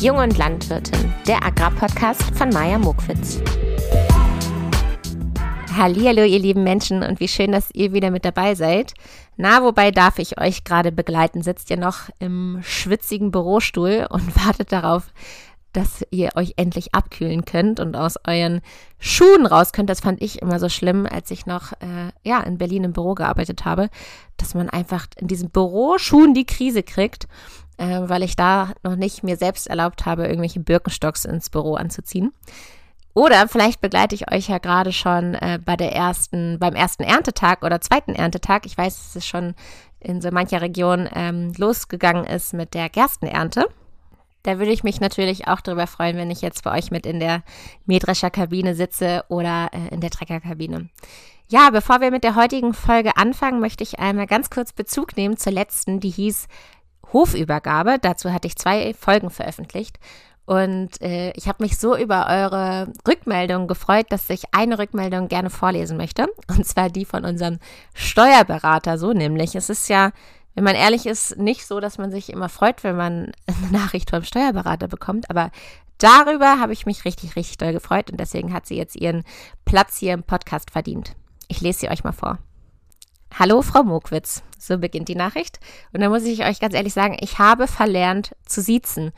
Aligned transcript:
Jung 0.00 0.18
und 0.18 0.38
Landwirtin, 0.38 1.12
der 1.26 1.44
Agrarpodcast 1.44 2.22
von 2.36 2.50
Maja 2.50 2.78
Mokwitz. 2.78 3.40
Hallo, 5.76 6.22
ihr 6.22 6.38
lieben 6.38 6.62
Menschen 6.62 7.02
und 7.02 7.18
wie 7.18 7.26
schön, 7.26 7.50
dass 7.50 7.72
ihr 7.72 7.92
wieder 7.92 8.12
mit 8.12 8.24
dabei 8.24 8.54
seid. 8.54 8.94
Na, 9.36 9.60
wobei 9.64 9.90
darf 9.90 10.20
ich 10.20 10.40
euch 10.40 10.62
gerade 10.62 10.92
begleiten? 10.92 11.42
Sitzt 11.42 11.68
ihr 11.70 11.78
noch 11.78 12.10
im 12.20 12.60
schwitzigen 12.62 13.32
Bürostuhl 13.32 14.06
und 14.08 14.36
wartet 14.46 14.70
darauf, 14.70 15.08
dass 15.72 16.04
ihr 16.10 16.30
euch 16.36 16.54
endlich 16.56 16.94
abkühlen 16.94 17.44
könnt 17.44 17.80
und 17.80 17.96
aus 17.96 18.14
euren 18.24 18.60
Schuhen 19.00 19.46
raus 19.46 19.72
könnt. 19.72 19.90
Das 19.90 20.00
fand 20.00 20.22
ich 20.22 20.40
immer 20.40 20.60
so 20.60 20.68
schlimm, 20.68 21.06
als 21.10 21.32
ich 21.32 21.44
noch 21.44 21.72
äh, 21.72 22.12
ja 22.22 22.40
in 22.42 22.56
Berlin 22.56 22.84
im 22.84 22.92
Büro 22.92 23.14
gearbeitet 23.14 23.64
habe, 23.64 23.90
dass 24.36 24.54
man 24.54 24.70
einfach 24.70 25.06
in 25.16 25.26
diesen 25.26 25.50
Büroschuhen 25.50 26.34
die 26.34 26.46
Krise 26.46 26.84
kriegt, 26.84 27.26
äh, 27.78 28.02
weil 28.02 28.22
ich 28.22 28.36
da 28.36 28.72
noch 28.82 28.96
nicht 28.96 29.22
mir 29.22 29.36
selbst 29.36 29.66
erlaubt 29.66 30.06
habe, 30.06 30.26
irgendwelche 30.26 30.60
Birkenstocks 30.60 31.24
ins 31.24 31.50
Büro 31.50 31.74
anzuziehen. 31.74 32.32
Oder 33.14 33.48
vielleicht 33.48 33.80
begleite 33.80 34.14
ich 34.14 34.30
euch 34.30 34.48
ja 34.48 34.58
gerade 34.58 34.92
schon 34.92 35.34
äh, 35.34 35.58
bei 35.64 35.76
der 35.76 35.92
ersten, 35.92 36.58
beim 36.58 36.74
ersten 36.74 37.02
Erntetag 37.02 37.64
oder 37.64 37.80
zweiten 37.80 38.14
Erntetag. 38.14 38.64
Ich 38.66 38.78
weiß, 38.78 38.96
dass 38.96 39.16
es 39.16 39.26
schon 39.26 39.54
in 39.98 40.20
so 40.20 40.30
mancher 40.30 40.60
Region 40.60 41.08
ähm, 41.12 41.52
losgegangen 41.56 42.24
ist 42.24 42.54
mit 42.54 42.74
der 42.74 42.88
Gerstenernte. 42.88 43.66
Da 44.44 44.58
würde 44.58 44.70
ich 44.70 44.84
mich 44.84 45.00
natürlich 45.00 45.48
auch 45.48 45.60
darüber 45.60 45.86
freuen, 45.86 46.16
wenn 46.16 46.30
ich 46.30 46.42
jetzt 46.42 46.62
bei 46.62 46.78
euch 46.78 46.90
mit 46.90 47.06
in 47.06 47.18
der 47.18 47.42
Mähdrescher 47.86 48.30
Kabine 48.30 48.74
sitze 48.74 49.24
oder 49.28 49.70
äh, 49.72 49.92
in 49.92 50.00
der 50.00 50.10
Treckerkabine. 50.10 50.88
Ja, 51.48 51.70
bevor 51.70 52.00
wir 52.00 52.10
mit 52.10 52.24
der 52.24 52.36
heutigen 52.36 52.74
Folge 52.74 53.16
anfangen, 53.16 53.58
möchte 53.58 53.82
ich 53.82 53.98
einmal 53.98 54.26
ganz 54.26 54.50
kurz 54.50 54.72
Bezug 54.72 55.16
nehmen 55.16 55.38
zur 55.38 55.52
letzten, 55.52 55.98
die 55.98 56.10
hieß 56.10 56.46
Hofübergabe. 57.12 57.98
Dazu 58.00 58.32
hatte 58.32 58.48
ich 58.48 58.56
zwei 58.56 58.94
Folgen 58.94 59.30
veröffentlicht. 59.30 59.98
Und 60.46 61.02
äh, 61.02 61.30
ich 61.32 61.46
habe 61.46 61.62
mich 61.62 61.78
so 61.78 61.94
über 61.96 62.26
eure 62.26 62.90
Rückmeldung 63.06 63.68
gefreut, 63.68 64.06
dass 64.08 64.30
ich 64.30 64.44
eine 64.52 64.78
Rückmeldung 64.78 65.28
gerne 65.28 65.50
vorlesen 65.50 65.98
möchte. 65.98 66.26
Und 66.48 66.66
zwar 66.66 66.88
die 66.88 67.04
von 67.04 67.24
unserem 67.24 67.58
Steuerberater. 67.92 68.96
So 68.98 69.12
nämlich. 69.12 69.54
Es 69.54 69.68
ist 69.68 69.88
ja 69.88 70.12
wenn 70.58 70.64
man 70.64 70.74
ehrlich 70.74 71.06
ist, 71.06 71.38
nicht 71.38 71.64
so, 71.64 71.78
dass 71.78 71.98
man 71.98 72.10
sich 72.10 72.32
immer 72.32 72.48
freut, 72.48 72.82
wenn 72.82 72.96
man 72.96 73.30
eine 73.46 73.70
Nachricht 73.70 74.10
vom 74.10 74.24
Steuerberater 74.24 74.88
bekommt, 74.88 75.30
aber 75.30 75.52
darüber 75.98 76.58
habe 76.58 76.72
ich 76.72 76.84
mich 76.84 77.04
richtig, 77.04 77.36
richtig 77.36 77.58
doll 77.58 77.72
gefreut 77.72 78.10
und 78.10 78.18
deswegen 78.18 78.52
hat 78.52 78.66
sie 78.66 78.76
jetzt 78.76 78.96
ihren 78.96 79.22
Platz 79.64 79.98
hier 79.98 80.14
im 80.14 80.24
Podcast 80.24 80.72
verdient. 80.72 81.14
Ich 81.46 81.60
lese 81.60 81.78
sie 81.78 81.90
euch 81.90 82.02
mal 82.02 82.10
vor. 82.10 82.38
Hallo, 83.36 83.62
Frau 83.62 83.84
Mokwitz. 83.84 84.42
So 84.58 84.78
beginnt 84.78 85.08
die 85.08 85.14
Nachricht. 85.14 85.60
Und 85.92 86.00
da 86.00 86.08
muss 86.08 86.24
ich 86.24 86.44
euch 86.44 86.60
ganz 86.60 86.74
ehrlich 86.74 86.92
sagen, 86.92 87.16
ich 87.20 87.38
habe 87.38 87.68
verlernt 87.68 88.34
zu 88.44 88.60
siezen 88.60 89.12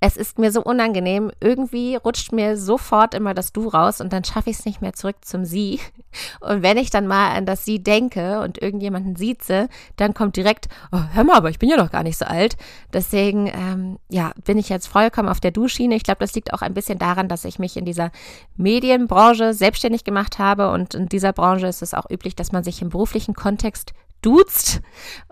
es 0.00 0.16
ist 0.16 0.38
mir 0.38 0.50
so 0.50 0.62
unangenehm. 0.62 1.30
Irgendwie 1.40 1.96
rutscht 1.96 2.32
mir 2.32 2.56
sofort 2.56 3.14
immer 3.14 3.34
das 3.34 3.52
Du 3.52 3.68
raus 3.68 4.00
und 4.00 4.12
dann 4.14 4.24
schaffe 4.24 4.48
ich 4.48 4.58
es 4.58 4.64
nicht 4.64 4.80
mehr 4.80 4.94
zurück 4.94 5.16
zum 5.20 5.44
Sie. 5.44 5.78
Und 6.40 6.62
wenn 6.62 6.76
ich 6.76 6.90
dann 6.90 7.06
mal 7.06 7.36
an 7.36 7.46
das 7.46 7.64
Sie 7.64 7.80
denke 7.80 8.40
und 8.40 8.60
irgendjemanden 8.60 9.14
sieze, 9.14 9.68
dann 9.96 10.12
kommt 10.12 10.34
direkt, 10.34 10.68
oh, 10.90 10.98
hör 11.12 11.22
mal, 11.22 11.36
aber 11.36 11.50
ich 11.50 11.60
bin 11.60 11.68
ja 11.68 11.76
noch 11.76 11.92
gar 11.92 12.02
nicht 12.02 12.16
so 12.16 12.24
alt. 12.24 12.56
Deswegen, 12.92 13.46
ähm, 13.46 13.98
ja, 14.08 14.32
bin 14.44 14.58
ich 14.58 14.68
jetzt 14.68 14.88
vollkommen 14.88 15.28
auf 15.28 15.38
der 15.38 15.52
Du-Schiene. 15.52 15.94
Ich 15.94 16.02
glaube, 16.02 16.18
das 16.18 16.34
liegt 16.34 16.52
auch 16.52 16.62
ein 16.62 16.74
bisschen 16.74 16.98
daran, 16.98 17.28
dass 17.28 17.44
ich 17.44 17.60
mich 17.60 17.76
in 17.76 17.84
dieser 17.84 18.10
Medienbranche 18.56 19.54
selbstständig 19.54 20.02
gemacht 20.02 20.40
habe 20.40 20.72
und 20.72 20.94
in 20.94 21.08
dieser 21.08 21.32
Branche 21.32 21.68
ist 21.68 21.82
es 21.82 21.94
auch 21.94 22.10
üblich, 22.10 22.34
dass 22.34 22.50
man 22.50 22.64
sich 22.64 22.82
im 22.82 22.88
beruflichen 22.88 23.34
Kontext 23.34 23.92
duzt. 24.22 24.80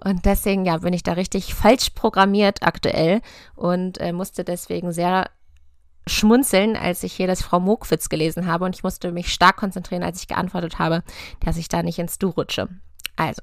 Und 0.03 0.25
deswegen, 0.25 0.64
ja, 0.64 0.78
bin 0.78 0.92
ich 0.92 1.03
da 1.03 1.12
richtig 1.12 1.55
falsch 1.55 1.91
programmiert 1.91 2.62
aktuell 2.62 3.20
und 3.55 4.00
äh, 4.00 4.12
musste 4.12 4.45
deswegen 4.45 4.92
sehr 4.92 5.30
schmunzeln, 6.06 6.77
als 6.77 7.03
ich 7.03 7.12
hier 7.12 7.27
das 7.27 7.42
Frau 7.42 7.61
Mokwitz 7.61 8.08
gelesen 8.08 8.47
habe 8.47 8.64
und 8.64 8.75
ich 8.75 8.83
musste 8.83 9.12
mich 9.12 9.33
stark 9.33 9.57
konzentrieren, 9.57 10.02
als 10.02 10.20
ich 10.20 10.29
geantwortet 10.29 10.79
habe, 10.79 11.02
dass 11.40 11.57
ich 11.57 11.68
da 11.68 11.83
nicht 11.83 11.98
ins 11.98 12.18
Du 12.18 12.29
rutsche. 12.29 12.68
Also, 13.17 13.42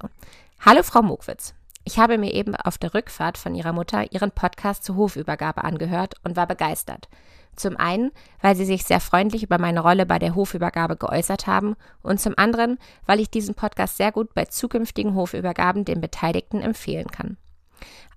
hallo 0.59 0.83
Frau 0.83 1.01
Mokwitz. 1.01 1.53
Ich 1.83 1.99
habe 1.99 2.17
mir 2.17 2.33
eben 2.33 2.55
auf 2.55 2.79
der 2.79 2.95
Rückfahrt 2.95 3.37
von 3.37 3.53
ihrer 3.53 3.71
Mutter 3.71 4.11
ihren 4.11 4.31
Podcast 4.31 4.83
zur 4.83 4.95
Hofübergabe 4.95 5.63
angehört 5.63 6.15
und 6.23 6.35
war 6.35 6.47
begeistert. 6.47 7.07
Zum 7.55 7.77
einen, 7.77 8.11
weil 8.41 8.55
sie 8.55 8.65
sich 8.65 8.83
sehr 8.83 8.99
freundlich 8.99 9.43
über 9.43 9.57
meine 9.57 9.79
Rolle 9.79 10.05
bei 10.05 10.19
der 10.19 10.35
Hofübergabe 10.35 10.97
geäußert 10.97 11.47
haben 11.47 11.75
und 12.01 12.19
zum 12.19 12.33
anderen, 12.37 12.77
weil 13.05 13.19
ich 13.19 13.29
diesen 13.29 13.55
Podcast 13.55 13.97
sehr 13.97 14.11
gut 14.11 14.33
bei 14.33 14.45
zukünftigen 14.45 15.15
Hofübergaben 15.15 15.85
den 15.85 16.01
Beteiligten 16.01 16.61
empfehlen 16.61 17.07
kann. 17.07 17.37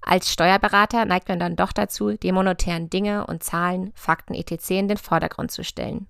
Als 0.00 0.32
Steuerberater 0.32 1.04
neigt 1.04 1.28
man 1.28 1.38
dann 1.38 1.56
doch 1.56 1.72
dazu, 1.72 2.12
die 2.12 2.32
monetären 2.32 2.88
Dinge 2.88 3.26
und 3.26 3.42
Zahlen, 3.42 3.92
Fakten 3.94 4.34
etc. 4.34 4.70
in 4.70 4.88
den 4.88 4.96
Vordergrund 4.96 5.50
zu 5.50 5.64
stellen. 5.64 6.06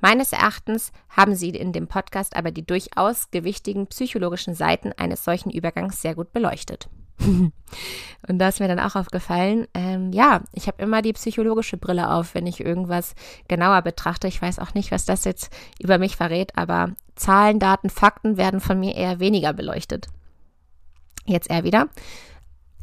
Meines 0.00 0.32
Erachtens 0.32 0.92
haben 1.08 1.34
Sie 1.34 1.50
in 1.50 1.72
dem 1.72 1.88
Podcast 1.88 2.36
aber 2.36 2.52
die 2.52 2.64
durchaus 2.64 3.30
gewichtigen 3.32 3.88
psychologischen 3.88 4.54
Seiten 4.54 4.92
eines 4.92 5.24
solchen 5.24 5.50
Übergangs 5.50 6.00
sehr 6.00 6.14
gut 6.14 6.32
beleuchtet. 6.32 6.88
und 8.28 8.38
da 8.38 8.48
ist 8.48 8.60
mir 8.60 8.68
dann 8.68 8.80
auch 8.80 8.94
aufgefallen, 8.94 9.66
ähm, 9.74 10.12
ja, 10.12 10.42
ich 10.52 10.66
habe 10.66 10.82
immer 10.82 11.02
die 11.02 11.12
psychologische 11.12 11.76
Brille 11.76 12.10
auf, 12.10 12.34
wenn 12.34 12.46
ich 12.46 12.60
irgendwas 12.60 13.14
genauer 13.48 13.82
betrachte. 13.82 14.28
Ich 14.28 14.40
weiß 14.40 14.58
auch 14.58 14.74
nicht, 14.74 14.90
was 14.90 15.04
das 15.04 15.24
jetzt 15.24 15.52
über 15.78 15.98
mich 15.98 16.16
verrät, 16.16 16.56
aber 16.56 16.94
Zahlen, 17.16 17.58
Daten, 17.58 17.90
Fakten 17.90 18.36
werden 18.36 18.60
von 18.60 18.78
mir 18.78 18.94
eher 18.94 19.20
weniger 19.20 19.52
beleuchtet. 19.52 20.06
Jetzt 21.26 21.50
eher 21.50 21.64
wieder. 21.64 21.88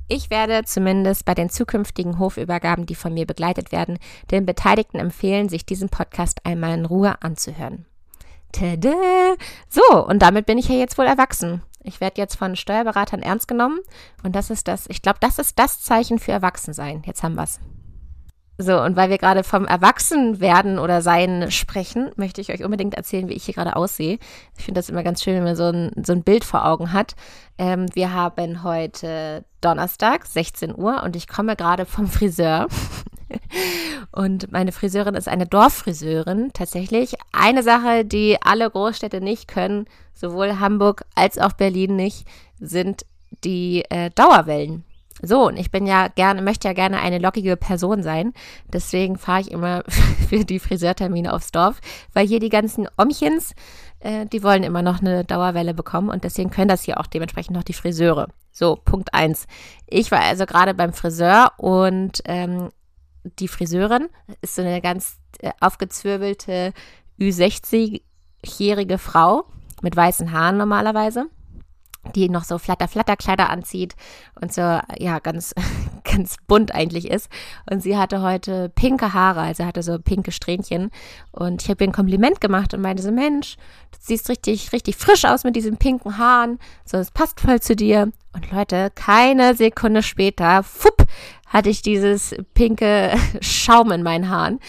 Ich 0.08 0.30
werde 0.30 0.64
zumindest 0.66 1.26
bei 1.26 1.34
den 1.34 1.50
zukünftigen 1.50 2.20
Hofübergaben, 2.20 2.86
die 2.86 2.94
von 2.94 3.14
mir 3.14 3.26
begleitet 3.26 3.72
werden, 3.72 3.98
den 4.30 4.46
Beteiligten 4.46 5.00
empfehlen, 5.00 5.50
sich 5.50 5.66
diesen 5.66 5.90
Podcast 5.90 6.46
einmal 6.46 6.78
in 6.78 6.86
Ruhe 6.86 7.22
anzuhören. 7.24 7.86
Tada! 8.52 9.36
So, 9.68 10.06
und 10.06 10.22
damit 10.22 10.46
bin 10.46 10.60
ich 10.60 10.70
ja 10.70 10.76
jetzt 10.76 10.98
wohl 11.00 11.06
erwachsen. 11.06 11.64
Ich 11.86 12.02
werde 12.02 12.20
jetzt 12.20 12.36
von 12.36 12.56
Steuerberatern 12.56 13.22
ernst 13.22 13.48
genommen 13.48 13.80
und 14.24 14.36
das 14.36 14.50
ist 14.50 14.68
das, 14.68 14.86
ich 14.90 15.02
glaube, 15.02 15.20
das 15.22 15.40
ist 15.40 15.60
das 15.60 15.82
Zeichen 15.82 16.20
für 16.20 16.32
Erwachsensein. 16.32 17.04
Jetzt 17.06 17.24
haben 17.24 17.36
wir 17.36 17.44
es. 17.44 17.60
So, 18.58 18.82
und 18.82 18.96
weil 18.96 19.10
wir 19.10 19.18
gerade 19.18 19.44
vom 19.44 19.66
Erwachsenwerden 19.66 20.80
oder 20.80 21.02
Sein 21.02 21.52
sprechen, 21.52 22.12
möchte 22.16 22.40
ich 22.40 22.54
euch 22.54 22.64
unbedingt 22.64 22.94
erzählen, 22.94 23.28
wie 23.28 23.34
ich 23.34 23.44
hier 23.44 23.54
gerade 23.54 23.76
aussehe. 23.76 24.18
Ich 24.58 24.64
finde 24.64 24.80
das 24.80 24.90
immer 24.90 25.04
ganz 25.04 25.22
schön, 25.22 25.36
wenn 25.36 25.44
man 25.44 25.56
so 25.58 25.66
ein, 25.66 25.92
so 26.06 26.14
ein 26.14 26.24
Bild 26.24 26.46
vor 26.46 26.66
Augen 26.66 26.94
hat. 26.94 27.16
Ähm, 27.58 27.88
wir 27.94 28.14
haben 28.14 28.64
heute 28.64 29.44
Donnerstag, 29.60 30.26
16 30.26 30.74
Uhr, 30.74 31.04
und 31.04 31.18
ich 31.18 31.28
komme 31.28 31.58
gerade 31.58 31.86
vom 31.86 32.08
Friseur. 32.08 32.68
Und 34.12 34.52
meine 34.52 34.72
Friseurin 34.72 35.16
ist 35.16 35.28
eine 35.28 35.48
Dorffriseurin, 35.48 36.52
tatsächlich. 36.54 37.16
Eine 37.32 37.64
Sache, 37.64 38.06
die 38.06 38.38
alle 38.42 38.70
Großstädte 38.70 39.22
nicht 39.22 39.48
können, 39.48 39.86
sowohl 40.14 40.60
Hamburg 40.60 41.06
als 41.16 41.38
auch 41.38 41.54
Berlin 41.54 41.96
nicht, 41.96 42.28
sind 42.60 43.06
die 43.44 43.84
äh, 43.90 44.10
Dauerwellen. 44.12 44.84
So, 45.22 45.48
und 45.48 45.58
ich 45.58 45.72
bin 45.72 45.88
ja 45.88 46.10
gerne, 46.10 46.42
möchte 46.42 46.68
ja 46.68 46.74
gerne 46.74 47.00
eine 47.00 47.20
lockige 47.20 47.56
Person 47.56 48.04
sein. 48.04 48.34
Deswegen 48.72 49.18
fahre 49.18 49.42
ich 49.42 49.52
immer 49.52 49.84
für 50.30 50.44
die 50.44 50.60
Friseurtermine 50.60 51.34
aufs 51.34 51.52
Dorf, 51.52 51.80
weil 52.14 52.28
hier 52.28 52.40
die 52.40 52.50
ganzen 52.50 52.88
Omchens, 52.98 53.54
äh, 54.02 54.26
die 54.26 54.44
wollen 54.44 54.64
immer 54.64 54.82
noch 54.82 55.00
eine 55.00 55.24
Dauerwelle 55.24 55.74
bekommen 55.74 56.10
und 56.10 56.24
deswegen 56.24 56.50
können 56.50 56.68
das 56.68 56.84
hier 56.84 57.00
auch 57.00 57.08
dementsprechend 57.08 57.56
noch 57.56 57.64
die 57.64 57.74
Friseure. 57.74 58.28
So, 58.52 58.76
Punkt 58.76 59.14
eins. 59.14 59.48
Ich 59.88 60.12
war 60.12 60.22
also 60.22 60.46
gerade 60.46 60.74
beim 60.74 60.94
Friseur 60.94 61.52
und 61.58 62.22
ähm, 62.26 62.70
die 63.40 63.48
Friseurin 63.48 64.10
ist 64.42 64.56
so 64.56 64.62
eine 64.62 64.82
ganz 64.82 65.18
äh, 65.40 65.52
aufgezwirbelte 65.60 66.74
Ü60-jährige 67.20 68.98
Frau 68.98 69.46
mit 69.82 69.96
weißen 69.96 70.32
Haaren 70.32 70.58
normalerweise 70.58 71.28
die 72.14 72.30
noch 72.30 72.44
so 72.44 72.58
Flatter-Flatter-Kleider 72.58 73.50
anzieht 73.50 73.96
und 74.40 74.54
so, 74.54 74.62
ja, 74.98 75.20
ganz, 75.20 75.54
ganz 76.04 76.38
bunt 76.48 76.74
eigentlich 76.74 77.10
ist. 77.10 77.30
Und 77.70 77.82
sie 77.82 77.98
hatte 77.98 78.22
heute 78.22 78.70
pinke 78.70 79.14
Haare, 79.14 79.42
also 79.42 79.66
hatte 79.66 79.82
so 79.82 79.98
pinke 79.98 80.32
Strähnchen. 80.32 80.92
Und 81.32 81.64
ich 81.64 81.70
habe 81.70 81.84
ihr 81.84 81.90
ein 81.90 81.94
Kompliment 81.94 82.42
gemacht 82.42 82.74
und 82.74 82.82
meinte 82.82 83.02
so, 83.02 83.12
Mensch, 83.12 83.56
du 83.92 83.98
siehst 84.00 84.30
richtig, 84.30 84.72
richtig 84.72 84.96
frisch 84.96 85.26
aus 85.26 85.44
mit 85.44 85.56
diesen 85.56 85.78
pinken 85.78 86.18
Haaren. 86.18 86.60
So, 86.86 86.98
es 86.98 87.12
passt 87.12 87.40
voll 87.40 87.62
zu 87.62 87.76
dir. 87.76 88.12
Und 88.34 88.52
Leute, 88.52 88.92
keine 88.94 89.56
Sekunde 89.56 90.04
später, 90.04 90.62
fupp, 90.64 91.06
hatte 91.46 91.70
ich 91.70 91.82
dieses 91.82 92.36
pinke 92.54 93.14
Schaum 93.42 93.92
in 93.92 94.04
meinen 94.04 94.30
Haaren. 94.30 94.60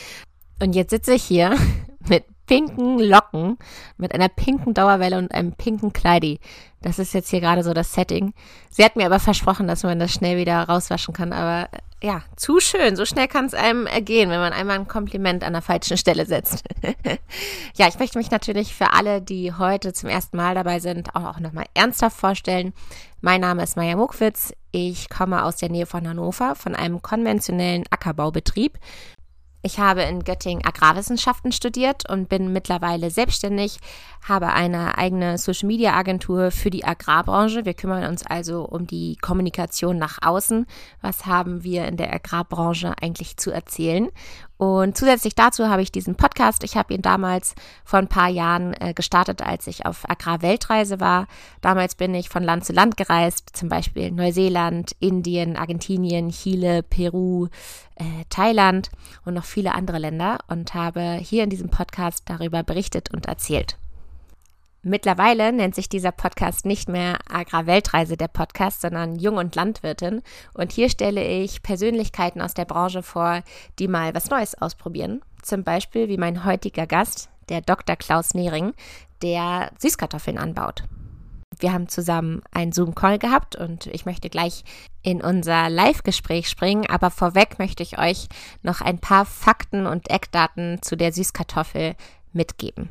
Und 0.62 0.75
jetzt 0.75 0.90
sitze 0.90 1.14
ich 1.14 1.23
hier 1.25 1.56
mit 2.08 2.25
pinken 2.46 2.99
Locken 3.00 3.58
mit 3.96 4.14
einer 4.14 4.28
pinken 4.28 4.73
Dauerwelle 4.73 5.19
und 5.19 5.32
einem 5.32 5.52
pinken 5.52 5.93
Kleidi. 5.93 6.38
Das 6.81 6.99
ist 6.99 7.12
jetzt 7.12 7.31
hier 7.31 7.40
gerade 7.40 7.64
so 7.64 7.75
das 7.75 7.93
Setting. 7.93 8.34
Sie 8.70 8.84
hat 8.84 8.94
mir 8.96 9.06
aber 9.06 9.19
versprochen, 9.19 9.67
dass 9.67 9.82
man 9.82 9.99
das 9.99 10.12
schnell 10.12 10.37
wieder 10.37 10.62
rauswaschen 10.62 11.12
kann. 11.12 11.32
Aber 11.32 11.69
ja, 12.06 12.22
zu 12.36 12.60
schön. 12.60 12.94
So 12.94 13.04
schnell 13.04 13.26
kann 13.26 13.46
es 13.46 13.54
einem 13.54 13.86
ergehen, 13.86 14.30
wenn 14.30 14.38
man 14.38 14.52
einmal 14.52 14.78
ein 14.78 14.86
Kompliment 14.86 15.42
an 15.42 15.54
der 15.54 15.62
falschen 15.62 15.96
Stelle 15.96 16.24
setzt. 16.24 16.62
ja, 17.74 17.88
ich 17.88 17.98
möchte 17.98 18.16
mich 18.16 18.30
natürlich 18.30 18.76
für 18.76 18.92
alle, 18.92 19.20
die 19.20 19.52
heute 19.52 19.92
zum 19.92 20.08
ersten 20.08 20.36
Mal 20.36 20.54
dabei 20.54 20.78
sind, 20.78 21.16
auch, 21.16 21.24
auch 21.24 21.40
nochmal 21.40 21.64
ernsthaft 21.74 22.16
vorstellen. 22.16 22.74
Mein 23.22 23.40
Name 23.40 23.64
ist 23.64 23.76
Maja 23.76 23.96
Muckwitz. 23.96 24.52
Ich 24.70 25.08
komme 25.08 25.42
aus 25.42 25.56
der 25.56 25.68
Nähe 25.68 25.86
von 25.86 26.06
Hannover, 26.06 26.54
von 26.54 26.76
einem 26.76 27.02
konventionellen 27.02 27.82
Ackerbaubetrieb 27.90 28.78
ich 29.62 29.78
habe 29.78 30.02
in 30.02 30.22
Göttingen 30.22 30.64
Agrarwissenschaften 30.64 31.50
studiert 31.50 32.08
und 32.08 32.28
bin 32.28 32.52
mittlerweile 32.52 33.10
selbstständig, 33.10 33.78
habe 34.26 34.52
eine 34.52 34.96
eigene 34.96 35.38
Social 35.38 35.66
Media 35.66 35.94
Agentur 35.94 36.50
für 36.50 36.70
die 36.70 36.84
Agrarbranche. 36.84 37.64
Wir 37.64 37.74
kümmern 37.74 38.04
uns 38.04 38.24
also 38.24 38.64
um 38.64 38.86
die 38.86 39.16
Kommunikation 39.16 39.98
nach 39.98 40.18
außen. 40.22 40.66
Was 41.00 41.26
haben 41.26 41.64
wir 41.64 41.86
in 41.86 41.96
der 41.96 42.12
Agrarbranche 42.12 42.94
eigentlich 43.00 43.36
zu 43.36 43.50
erzählen? 43.50 44.08
Und 44.58 44.96
zusätzlich 44.96 45.34
dazu 45.34 45.68
habe 45.68 45.82
ich 45.82 45.92
diesen 45.92 46.14
Podcast. 46.14 46.64
Ich 46.64 46.76
habe 46.76 46.94
ihn 46.94 47.02
damals 47.02 47.54
vor 47.84 47.98
ein 47.98 48.08
paar 48.08 48.28
Jahren 48.28 48.72
äh, 48.80 48.94
gestartet, 48.94 49.42
als 49.42 49.66
ich 49.66 49.84
auf 49.84 50.08
Agrarweltreise 50.08 50.98
war. 50.98 51.26
Damals 51.60 51.94
bin 51.94 52.14
ich 52.14 52.30
von 52.30 52.42
Land 52.42 52.64
zu 52.64 52.72
Land 52.72 52.96
gereist, 52.96 53.50
zum 53.54 53.68
Beispiel 53.68 54.10
Neuseeland, 54.10 54.92
Indien, 54.98 55.56
Argentinien, 55.56 56.30
Chile, 56.30 56.82
Peru, 56.82 57.48
äh, 57.96 58.04
Thailand 58.30 58.90
und 59.26 59.34
noch 59.34 59.44
viele 59.44 59.74
andere 59.74 59.98
Länder 59.98 60.38
und 60.48 60.72
habe 60.72 61.18
hier 61.20 61.44
in 61.44 61.50
diesem 61.50 61.68
Podcast 61.68 62.24
darüber 62.26 62.62
berichtet 62.62 63.12
und 63.12 63.26
erzählt. 63.26 63.76
Mittlerweile 64.88 65.52
nennt 65.52 65.74
sich 65.74 65.88
dieser 65.88 66.12
Podcast 66.12 66.64
nicht 66.64 66.88
mehr 66.88 67.18
Agrarweltreise 67.28 68.16
der 68.16 68.28
Podcast, 68.28 68.82
sondern 68.82 69.16
Jung 69.16 69.36
und 69.36 69.56
Landwirtin. 69.56 70.22
Und 70.54 70.70
hier 70.70 70.88
stelle 70.88 71.26
ich 71.26 71.64
Persönlichkeiten 71.64 72.40
aus 72.40 72.54
der 72.54 72.66
Branche 72.66 73.02
vor, 73.02 73.42
die 73.80 73.88
mal 73.88 74.14
was 74.14 74.30
Neues 74.30 74.54
ausprobieren. 74.54 75.22
Zum 75.42 75.64
Beispiel 75.64 76.06
wie 76.08 76.18
mein 76.18 76.44
heutiger 76.44 76.86
Gast, 76.86 77.30
der 77.48 77.62
Dr. 77.62 77.96
Klaus 77.96 78.32
Nehring, 78.34 78.74
der 79.22 79.72
Süßkartoffeln 79.80 80.38
anbaut. 80.38 80.84
Wir 81.58 81.72
haben 81.72 81.88
zusammen 81.88 82.42
einen 82.52 82.70
Zoom-Call 82.70 83.18
gehabt 83.18 83.56
und 83.56 83.86
ich 83.86 84.06
möchte 84.06 84.30
gleich 84.30 84.62
in 85.02 85.20
unser 85.20 85.68
Live-Gespräch 85.68 86.48
springen, 86.48 86.86
aber 86.86 87.10
vorweg 87.10 87.58
möchte 87.58 87.82
ich 87.82 87.98
euch 87.98 88.28
noch 88.62 88.82
ein 88.82 89.00
paar 89.00 89.24
Fakten 89.24 89.88
und 89.88 90.10
Eckdaten 90.10 90.80
zu 90.80 90.96
der 90.96 91.12
Süßkartoffel 91.12 91.96
mitgeben. 92.32 92.88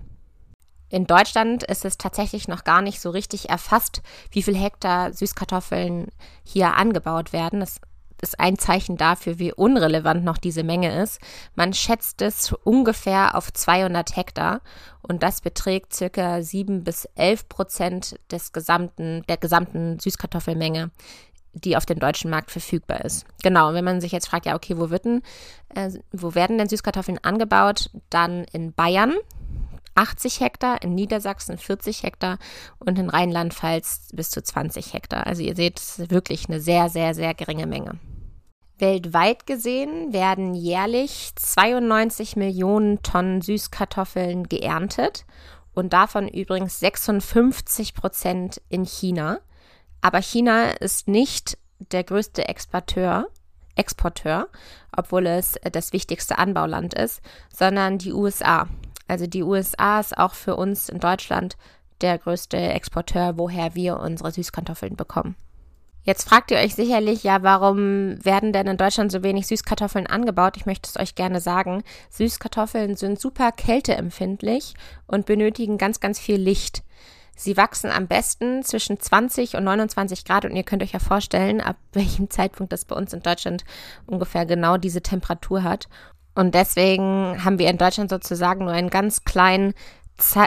In 0.89 1.07
Deutschland 1.07 1.63
ist 1.63 1.83
es 1.85 1.97
tatsächlich 1.97 2.47
noch 2.47 2.63
gar 2.63 2.81
nicht 2.81 3.01
so 3.01 3.09
richtig 3.09 3.49
erfasst, 3.49 4.01
wie 4.31 4.43
viel 4.43 4.55
Hektar 4.55 5.13
Süßkartoffeln 5.13 6.07
hier 6.43 6.75
angebaut 6.75 7.33
werden. 7.33 7.59
Das 7.59 7.79
ist 8.21 8.39
ein 8.39 8.57
Zeichen 8.57 8.97
dafür, 8.97 9.39
wie 9.39 9.53
unrelevant 9.53 10.23
noch 10.23 10.37
diese 10.37 10.63
Menge 10.63 11.01
ist. 11.01 11.19
Man 11.55 11.73
schätzt 11.73 12.21
es 12.21 12.53
ungefähr 12.63 13.35
auf 13.35 13.51
200 13.51 14.15
Hektar 14.15 14.61
und 15.01 15.23
das 15.23 15.41
beträgt 15.41 15.93
circa 15.93 16.41
7 16.41 16.83
bis 16.83 17.05
11 17.15 17.49
Prozent 17.49 18.19
des 18.31 18.53
gesamten, 18.53 19.23
der 19.27 19.37
gesamten 19.37 19.99
Süßkartoffelmenge, 19.99 20.91
die 21.53 21.77
auf 21.77 21.85
dem 21.85 21.99
deutschen 21.99 22.29
Markt 22.29 22.51
verfügbar 22.51 23.03
ist. 23.05 23.25
Genau, 23.43 23.73
wenn 23.73 23.85
man 23.85 24.01
sich 24.01 24.11
jetzt 24.11 24.27
fragt, 24.27 24.45
ja, 24.45 24.55
okay, 24.55 24.77
wo, 24.77 24.89
wird 24.89 25.05
denn, 25.05 25.21
äh, 25.73 25.91
wo 26.11 26.35
werden 26.35 26.57
denn 26.57 26.69
Süßkartoffeln 26.69 27.19
angebaut? 27.23 27.89
Dann 28.09 28.45
in 28.51 28.73
Bayern, 28.73 29.13
80 29.95 30.39
Hektar, 30.41 30.81
in 30.81 30.93
Niedersachsen 30.93 31.57
40 31.57 32.03
Hektar 32.03 32.37
und 32.79 32.99
in 32.99 33.09
Rheinland-Pfalz 33.09 34.09
bis 34.13 34.29
zu 34.29 34.43
20 34.43 34.93
Hektar. 34.93 35.25
Also 35.25 35.41
ihr 35.41 35.55
seht, 35.55 35.79
es 35.79 35.99
ist 35.99 36.11
wirklich 36.11 36.47
eine 36.47 36.59
sehr, 36.59 36.89
sehr, 36.89 37.13
sehr 37.13 37.33
geringe 37.33 37.65
Menge. 37.65 37.99
Weltweit 38.77 39.47
gesehen 39.47 40.11
werden 40.11 40.53
jährlich 40.53 41.31
92 41.35 42.35
Millionen 42.35 43.01
Tonnen 43.03 43.41
Süßkartoffeln 43.41 44.49
geerntet 44.49 45.25
und 45.73 45.93
davon 45.93 46.27
übrigens 46.27 46.79
56 46.81 47.93
Prozent 47.93 48.61
in 48.67 48.85
China. 48.85 49.39
Aber 50.01 50.21
China 50.21 50.71
ist 50.71 51.07
nicht 51.07 51.57
der 51.79 52.03
größte 52.03 52.47
Exporteur, 52.47 53.27
Exporteur, 53.75 54.49
obwohl 54.95 55.27
es 55.27 55.55
das 55.71 55.93
wichtigste 55.93 56.37
Anbauland 56.37 56.93
ist, 56.93 57.21
sondern 57.53 57.97
die 57.97 58.13
USA. 58.13 58.67
Also 59.07 59.27
die 59.27 59.43
USA 59.43 59.99
ist 59.99 60.17
auch 60.17 60.33
für 60.33 60.55
uns 60.55 60.89
in 60.89 60.99
Deutschland 60.99 61.57
der 62.01 62.17
größte 62.17 62.57
Exporteur, 62.57 63.37
woher 63.37 63.75
wir 63.75 63.99
unsere 63.99 64.31
Süßkartoffeln 64.31 64.95
bekommen. 64.95 65.35
Jetzt 66.03 66.29
fragt 66.29 66.51
ihr 66.51 66.57
euch 66.57 66.75
sicherlich, 66.75 67.23
ja, 67.23 67.41
warum 67.41 68.23
werden 68.23 68.53
denn 68.53 68.67
in 68.67 68.77
Deutschland 68.77 69.11
so 69.11 69.23
wenig 69.23 69.47
Süßkartoffeln 69.47 70.05
angebaut? 70.05 70.55
Ich 70.55 70.67
möchte 70.67 70.87
es 70.87 70.97
euch 71.01 71.15
gerne 71.15 71.41
sagen. 71.41 71.83
Süßkartoffeln 72.11 72.95
sind 72.95 73.19
super 73.19 73.51
kälteempfindlich 73.51 74.75
und 75.07 75.25
benötigen 75.25 75.79
ganz, 75.79 75.99
ganz 75.99 76.19
viel 76.19 76.35
Licht. 76.35 76.83
Sie 77.35 77.57
wachsen 77.57 77.89
am 77.89 78.07
besten 78.07 78.63
zwischen 78.63 78.99
20 78.99 79.55
und 79.55 79.63
29 79.65 80.23
Grad 80.23 80.45
und 80.45 80.55
ihr 80.55 80.63
könnt 80.63 80.83
euch 80.83 80.93
ja 80.93 80.99
vorstellen, 80.99 81.59
ab 81.59 81.77
welchem 81.93 82.29
Zeitpunkt 82.29 82.71
das 82.71 82.85
bei 82.85 82.95
uns 82.95 83.11
in 83.11 83.21
Deutschland 83.21 83.65
ungefähr 84.05 84.45
genau 84.45 84.77
diese 84.77 85.01
Temperatur 85.01 85.63
hat. 85.63 85.89
Und 86.35 86.53
deswegen 86.53 87.43
haben 87.43 87.59
wir 87.59 87.69
in 87.69 87.77
Deutschland 87.77 88.09
sozusagen 88.09 88.65
nur 88.65 88.73
einen 88.73 88.89
ganz 88.89 89.23
kleinen 89.23 89.73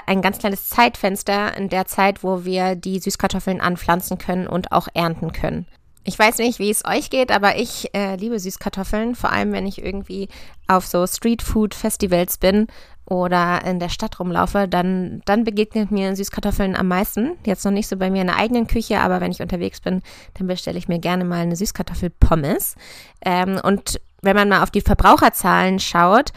ein 0.07 0.23
ganz 0.23 0.39
kleines 0.39 0.71
Zeitfenster 0.71 1.55
in 1.57 1.69
der 1.69 1.87
Zeit, 1.87 2.23
wo 2.23 2.45
wir 2.45 2.75
die 2.75 3.01
Süßkartoffeln 3.01 3.61
anpflanzen 3.61 4.17
können 4.17 4.47
und 4.47 4.73
auch 4.73 4.89
ernten 4.95 5.33
können. 5.33 5.67
Ich 6.05 6.19
weiß 6.19 6.39
nicht, 6.39 6.59
wie 6.59 6.71
es 6.71 6.87
euch 6.87 7.11
geht, 7.11 7.31
aber 7.31 7.57
ich 7.59 7.95
äh, 7.95 8.17
liebe 8.17 8.41
Süßkartoffeln, 8.41 9.15
vor 9.15 9.31
allem 9.31 9.53
wenn 9.53 9.67
ich 9.67 9.85
irgendwie 9.85 10.29
auf 10.67 10.87
so 10.87 11.07
Streetfood-Festivals 11.07 12.39
bin 12.39 12.67
oder 13.05 13.63
in 13.67 13.79
der 13.79 13.91
Stadt 13.91 14.19
rumlaufe, 14.19 14.69
dann, 14.69 15.21
dann 15.27 15.45
begegnet 15.45 15.91
mir 15.91 16.17
Süßkartoffeln 16.17 16.77
am 16.77 16.89
meisten. 16.89 17.37
Jetzt 17.45 17.65
noch 17.65 17.73
nicht 17.73 17.89
so 17.89 17.99
bei 17.99 18.11
mir 18.11 18.23
in 18.23 18.29
der 18.29 18.37
eigenen 18.37 18.67
Küche, 18.67 19.01
aber 19.01 19.21
wenn 19.21 19.33
ich 19.33 19.43
unterwegs 19.43 19.83
bin, 19.83 20.01
dann 20.35 20.47
bestelle 20.47 20.79
ich 20.79 20.89
mir 20.89 20.99
gerne 20.99 21.25
mal 21.25 21.41
eine 21.41 21.57
Süßkartoffelpommes. 21.57 22.77
Ähm, 23.23 23.61
und 23.63 24.01
wenn 24.23 24.37
man 24.37 24.49
mal 24.49 24.63
auf 24.63 24.71
die 24.71 24.81
Verbraucherzahlen 24.81 25.79
schaut, 25.79 26.33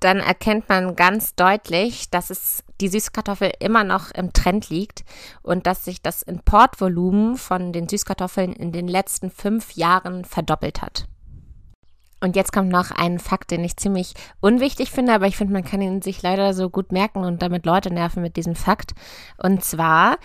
dann 0.00 0.18
erkennt 0.18 0.68
man 0.68 0.96
ganz 0.96 1.34
deutlich, 1.34 2.10
dass 2.10 2.30
es 2.30 2.64
die 2.80 2.88
Süßkartoffel 2.88 3.52
immer 3.60 3.84
noch 3.84 4.10
im 4.10 4.32
Trend 4.32 4.68
liegt 4.68 5.04
und 5.42 5.66
dass 5.66 5.84
sich 5.84 6.02
das 6.02 6.22
Importvolumen 6.22 7.36
von 7.36 7.72
den 7.72 7.88
Süßkartoffeln 7.88 8.52
in 8.52 8.72
den 8.72 8.88
letzten 8.88 9.30
fünf 9.30 9.72
Jahren 9.72 10.24
verdoppelt 10.24 10.82
hat. 10.82 11.06
Und 12.20 12.36
jetzt 12.36 12.52
kommt 12.52 12.70
noch 12.70 12.90
ein 12.90 13.18
Fakt, 13.18 13.50
den 13.50 13.62
ich 13.64 13.76
ziemlich 13.76 14.14
unwichtig 14.40 14.90
finde, 14.90 15.12
aber 15.12 15.26
ich 15.26 15.36
finde, 15.36 15.52
man 15.52 15.64
kann 15.64 15.82
ihn 15.82 16.00
sich 16.00 16.22
leider 16.22 16.54
so 16.54 16.70
gut 16.70 16.90
merken 16.90 17.24
und 17.24 17.42
damit 17.42 17.66
Leute 17.66 17.92
nerven 17.92 18.22
mit 18.22 18.36
diesem 18.36 18.54
Fakt. 18.54 18.92
Und 19.36 19.62
zwar, 19.62 20.16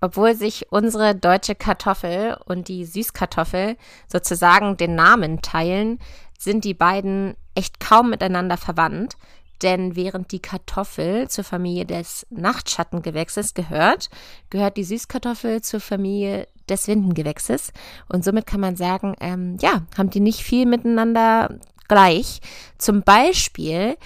obwohl 0.00 0.34
sich 0.34 0.70
unsere 0.70 1.14
deutsche 1.14 1.54
Kartoffel 1.54 2.36
und 2.46 2.66
die 2.66 2.84
Süßkartoffel 2.84 3.76
sozusagen 4.08 4.76
den 4.76 4.96
Namen 4.96 5.40
teilen, 5.40 6.00
sind 6.46 6.64
die 6.64 6.74
beiden 6.74 7.34
echt 7.56 7.80
kaum 7.80 8.08
miteinander 8.08 8.56
verwandt. 8.56 9.16
Denn 9.62 9.96
während 9.96 10.32
die 10.32 10.40
Kartoffel 10.40 11.28
zur 11.28 11.42
Familie 11.42 11.86
des 11.86 12.26
Nachtschattengewächses 12.30 13.54
gehört, 13.54 14.10
gehört 14.50 14.76
die 14.76 14.84
Süßkartoffel 14.84 15.62
zur 15.62 15.80
Familie 15.80 16.46
des 16.68 16.86
Windengewächses. 16.88 17.72
Und 18.08 18.22
somit 18.22 18.46
kann 18.46 18.60
man 18.60 18.76
sagen, 18.76 19.16
ähm, 19.20 19.56
ja, 19.60 19.82
haben 19.98 20.10
die 20.10 20.20
nicht 20.20 20.40
viel 20.40 20.66
miteinander 20.66 21.58
gleich. 21.88 22.40
Zum 22.78 23.02
Beispiel 23.02 23.96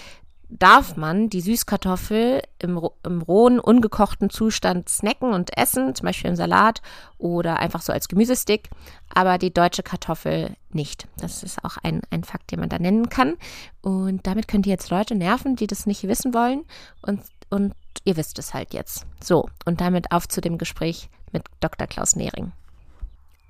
darf 0.51 0.97
man 0.97 1.31
die 1.31 1.41
Süßkartoffel 1.41 2.43
im, 2.59 2.81
im, 3.05 3.23
rohen, 3.23 3.61
ungekochten 3.61 4.31
Zustand 4.31 4.89
snacken 4.89 5.33
und 5.33 5.57
essen, 5.57 5.95
zum 5.95 6.07
Beispiel 6.07 6.31
im 6.31 6.37
Salat 6.37 6.83
oder 7.19 7.59
einfach 7.59 7.83
so 7.83 7.93
als 7.93 8.09
Gemüsestick, 8.09 8.69
aber 9.15 9.39
die 9.39 9.53
deutsche 9.53 9.83
Kartoffel 9.83 10.57
nicht. 10.73 11.07
Das 11.19 11.43
ist 11.43 11.65
auch 11.65 11.77
ein, 11.83 12.03
ein 12.11 12.25
Fakt, 12.25 12.51
den 12.51 12.61
man 12.61 12.69
da 12.69 12.79
nennen 12.79 13.09
kann. 13.09 13.37
Und 13.81 14.27
damit 14.27 14.49
könnt 14.49 14.67
ihr 14.67 14.73
jetzt 14.73 14.91
Leute 14.91 15.15
nerven, 15.15 15.57
die 15.57 15.67
das 15.67 15.87
nicht 15.87 16.03
wissen 16.05 16.35
wollen 16.35 16.65
und, 17.03 17.23
und 17.49 17.75
ihr 18.05 18.17
wisst 18.17 18.39
es 18.39 18.53
halt 18.53 18.75
jetzt. 18.75 19.07
So, 19.23 19.49
und 19.65 19.81
damit 19.81 20.13
auf 20.13 20.29
zu 20.29 20.41
dem 20.41 20.59
Gespräch 20.59 21.09
mit 21.33 21.45
Dr. 21.61 21.87
Klaus 21.87 22.17
Nehring. 22.17 22.53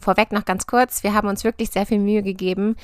Vorweg 0.00 0.32
noch 0.32 0.44
ganz 0.44 0.66
kurz, 0.66 1.02
wir 1.02 1.14
haben 1.14 1.28
uns 1.28 1.44
wirklich 1.44 1.70
sehr 1.70 1.86
viel 1.86 1.98
Mühe 1.98 2.22
gegeben, 2.22 2.76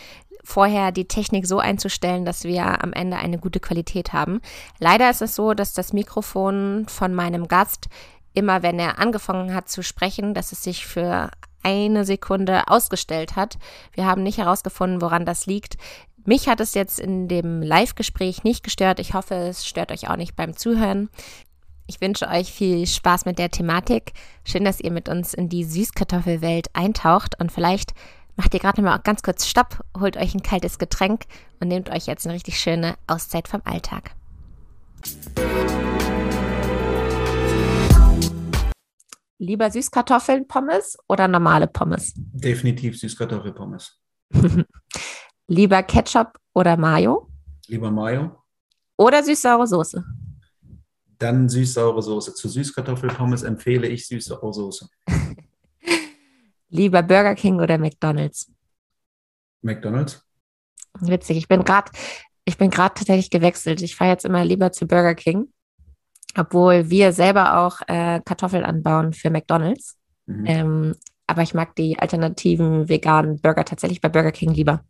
vorher 0.44 0.92
die 0.92 1.08
Technik 1.08 1.46
so 1.46 1.58
einzustellen, 1.58 2.24
dass 2.24 2.44
wir 2.44 2.84
am 2.84 2.92
Ende 2.92 3.16
eine 3.16 3.38
gute 3.38 3.58
Qualität 3.58 4.12
haben. 4.12 4.40
Leider 4.78 5.10
ist 5.10 5.22
es 5.22 5.34
so, 5.34 5.54
dass 5.54 5.72
das 5.72 5.92
Mikrofon 5.92 6.86
von 6.88 7.14
meinem 7.14 7.48
Gast 7.48 7.86
immer, 8.32 8.62
wenn 8.62 8.78
er 8.78 8.98
angefangen 8.98 9.54
hat 9.54 9.68
zu 9.68 9.82
sprechen, 9.82 10.34
dass 10.34 10.52
es 10.52 10.62
sich 10.62 10.86
für 10.86 11.30
eine 11.62 12.04
Sekunde 12.04 12.68
ausgestellt 12.68 13.34
hat. 13.34 13.58
Wir 13.92 14.06
haben 14.06 14.22
nicht 14.22 14.38
herausgefunden, 14.38 15.00
woran 15.00 15.24
das 15.24 15.46
liegt. 15.46 15.78
Mich 16.24 16.48
hat 16.48 16.60
es 16.60 16.74
jetzt 16.74 17.00
in 17.00 17.28
dem 17.28 17.62
Live-Gespräch 17.62 18.44
nicht 18.44 18.62
gestört. 18.62 19.00
Ich 19.00 19.14
hoffe, 19.14 19.34
es 19.34 19.64
stört 19.66 19.90
euch 19.90 20.08
auch 20.08 20.16
nicht 20.16 20.36
beim 20.36 20.56
Zuhören. 20.56 21.08
Ich 21.88 22.00
wünsche 22.00 22.26
euch 22.26 22.52
viel 22.52 22.84
Spaß 22.84 23.26
mit 23.26 23.38
der 23.38 23.50
Thematik. 23.50 24.12
Schön, 24.44 24.64
dass 24.64 24.80
ihr 24.80 24.90
mit 24.90 25.08
uns 25.08 25.34
in 25.34 25.48
die 25.48 25.62
Süßkartoffelwelt 25.62 26.66
eintaucht 26.72 27.38
und 27.38 27.52
vielleicht 27.52 27.92
macht 28.34 28.54
ihr 28.54 28.60
gerade 28.60 28.82
mal 28.82 28.98
ganz 28.98 29.22
kurz 29.22 29.46
Stopp, 29.46 29.84
holt 29.96 30.16
euch 30.16 30.34
ein 30.34 30.42
kaltes 30.42 30.80
Getränk 30.80 31.26
und 31.60 31.68
nehmt 31.68 31.88
euch 31.90 32.06
jetzt 32.06 32.26
eine 32.26 32.34
richtig 32.34 32.58
schöne 32.58 32.96
Auszeit 33.06 33.46
vom 33.46 33.62
Alltag. 33.64 34.16
Lieber 39.38 39.70
Süßkartoffeln-Pommes 39.70 40.96
oder 41.08 41.28
normale 41.28 41.68
Pommes? 41.68 42.14
Definitiv 42.16 42.98
Süßkartoffelpommes. 42.98 44.00
Lieber 45.46 45.84
Ketchup 45.84 46.36
oder 46.52 46.76
Mayo? 46.76 47.28
Lieber 47.68 47.92
Mayo. 47.92 48.42
Oder 48.96 49.22
süß-saure 49.22 49.68
Soße? 49.68 50.04
Dann 51.18 51.48
süß-saure 51.48 52.02
Soße. 52.02 52.34
Zu 52.34 52.48
Süßkartoffelpommes 52.48 53.42
empfehle 53.42 53.88
ich 53.88 54.06
süß-saure 54.06 54.52
Soße. 54.52 54.88
Lieber 56.68 57.02
Burger 57.02 57.34
King 57.34 57.60
oder 57.60 57.78
McDonald's? 57.78 58.50
McDonald's. 59.62 60.22
Witzig. 61.00 61.38
Ich 61.38 61.48
bin 61.48 61.64
gerade, 61.64 61.90
ich 62.44 62.58
bin 62.58 62.70
gerade 62.70 62.94
tatsächlich 62.94 63.30
gewechselt. 63.30 63.82
Ich 63.82 63.96
fahre 63.96 64.12
jetzt 64.12 64.24
immer 64.24 64.44
lieber 64.44 64.72
zu 64.72 64.86
Burger 64.86 65.14
King, 65.14 65.52
obwohl 66.36 66.90
wir 66.90 67.12
selber 67.12 67.58
auch 67.58 67.80
äh, 67.86 68.20
Kartoffeln 68.24 68.64
anbauen 68.64 69.12
für 69.12 69.30
McDonald's. 69.30 69.96
Mhm. 70.26 70.46
Ähm, 70.46 70.94
aber 71.26 71.42
ich 71.42 71.54
mag 71.54 71.74
die 71.76 71.98
alternativen 71.98 72.88
veganen 72.88 73.40
Burger 73.40 73.64
tatsächlich 73.64 74.00
bei 74.00 74.08
Burger 74.08 74.32
King 74.32 74.52
lieber. 74.52 74.84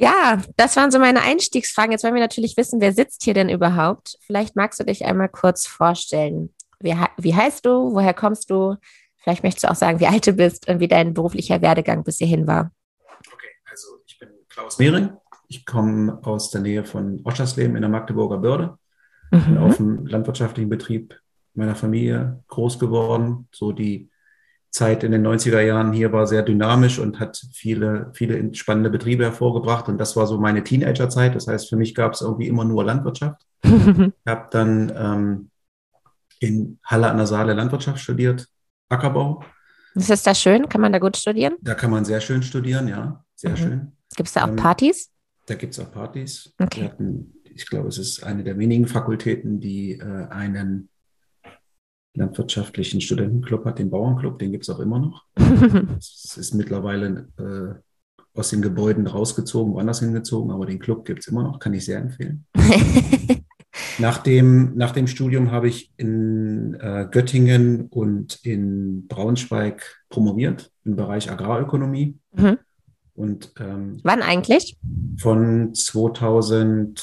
Ja, 0.00 0.40
das 0.56 0.76
waren 0.76 0.92
so 0.92 1.00
meine 1.00 1.22
Einstiegsfragen. 1.22 1.90
Jetzt 1.90 2.04
wollen 2.04 2.14
wir 2.14 2.22
natürlich 2.22 2.56
wissen, 2.56 2.80
wer 2.80 2.92
sitzt 2.92 3.24
hier 3.24 3.34
denn 3.34 3.48
überhaupt? 3.48 4.16
Vielleicht 4.20 4.54
magst 4.54 4.78
du 4.78 4.84
dich 4.84 5.04
einmal 5.04 5.28
kurz 5.28 5.66
vorstellen. 5.66 6.54
Wie, 6.78 6.96
wie 7.16 7.34
heißt 7.34 7.66
du? 7.66 7.92
Woher 7.92 8.14
kommst 8.14 8.48
du? 8.50 8.76
Vielleicht 9.16 9.42
möchtest 9.42 9.64
du 9.64 9.70
auch 9.70 9.74
sagen, 9.74 9.98
wie 9.98 10.06
alt 10.06 10.24
du 10.24 10.32
bist 10.32 10.68
und 10.68 10.78
wie 10.78 10.86
dein 10.86 11.14
beruflicher 11.14 11.60
Werdegang 11.62 12.04
bis 12.04 12.18
hierhin 12.18 12.46
war. 12.46 12.70
Okay, 13.32 13.48
also 13.68 13.88
ich 14.06 14.16
bin 14.20 14.28
Klaus 14.48 14.78
Mehring. 14.78 15.10
Ich 15.48 15.66
komme 15.66 16.20
aus 16.22 16.52
der 16.52 16.60
Nähe 16.60 16.84
von 16.84 17.20
Oschersleben 17.24 17.74
in 17.74 17.82
der 17.82 17.90
Magdeburger 17.90 18.38
Börde. 18.38 18.78
Mhm. 19.32 19.44
Bin 19.44 19.58
auf 19.58 19.76
dem 19.78 20.06
landwirtschaftlichen 20.06 20.70
Betrieb 20.70 21.20
meiner 21.54 21.74
Familie 21.74 22.44
groß 22.46 22.78
geworden. 22.78 23.48
So 23.50 23.72
die 23.72 24.10
Zeit 24.78 25.02
in 25.02 25.10
den 25.10 25.26
90er 25.26 25.60
Jahren 25.60 25.92
hier 25.92 26.12
war 26.12 26.26
sehr 26.28 26.42
dynamisch 26.42 27.00
und 27.00 27.18
hat 27.18 27.42
viele, 27.52 28.12
viele 28.14 28.54
spannende 28.54 28.90
Betriebe 28.90 29.24
hervorgebracht. 29.24 29.88
Und 29.88 29.98
das 29.98 30.14
war 30.14 30.28
so 30.28 30.38
meine 30.38 30.62
Teenagerzeit. 30.62 31.34
Das 31.34 31.48
heißt, 31.48 31.68
für 31.68 31.76
mich 31.76 31.96
gab 31.96 32.12
es 32.12 32.20
irgendwie 32.20 32.46
immer 32.46 32.64
nur 32.64 32.84
Landwirtschaft. 32.84 33.42
ich 33.64 33.72
habe 34.26 34.46
dann 34.52 34.92
ähm, 34.96 35.50
in 36.38 36.78
Halle 36.84 37.10
an 37.10 37.16
der 37.16 37.26
Saale 37.26 37.54
Landwirtschaft 37.54 37.98
studiert, 37.98 38.46
Ackerbau. 38.88 39.42
Ist 39.96 40.10
das 40.10 40.22
da 40.22 40.32
schön? 40.32 40.68
Kann 40.68 40.80
man 40.80 40.92
da 40.92 41.00
gut 41.00 41.16
studieren? 41.16 41.56
Da 41.60 41.74
kann 41.74 41.90
man 41.90 42.04
sehr 42.04 42.20
schön 42.20 42.44
studieren, 42.44 42.86
ja. 42.86 43.24
Sehr 43.34 43.50
mhm. 43.50 43.56
schön. 43.56 43.92
Gibt 44.16 44.28
es 44.28 44.34
da 44.34 44.44
auch 44.44 44.48
ähm, 44.48 44.56
Partys? 44.56 45.10
Da 45.46 45.56
gibt 45.56 45.72
es 45.72 45.80
auch 45.80 45.90
Partys. 45.90 46.54
Okay. 46.60 46.84
Hatten, 46.84 47.34
ich 47.42 47.66
glaube, 47.66 47.88
es 47.88 47.98
ist 47.98 48.22
eine 48.22 48.44
der 48.44 48.56
wenigen 48.58 48.86
Fakultäten, 48.86 49.58
die 49.58 49.94
äh, 49.94 50.28
einen 50.30 50.88
landwirtschaftlichen 52.14 53.00
Studentenclub 53.00 53.64
hat, 53.64 53.78
den 53.78 53.90
Bauernclub, 53.90 54.38
den 54.38 54.52
gibt 54.52 54.64
es 54.64 54.70
auch 54.70 54.80
immer 54.80 54.98
noch. 54.98 55.24
es 55.98 56.36
ist 56.36 56.54
mittlerweile 56.54 57.28
äh, 57.38 58.38
aus 58.38 58.50
den 58.50 58.62
Gebäuden 58.62 59.06
rausgezogen, 59.06 59.74
woanders 59.74 60.00
hingezogen, 60.00 60.50
aber 60.50 60.66
den 60.66 60.78
Club 60.78 61.04
gibt 61.04 61.20
es 61.20 61.28
immer 61.28 61.42
noch, 61.42 61.58
kann 61.58 61.74
ich 61.74 61.84
sehr 61.84 61.98
empfehlen. 61.98 62.46
nach, 63.98 64.18
dem, 64.18 64.76
nach 64.76 64.92
dem 64.92 65.06
Studium 65.06 65.50
habe 65.50 65.68
ich 65.68 65.92
in 65.96 66.74
äh, 66.74 67.08
Göttingen 67.10 67.86
und 67.88 68.38
in 68.44 69.06
Braunschweig 69.08 70.04
promoviert 70.08 70.70
im 70.84 70.96
Bereich 70.96 71.30
Agrarökonomie. 71.30 72.18
Mhm. 72.32 72.58
Und, 73.14 73.52
ähm, 73.58 73.98
Wann 74.04 74.22
eigentlich? 74.22 74.78
Von 75.18 75.74
2007 75.74 76.94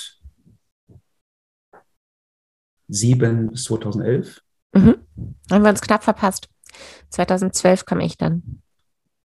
bis 3.51 3.63
2011. 3.65 4.41
Mhm. 4.75 4.95
Haben 5.51 5.63
wir 5.63 5.69
uns 5.69 5.81
knapp 5.81 6.03
verpasst. 6.03 6.49
2012 7.09 7.85
kam 7.85 7.99
ich 7.99 8.17
dann 8.17 8.61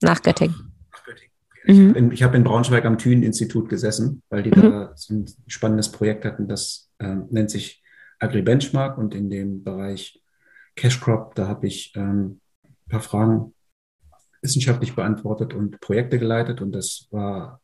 nach 0.01 0.23
Göttingen. 0.23 0.73
Nach 0.91 1.05
Göttingen. 1.05 1.97
Mhm. 1.97 2.13
Ich 2.13 2.23
habe 2.23 2.37
in, 2.37 2.45
Braunschweig 2.45 2.85
am 2.85 2.99
Thünen-Institut 2.99 3.69
gesessen, 3.69 4.23
weil 4.31 4.43
die 4.43 4.51
mhm. 4.51 4.63
da 4.63 4.93
so 4.95 5.15
ein 5.15 5.27
spannendes 5.47 5.91
Projekt 5.91 6.25
hatten, 6.25 6.49
das 6.49 6.91
äh, 6.99 7.17
nennt 7.31 7.51
sich 7.51 7.83
AgriBenchmark 8.19 8.99
und 8.99 9.15
in 9.15 9.31
dem 9.31 9.65
Bereich 9.65 10.23
Cash 10.77 11.01
Crop, 11.01 11.35
da 11.35 11.49
habe 11.49 11.67
ich 11.67 11.93
ähm, 11.97 12.41
ein 12.65 12.89
paar 12.89 13.01
Fragen 13.01 13.55
wissenschaftlich 14.43 14.95
beantwortet 14.95 15.55
und 15.55 15.81
Projekte 15.81 16.19
geleitet 16.19 16.61
und 16.61 16.73
das 16.73 17.09
war 17.11 17.61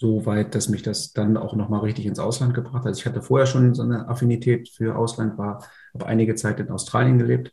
so 0.00 0.24
weit, 0.24 0.54
dass 0.54 0.70
mich 0.70 0.82
das 0.82 1.12
dann 1.12 1.36
auch 1.36 1.54
nochmal 1.54 1.80
richtig 1.80 2.06
ins 2.06 2.18
Ausland 2.18 2.54
gebracht 2.54 2.76
hat. 2.76 2.86
Also 2.86 3.00
ich 3.00 3.06
hatte 3.06 3.20
vorher 3.20 3.46
schon 3.46 3.74
so 3.74 3.82
eine 3.82 4.08
Affinität 4.08 4.70
für 4.70 4.96
Ausland, 4.96 5.36
war 5.36 5.62
habe 5.92 6.06
einige 6.06 6.34
Zeit 6.36 6.58
in 6.58 6.70
Australien 6.70 7.18
gelebt. 7.18 7.52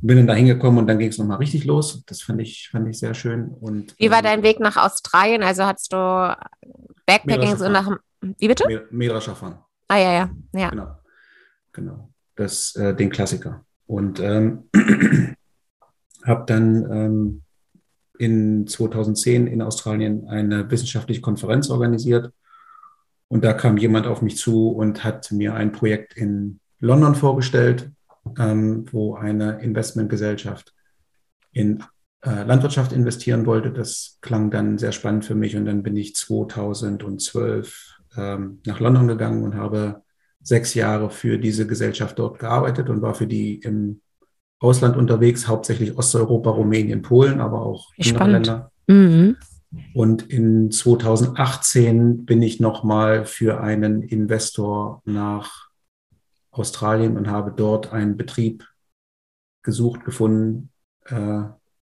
Bin 0.00 0.16
dann 0.16 0.26
da 0.26 0.32
hingekommen 0.32 0.78
und 0.78 0.86
dann 0.86 0.98
ging 0.98 1.10
es 1.10 1.18
nochmal 1.18 1.36
richtig 1.36 1.66
los. 1.66 2.02
Das 2.06 2.22
fand 2.22 2.40
ich, 2.40 2.70
fand 2.72 2.88
ich 2.88 2.98
sehr 2.98 3.12
schön. 3.12 3.50
Und, 3.50 3.94
wie 3.98 4.10
war 4.10 4.18
ähm, 4.18 4.24
dein 4.24 4.42
Weg 4.42 4.60
nach 4.60 4.78
Australien? 4.78 5.42
Also 5.42 5.64
hattest 5.64 5.92
du 5.92 6.36
Backpacking 7.04 7.56
so 7.56 7.68
nach. 7.68 7.98
Wie 8.22 8.48
bitte? 8.48 8.88
Medrascha 8.90 9.34
fahren. 9.34 9.58
Ah, 9.88 9.98
ja, 9.98 10.12
ja. 10.12 10.30
ja. 10.54 10.70
Genau. 10.70 10.96
Genau. 11.72 12.08
Das, 12.34 12.74
äh, 12.76 12.96
den 12.96 13.10
Klassiker. 13.10 13.66
Und 13.86 14.20
ähm, 14.20 14.70
habe 16.24 16.44
dann 16.46 16.90
ähm, 16.90 17.41
in 18.22 18.68
2010 18.68 19.48
in 19.48 19.62
Australien 19.62 20.28
eine 20.28 20.70
wissenschaftliche 20.70 21.20
Konferenz 21.20 21.70
organisiert. 21.70 22.32
Und 23.26 23.42
da 23.42 23.52
kam 23.52 23.78
jemand 23.78 24.06
auf 24.06 24.22
mich 24.22 24.36
zu 24.36 24.68
und 24.68 25.02
hat 25.02 25.32
mir 25.32 25.54
ein 25.54 25.72
Projekt 25.72 26.16
in 26.16 26.60
London 26.78 27.16
vorgestellt, 27.16 27.90
ähm, 28.38 28.84
wo 28.92 29.16
eine 29.16 29.60
Investmentgesellschaft 29.60 30.72
in 31.50 31.82
äh, 32.24 32.44
Landwirtschaft 32.44 32.92
investieren 32.92 33.44
wollte. 33.44 33.72
Das 33.72 34.18
klang 34.20 34.52
dann 34.52 34.78
sehr 34.78 34.92
spannend 34.92 35.24
für 35.24 35.34
mich 35.34 35.56
und 35.56 35.64
dann 35.64 35.82
bin 35.82 35.96
ich 35.96 36.14
2012 36.14 37.98
ähm, 38.16 38.60
nach 38.66 38.78
London 38.78 39.08
gegangen 39.08 39.42
und 39.42 39.56
habe 39.56 40.02
sechs 40.44 40.74
Jahre 40.74 41.10
für 41.10 41.38
diese 41.38 41.66
Gesellschaft 41.66 42.20
dort 42.20 42.38
gearbeitet 42.38 42.88
und 42.88 43.02
war 43.02 43.14
für 43.14 43.26
die 43.26 43.56
im 43.56 44.00
Ausland 44.62 44.96
unterwegs, 44.96 45.48
hauptsächlich 45.48 45.98
Osteuropa, 45.98 46.50
Rumänien, 46.50 47.02
Polen, 47.02 47.40
aber 47.40 47.62
auch 47.62 47.90
andere 47.98 48.30
Länder. 48.30 48.72
Mhm. 48.86 49.36
Und 49.94 50.22
in 50.30 50.70
2018 50.70 52.24
bin 52.24 52.42
ich 52.42 52.60
nochmal 52.60 53.24
für 53.24 53.60
einen 53.60 54.02
Investor 54.02 55.02
nach 55.04 55.68
Australien 56.50 57.16
und 57.16 57.28
habe 57.28 57.52
dort 57.56 57.92
einen 57.92 58.16
Betrieb 58.16 58.68
gesucht, 59.62 60.04
gefunden, 60.04 60.70
äh, 61.06 61.42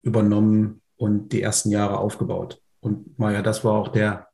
übernommen 0.01 0.81
und 0.95 1.31
die 1.31 1.41
ersten 1.41 1.69
Jahre 1.69 1.99
aufgebaut. 1.99 2.61
Und 2.79 3.17
Maja, 3.19 3.41
das 3.41 3.63
war 3.63 3.73
auch 3.73 3.89
der, 3.89 4.27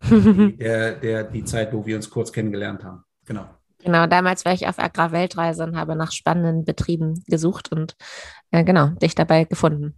der, 0.10 0.96
der, 0.96 1.24
die 1.24 1.44
Zeit, 1.44 1.72
wo 1.72 1.84
wir 1.84 1.96
uns 1.96 2.08
kurz 2.08 2.32
kennengelernt 2.32 2.84
haben. 2.84 3.04
Genau. 3.26 3.46
Genau, 3.84 4.06
damals 4.06 4.44
war 4.44 4.52
ich 4.52 4.66
auf 4.66 4.78
Agrarweltreise 4.78 5.64
und 5.64 5.76
habe 5.76 5.94
nach 5.94 6.12
spannenden 6.12 6.64
Betrieben 6.64 7.22
gesucht 7.26 7.70
und 7.70 7.96
äh, 8.50 8.64
genau, 8.64 8.88
dich 8.88 9.14
dabei 9.14 9.44
gefunden. 9.44 9.94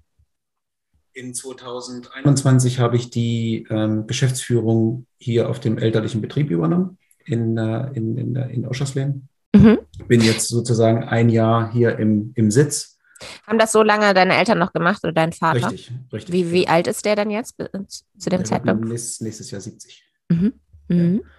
In 1.13 1.35
2021 1.35 2.79
habe 2.79 2.97
ich 2.97 3.11
die 3.11 3.67
ähm, 3.71 4.07
Geschäftsführung 4.07 5.07
hier 5.19 5.49
auf 5.49 5.59
dem 5.61 5.79
elterlichen 5.79 6.21
Betrieb 6.21 6.51
übernommen 6.51 6.99
in, 7.25 7.57
äh, 7.57 7.91
in, 7.95 8.17
in, 8.17 8.37
in 8.37 8.67
Oschersleben. 8.67 9.29
Mhm. 9.55 9.79
Bin 10.07 10.21
jetzt 10.21 10.49
sozusagen 10.49 11.05
ein 11.05 11.29
Jahr 11.29 11.73
hier 11.73 11.99
im, 11.99 12.33
im 12.37 12.51
Sitz. 12.51 12.99
Haben 13.47 13.59
das 13.59 13.73
so 13.73 13.83
lange 13.83 14.15
deine 14.15 14.37
Eltern 14.37 14.59
noch 14.59 14.73
gemacht 14.73 15.03
oder 15.03 15.13
dein 15.13 15.33
Vater? 15.33 15.71
Richtig, 15.71 15.93
richtig. 16.13 16.33
Wie, 16.33 16.53
wie 16.53 16.69
alt 16.69 16.87
ist 16.87 17.05
der 17.05 17.17
dann 17.17 17.31
jetzt 17.31 17.57
zu 17.57 18.31
dem 18.31 18.39
der 18.39 18.45
Zeitpunkt? 18.45 18.85
Nächstes, 18.85 19.21
nächstes 19.21 19.51
Jahr 19.51 19.61
70. 19.61 20.05
Mhm. 20.29 20.53
Mhm. 20.89 21.17
Ja. 21.17 21.31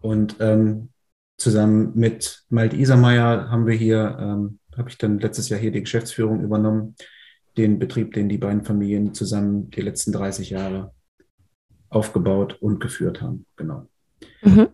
Und 0.00 0.36
ähm, 0.40 0.90
zusammen 1.36 1.92
mit 1.94 2.44
Malte 2.48 2.76
Isermeier 2.76 3.50
haben 3.50 3.66
wir 3.66 3.74
hier, 3.74 4.16
ähm, 4.20 4.58
habe 4.76 4.88
ich 4.88 4.98
dann 4.98 5.18
letztes 5.18 5.48
Jahr 5.48 5.60
hier 5.60 5.72
die 5.72 5.82
Geschäftsführung 5.82 6.42
übernommen, 6.42 6.96
den 7.56 7.78
Betrieb, 7.78 8.14
den 8.14 8.28
die 8.28 8.38
beiden 8.38 8.64
Familien 8.64 9.14
zusammen 9.14 9.70
die 9.70 9.82
letzten 9.82 10.12
30 10.12 10.50
Jahre 10.50 10.92
aufgebaut 11.88 12.58
und 12.60 12.80
geführt 12.80 13.20
haben. 13.20 13.46
Genau. 13.56 13.86
Mhm. 14.42 14.68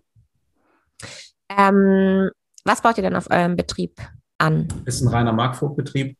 Ähm, 1.49 2.31
was 2.64 2.83
baut 2.83 2.97
ihr 2.97 3.02
denn 3.02 3.17
auf 3.17 3.31
eurem 3.31 3.57
Betrieb 3.57 4.00
an? 4.38 4.69
Ist 4.85 5.02
ein 5.02 5.09
reiner 5.09 5.33
Markvogtbetrieb. 5.33 6.17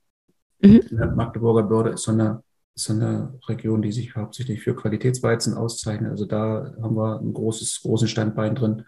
Mhm. 0.63 0.83
Magdeburger 1.15 1.63
Börde 1.63 1.91
ist 1.91 2.03
so 2.03 2.13
eine, 2.13 2.43
so 2.75 2.93
eine 2.93 3.39
Region, 3.49 3.81
die 3.81 3.93
sich 3.93 4.15
hauptsächlich 4.15 4.63
für 4.63 4.75
Qualitätsweizen 4.75 5.55
auszeichnet. 5.55 6.11
Also 6.11 6.27
da 6.27 6.75
haben 6.83 6.97
wir 6.97 7.21
ein 7.21 7.33
großes, 7.33 7.81
großen 7.83 8.09
Standbein 8.09 8.55
drin. 8.55 8.85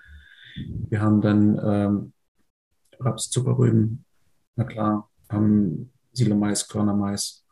Wir 0.56 1.00
haben 1.00 1.20
dann 1.20 1.60
ähm, 1.64 2.12
Raps, 2.98 3.30
Zuckerrüben, 3.30 4.04
na 4.56 4.64
klar, 4.64 5.10
haben 5.28 5.92
Silomais, 6.12 6.68
Körnermais 6.68 7.44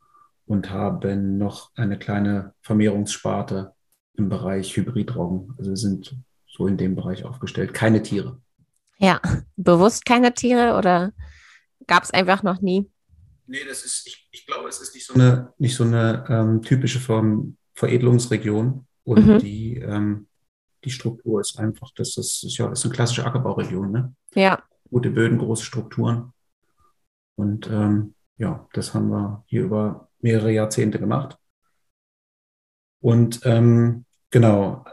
und 0.47 0.71
haben 0.71 1.38
noch 1.38 1.71
eine 1.76 1.99
kleine 1.99 2.54
Vermehrungssparte 2.62 3.73
im 4.14 4.28
Bereich 4.28 4.76
Hybridraugen. 4.76 5.54
Also 5.59 5.75
sind 5.76 6.16
so 6.47 6.66
in 6.66 6.76
dem 6.76 6.95
Bereich 6.95 7.25
aufgestellt. 7.25 7.73
Keine 7.73 8.02
Tiere. 8.02 8.40
Ja, 8.99 9.21
bewusst 9.57 10.04
keine 10.04 10.35
Tiere 10.35 10.76
oder 10.76 11.12
gab 11.87 12.02
es 12.02 12.11
einfach 12.11 12.42
noch 12.42 12.61
nie? 12.61 12.90
Nee, 13.47 13.64
das 13.66 13.85
ist, 13.85 14.07
ich, 14.07 14.28
ich 14.30 14.47
glaube, 14.47 14.69
es 14.69 14.80
ist 14.80 14.95
nicht 14.95 15.07
so 15.07 15.14
eine, 15.14 15.52
nicht 15.59 15.75
so 15.75 15.85
eine 15.85 16.25
ähm, 16.28 16.62
typische 16.62 17.00
Ver 17.00 17.25
Veredelungsregion. 17.75 18.87
Und 19.02 19.26
mhm. 19.26 19.38
die, 19.38 19.76
ähm, 19.76 20.26
die 20.85 20.91
Struktur 20.91 21.41
ist 21.41 21.59
einfach, 21.59 21.91
das 21.95 22.17
ist, 22.17 22.43
ja, 22.57 22.69
das 22.69 22.81
ist 22.81 22.85
eine 22.87 22.95
klassische 22.95 23.25
Ackerbauregion. 23.25 23.91
Ne? 23.91 24.15
Ja. 24.35 24.63
Gute 24.91 25.11
Böden, 25.11 25.39
große 25.39 25.65
Strukturen. 25.65 26.33
Und 27.37 27.69
ähm, 27.69 28.15
ja, 28.39 28.67
das 28.73 28.95
haben 28.95 29.11
wir 29.11 29.45
hier 29.47 29.63
über 29.63 30.09
mehrere 30.21 30.53
Jahrzehnte 30.53 30.99
gemacht. 30.99 31.37
Und 33.01 33.41
ähm, 33.45 34.05
genau, 34.31 34.85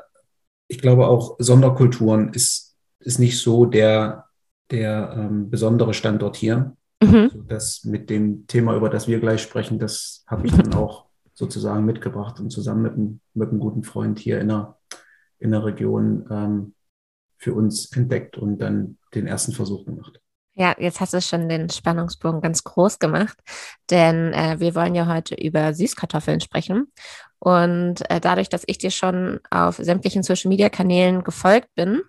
ich 0.67 0.79
glaube 0.79 1.07
auch 1.07 1.35
Sonderkulturen 1.39 2.33
ist, 2.33 2.77
ist 2.99 3.19
nicht 3.19 3.39
so 3.39 3.65
der, 3.65 4.25
der 4.71 5.13
ähm, 5.15 5.49
besondere 5.49 5.93
Standort 5.93 6.35
hier. 6.35 6.75
Mhm. 7.01 7.15
Also 7.15 7.41
das 7.43 7.83
mit 7.83 8.09
dem 8.09 8.47
Thema, 8.47 8.75
über 8.75 8.89
das 8.89 9.07
wir 9.07 9.19
gleich 9.19 9.41
sprechen, 9.41 9.79
das 9.79 10.23
habe 10.27 10.47
ich 10.47 10.53
dann 10.53 10.73
auch 10.75 11.05
sozusagen 11.33 11.85
mitgebracht 11.85 12.39
und 12.39 12.49
zusammen 12.49 12.81
mit 12.81 12.93
einem, 12.93 13.19
mit 13.33 13.49
einem 13.49 13.59
guten 13.59 13.83
Freund 13.83 14.19
hier 14.19 14.39
in 14.39 14.47
der, 14.47 14.76
in 15.39 15.51
der 15.51 15.63
Region 15.63 16.25
ähm, 16.29 16.73
für 17.37 17.53
uns 17.53 17.91
entdeckt 17.95 18.37
und 18.37 18.57
dann 18.59 18.97
den 19.13 19.27
ersten 19.27 19.53
Versuch 19.53 19.85
gemacht. 19.85 20.19
Ja, 20.59 20.75
jetzt 20.79 20.99
hast 20.99 21.13
du 21.13 21.21
schon 21.21 21.49
den 21.49 21.69
Spannungsbogen 21.69 22.41
ganz 22.41 22.63
groß 22.63 22.97
gemacht, 22.97 23.37
denn 23.91 24.33
äh, 24.33 24.59
wir 24.59 24.73
wollen 24.73 24.95
ja 24.95 25.05
heute 25.05 25.35
über 25.35 25.71
Süßkartoffeln 25.71 26.41
sprechen. 26.41 26.91
Und 27.37 28.09
äh, 28.09 28.19
dadurch, 28.19 28.49
dass 28.49 28.63
ich 28.65 28.79
dir 28.79 28.89
schon 28.89 29.39
auf 29.51 29.75
sämtlichen 29.75 30.23
Social-Media-Kanälen 30.23 31.23
gefolgt 31.23 31.69
bin, 31.75 32.01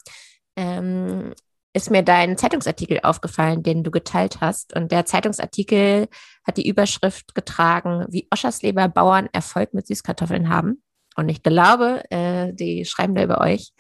ähm, 0.57 1.35
ist 1.75 1.91
mir 1.91 2.03
dein 2.03 2.39
Zeitungsartikel 2.39 3.01
aufgefallen, 3.03 3.63
den 3.63 3.85
du 3.85 3.91
geteilt 3.91 4.41
hast. 4.41 4.75
Und 4.75 4.93
der 4.93 5.05
Zeitungsartikel 5.05 6.09
hat 6.47 6.57
die 6.57 6.67
Überschrift 6.67 7.35
getragen, 7.35 8.07
wie 8.09 8.27
Oschersleber 8.33 8.89
Bauern 8.89 9.29
Erfolg 9.31 9.75
mit 9.75 9.87
Süßkartoffeln 9.87 10.49
haben. 10.49 10.83
Und 11.19 11.29
ich 11.29 11.43
glaube, 11.43 12.05
äh, 12.11 12.53
die 12.55 12.85
schreiben 12.85 13.17
da 13.17 13.25
über 13.25 13.41
euch. 13.41 13.73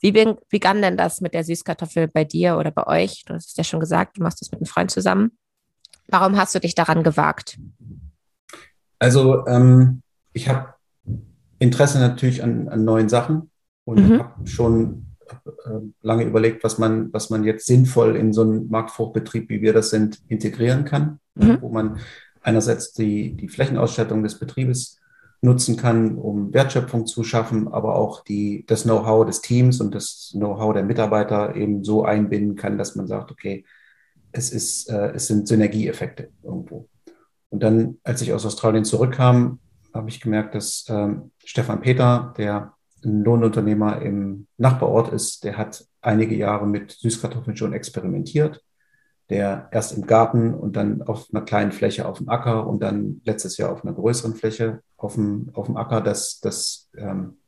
Wie 0.00 0.12
begann 0.12 0.80
denn 0.80 0.96
das 0.96 1.20
mit 1.20 1.34
der 1.34 1.42
Süßkartoffel 1.42 2.06
bei 2.06 2.22
dir 2.22 2.56
oder 2.56 2.70
bei 2.70 2.86
euch? 2.86 3.24
Du 3.26 3.34
hast 3.34 3.50
es 3.50 3.56
ja 3.56 3.64
schon 3.64 3.80
gesagt, 3.80 4.16
du 4.16 4.22
machst 4.22 4.40
das 4.40 4.52
mit 4.52 4.60
einem 4.60 4.66
Freund 4.66 4.92
zusammen. 4.92 5.32
Warum 6.06 6.36
hast 6.36 6.54
du 6.54 6.60
dich 6.60 6.76
daran 6.76 7.02
gewagt? 7.02 7.58
Also 9.00 9.44
ähm, 9.48 10.02
ich 10.34 10.48
habe 10.48 10.74
Interesse 11.58 11.98
natürlich 11.98 12.44
an, 12.44 12.68
an, 12.68 12.84
neuen 12.84 13.08
Sachen 13.08 13.50
und 13.84 14.08
mhm. 14.08 14.18
habe 14.20 14.46
schon 14.46 15.06
äh, 15.28 15.80
lange 16.00 16.22
überlegt, 16.22 16.62
was 16.62 16.78
man, 16.78 17.12
was 17.12 17.28
man 17.28 17.42
jetzt 17.42 17.66
sinnvoll 17.66 18.14
in 18.14 18.32
so 18.32 18.42
einen 18.42 18.70
Marktfruchtbetrieb, 18.70 19.48
wie 19.48 19.62
wir 19.62 19.72
das 19.72 19.90
sind, 19.90 20.20
integrieren 20.28 20.84
kann, 20.84 21.18
mhm. 21.34 21.60
wo 21.60 21.70
man 21.70 21.98
einerseits 22.40 22.92
die, 22.92 23.36
die 23.36 23.48
Flächenausstattung 23.48 24.22
des 24.22 24.38
Betriebes 24.38 25.00
nutzen 25.44 25.76
kann, 25.76 26.16
um 26.16 26.54
Wertschöpfung 26.54 27.06
zu 27.06 27.22
schaffen, 27.22 27.68
aber 27.68 27.96
auch 27.96 28.24
die, 28.24 28.64
das 28.66 28.84
Know-how 28.84 29.26
des 29.26 29.42
Teams 29.42 29.80
und 29.80 29.94
das 29.94 30.30
Know-how 30.32 30.72
der 30.72 30.82
Mitarbeiter 30.82 31.54
eben 31.54 31.84
so 31.84 32.04
einbinden 32.04 32.56
kann, 32.56 32.78
dass 32.78 32.96
man 32.96 33.06
sagt, 33.06 33.30
okay, 33.30 33.64
es, 34.32 34.50
ist, 34.50 34.88
äh, 34.88 35.12
es 35.12 35.26
sind 35.26 35.46
Synergieeffekte 35.46 36.30
irgendwo. 36.42 36.88
Und 37.50 37.62
dann, 37.62 37.98
als 38.02 38.22
ich 38.22 38.32
aus 38.32 38.46
Australien 38.46 38.84
zurückkam, 38.84 39.60
habe 39.92 40.08
ich 40.08 40.20
gemerkt, 40.20 40.54
dass 40.54 40.86
ähm, 40.88 41.30
Stefan 41.44 41.82
Peter, 41.82 42.34
der 42.38 42.72
ein 43.04 43.22
Lohnunternehmer 43.22 44.00
im 44.00 44.46
Nachbarort 44.56 45.12
ist, 45.12 45.44
der 45.44 45.58
hat 45.58 45.86
einige 46.00 46.34
Jahre 46.34 46.66
mit 46.66 46.90
Süßkartoffeln 46.90 47.56
schon 47.56 47.74
experimentiert 47.74 48.62
der 49.30 49.68
erst 49.72 49.96
im 49.96 50.06
Garten 50.06 50.54
und 50.54 50.76
dann 50.76 51.02
auf 51.02 51.28
einer 51.32 51.44
kleinen 51.44 51.72
Fläche 51.72 52.06
auf 52.06 52.18
dem 52.18 52.28
Acker 52.28 52.66
und 52.66 52.82
dann 52.82 53.20
letztes 53.24 53.56
Jahr 53.56 53.72
auf 53.72 53.84
einer 53.84 53.94
größeren 53.94 54.34
Fläche 54.34 54.80
auf 54.96 55.14
dem, 55.14 55.50
auf 55.54 55.66
dem 55.66 55.76
Acker 55.76 56.00
das, 56.00 56.40
das 56.40 56.90
ähm, 56.96 57.38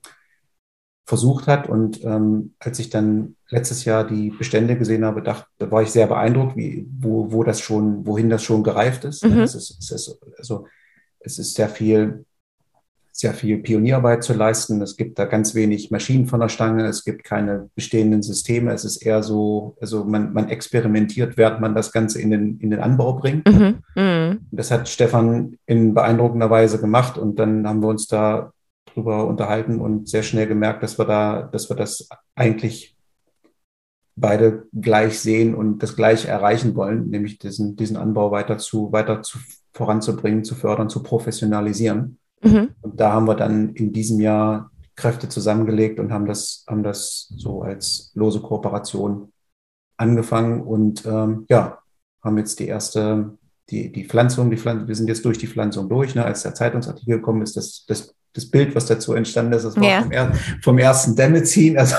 versucht 1.06 1.47
hat. 1.47 1.68
Und 1.68 2.04
ähm, 2.04 2.54
als 2.59 2.78
ich 2.78 2.90
dann 2.90 3.37
letztes 3.49 3.85
Jahr 3.85 4.05
die 4.07 4.31
Bestände 4.31 4.77
gesehen 4.77 5.05
habe, 5.05 5.22
dachte, 5.22 5.46
da 5.59 5.70
war 5.70 5.83
ich 5.83 5.90
sehr 5.90 6.07
beeindruckt, 6.09 6.57
wie, 6.57 6.87
wo, 6.98 7.33
wo 7.33 7.44
das 7.44 7.61
schon, 7.61 8.07
wohin 8.07 8.29
das 8.29 8.42
schon 8.42 8.62
gereift 8.62 9.05
ist. 9.05 9.24
Mhm. 9.24 9.40
Es 9.40 9.55
ist, 9.55 9.79
es 9.79 9.90
ist, 9.90 10.20
also, 10.37 10.66
es 11.20 11.38
ist 11.38 11.55
sehr 11.55 11.68
viel 11.68 12.26
sehr 13.16 13.33
viel 13.33 13.59
Pionierarbeit 13.59 14.22
zu 14.22 14.35
leisten. 14.35 14.83
Es 14.83 14.96
gibt 14.96 15.18
da 15.18 15.24
ganz 15.24 15.55
wenig 15.55 15.90
Maschinen 15.90 16.26
von 16.26 16.40
der 16.40 16.50
Stange, 16.50 16.87
es 16.87 17.02
gibt 17.02 17.24
keine 17.24 17.70
bestehenden 17.74 18.22
Systeme. 18.22 18.72
Es 18.72 18.85
ist 18.85 18.98
eher 18.98 19.22
so, 19.22 19.74
also 19.81 20.05
man, 20.05 20.35
man 20.35 20.50
experimentiert, 20.50 21.38
während 21.38 21.61
man 21.62 21.74
das 21.74 21.92
Ganze 21.92 22.20
in 22.20 22.31
den, 22.31 22.59
in 22.61 22.70
den 22.70 22.81
Anbau 22.81 23.14
bringt. 23.14 23.48
Mhm. 23.48 23.79
Mhm. 23.94 24.40
Das 24.50 24.70
hat 24.70 24.88
Stefan 24.88 25.57
in 25.64 25.94
beeindruckender 25.94 26.50
Weise 26.50 26.79
gemacht 26.79 27.16
und 27.16 27.38
dann 27.38 27.66
haben 27.66 27.81
wir 27.81 27.88
uns 27.88 28.07
da 28.07 28.52
drüber 28.92 29.26
unterhalten 29.26 29.81
und 29.81 30.09
sehr 30.09 30.22
schnell 30.22 30.46
gemerkt, 30.46 30.83
dass 30.83 30.98
wir 30.98 31.07
da, 31.07 31.42
dass 31.42 31.70
wir 31.70 31.76
das 31.76 32.09
eigentlich 32.35 32.96
beide 34.14 34.64
gleich 34.72 35.20
sehen 35.20 35.55
und 35.55 35.83
das 35.83 35.96
gleiche 35.96 36.29
erreichen 36.29 36.74
wollen, 36.74 37.09
nämlich 37.09 37.38
diesen, 37.38 37.76
diesen 37.76 37.96
Anbau 37.96 38.31
weiter 38.31 38.59
zu, 38.59 38.92
weiter 38.92 39.22
zu 39.22 39.38
voranzubringen, 39.72 40.44
zu 40.44 40.55
fördern, 40.55 40.88
zu 40.90 41.02
professionalisieren. 41.02 42.18
Mhm. 42.42 42.70
Und 42.81 43.01
da 43.01 43.12
haben 43.12 43.27
wir 43.27 43.35
dann 43.35 43.70
in 43.75 43.92
diesem 43.92 44.20
Jahr 44.20 44.70
Kräfte 44.96 45.29
zusammengelegt 45.29 46.01
und 46.01 46.12
haben 46.12 46.27
das, 46.27 46.64
haben 46.68 46.83
das 46.83 47.33
so 47.37 47.62
als 47.62 48.11
lose 48.14 48.40
Kooperation 48.40 49.33
angefangen 49.99 50.62
und 50.62 51.05
ähm, 51.07 51.44
ja, 51.49 51.79
haben 52.22 52.38
jetzt 52.38 52.59
die 52.59 52.66
erste, 52.66 53.37
die, 53.70 53.92
die 53.92 54.05
Pflanzung, 54.05 54.51
die 54.51 54.57
Pflanzung, 54.57 54.88
wir 54.88 54.94
sind 54.94 55.09
jetzt 55.09 55.25
durch 55.25 55.38
die 55.38 55.46
Pflanzung 55.46 55.88
durch. 55.88 56.14
Ne? 56.14 56.25
Als 56.25 56.42
der 56.42 56.55
Zeitungsartikel 56.55 57.16
gekommen 57.16 57.42
ist, 57.42 57.57
das, 57.57 57.85
das, 57.87 58.14
das 58.33 58.51
Bild, 58.51 58.75
was 58.75 58.87
dazu 58.87 59.14
entstanden 59.14 59.53
ist, 59.53 59.64
das 59.64 59.77
war 59.77 59.85
ja. 59.85 60.03
vom, 60.03 60.12
er, 60.12 60.35
vom 60.62 60.79
ersten 60.79 61.14
Dämme 61.14 61.42
ziehen. 61.44 61.79
Also 61.79 61.96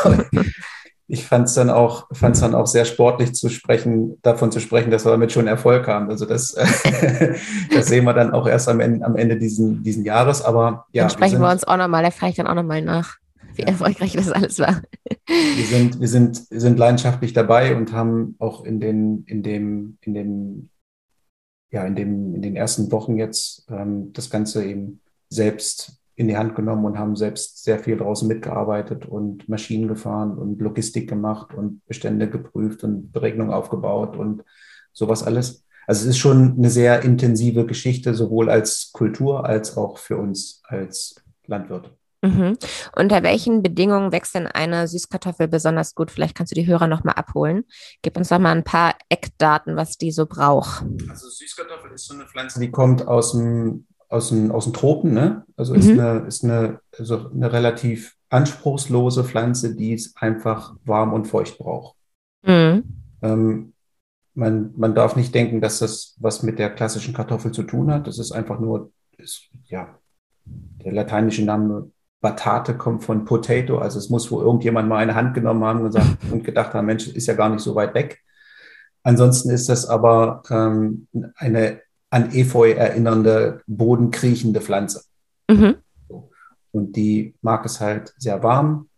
ich 1.10 1.26
fand 1.26 1.48
es 1.48 1.54
dann 1.54 1.70
auch, 1.70 2.08
fand 2.12 2.36
es 2.36 2.42
dann 2.42 2.54
auch 2.54 2.68
sehr 2.68 2.84
sportlich 2.84 3.34
zu 3.34 3.48
sprechen, 3.48 4.22
davon 4.24 4.52
zu 4.52 4.60
sprechen, 4.60 4.92
dass 4.92 5.06
wir 5.06 5.12
damit 5.12 5.32
schon 5.32 5.48
Erfolg 5.48 5.88
haben. 5.88 6.10
Also 6.10 6.26
das, 6.26 6.52
das 7.74 7.88
sehen 7.88 8.04
wir 8.04 8.14
dann 8.14 8.32
auch 8.32 8.46
erst 8.46 8.68
am 8.68 8.82
Ende, 8.82 9.06
am 9.06 9.16
Ende 9.16 9.38
diesen, 9.38 9.84
diesen 9.84 10.04
Jahres. 10.04 10.42
Aber 10.42 10.86
ja. 10.92 11.04
Dann 11.04 11.10
sprechen 11.10 11.22
wir, 11.22 11.30
sind, 11.30 11.42
wir 11.42 11.52
uns 11.52 11.64
auch 11.64 11.78
nochmal, 11.78 12.04
da 12.04 12.12
frage 12.12 12.32
ich 12.32 12.36
dann 12.36 12.48
auch 12.48 12.56
nochmal 12.56 12.82
nach, 12.82 13.16
wie 13.56 13.62
ja. 13.62 13.70
erfolgreich 13.70 14.14
das 14.14 14.32
alles 14.32 14.60
war. 14.60 14.82
Wir 15.28 15.66
sind, 15.66 16.02
wir 16.02 16.10
sind, 16.10 16.52
wir 16.52 16.60
sind 16.60 16.78
leidenschaftlich 16.78 17.32
dabei 17.32 17.76
und 17.78 17.94
haben 17.94 18.36
auch 18.40 18.66
in 18.66 18.82
den, 18.82 19.24
in 19.28 19.44
dem, 19.44 19.98
in 20.02 20.14
den, 20.14 20.70
ja, 21.72 21.86
in 21.86 21.96
dem, 21.96 22.36
in 22.36 22.42
den 22.42 22.58
ersten 22.58 22.92
Wochen 22.92 23.18
jetzt 23.18 23.66
ähm, 23.70 24.12
das 24.12 24.30
Ganze 24.30 24.66
eben 24.66 25.00
selbst 25.30 26.02
in 26.18 26.28
die 26.28 26.36
Hand 26.36 26.56
genommen 26.56 26.84
und 26.84 26.98
haben 26.98 27.16
selbst 27.16 27.64
sehr 27.64 27.78
viel 27.78 27.96
draußen 27.96 28.28
mitgearbeitet 28.28 29.06
und 29.06 29.48
Maschinen 29.48 29.88
gefahren 29.88 30.36
und 30.36 30.60
Logistik 30.60 31.08
gemacht 31.08 31.54
und 31.54 31.86
Bestände 31.86 32.28
geprüft 32.28 32.84
und 32.84 33.12
Beregnungen 33.12 33.54
aufgebaut 33.54 34.18
und 34.18 34.44
sowas 34.94 35.22
alles. 35.22 35.64
Also 35.86 36.02
es 36.02 36.16
ist 36.16 36.18
schon 36.18 36.56
eine 36.58 36.72
sehr 36.72 37.04
intensive 37.04 37.68
Geschichte, 37.68 38.16
sowohl 38.16 38.50
als 38.50 38.92
Kultur 38.94 39.46
als 39.46 39.78
auch 39.78 40.00
für 40.00 40.18
uns 40.18 40.64
als 40.66 41.16
Landwirte. 41.46 41.92
Mhm. 42.24 42.58
Unter 42.96 43.22
welchen 43.22 43.62
Bedingungen 43.62 44.12
wächst 44.12 44.34
denn 44.34 44.48
eine 44.48 44.88
Süßkartoffel 44.88 45.48
besonders 45.48 45.94
gut? 45.94 46.10
Vielleicht 46.10 46.34
kannst 46.34 46.52
du 46.52 46.60
die 46.60 46.66
Hörer 46.66 46.88
nochmal 46.88 47.14
abholen. 47.14 47.64
Gib 48.02 48.18
uns 48.18 48.30
doch 48.30 48.40
mal 48.40 48.56
ein 48.56 48.64
paar 48.64 48.96
Eckdaten, 49.10 49.76
was 49.76 50.00
die 50.00 50.12
so 50.12 50.26
braucht. 50.26 50.84
Also 51.08 51.30
Süßkartoffel 51.30 51.92
ist 51.92 52.08
so 52.08 52.16
eine 52.16 52.26
Pflanze, 52.26 52.60
die 52.60 52.72
kommt 52.72 53.08
aus 53.08 53.34
dem 53.34 53.86
aus 54.10 54.30
den, 54.30 54.52
aus 54.52 54.66
den 54.66 54.74
Tropen, 54.74 55.14
ne? 55.14 55.46
Also 55.56 55.74
mhm. 55.74 55.80
ist, 55.80 55.90
eine, 55.90 56.20
ist 56.28 56.44
eine, 56.44 56.80
also 56.98 57.30
eine 57.30 57.52
relativ 57.52 58.16
anspruchslose 58.30 59.24
Pflanze, 59.24 59.76
die 59.76 59.94
es 59.94 60.16
einfach 60.16 60.76
warm 60.86 61.14
und 61.14 61.26
feucht 61.26 61.58
braucht. 61.58 61.96
Mhm. 62.44 62.84
Ähm, 63.22 63.74
man, 64.34 64.74
man 64.78 64.94
darf 64.94 65.16
nicht 65.16 65.34
denken, 65.34 65.62
dass 65.62 65.80
das 65.80 66.16
was 66.20 66.44
mit 66.44 66.60
der 66.60 66.70
klassischen 66.70 67.14
Kartoffel 67.14 67.52
zu 67.52 67.64
tun 67.64 67.92
hat. 67.92 68.08
Das 68.08 68.20
ist 68.20 68.32
einfach 68.32 68.60
nur, 68.60 68.92
ist, 69.18 69.50
ja, 69.66 69.98
der 70.46 70.94
lateinische 70.94 71.44
Name 71.44 71.92
Batate 72.22 72.78
kommt 72.78 73.04
von 73.04 73.26
Potato. 73.26 73.80
Also 73.80 74.00
es 74.00 74.10
muss 74.10 74.32
wohl 74.32 74.44
irgendjemand 74.44 74.88
mal 74.90 74.98
eine 74.98 75.16
Hand 75.16 75.34
genommen 75.34 75.64
haben 75.64 75.80
und, 75.80 75.86
gesagt, 75.86 76.18
und 76.32 76.44
gedacht 76.44 76.74
haben, 76.74 76.86
Mensch, 76.86 77.08
ist 77.08 77.28
ja 77.28 77.34
gar 77.34 77.50
nicht 77.50 77.62
so 77.62 77.76
weit 77.76 77.94
weg. 77.94 78.22
Ansonsten 79.04 79.50
ist 79.50 79.70
das 79.70 79.86
aber 79.86 80.44
ähm, 80.50 81.08
eine 81.36 81.82
an 82.10 82.32
Efeu 82.32 82.72
erinnernde, 82.72 83.62
bodenkriechende 83.68 84.62
Pflanze. 84.62 85.04
Mhm. 85.50 85.76
Und 86.72 86.96
die 86.96 87.36
mag 87.42 87.66
es 87.66 87.80
halt 87.82 88.14
sehr 88.18 88.44
warm, 88.44 88.90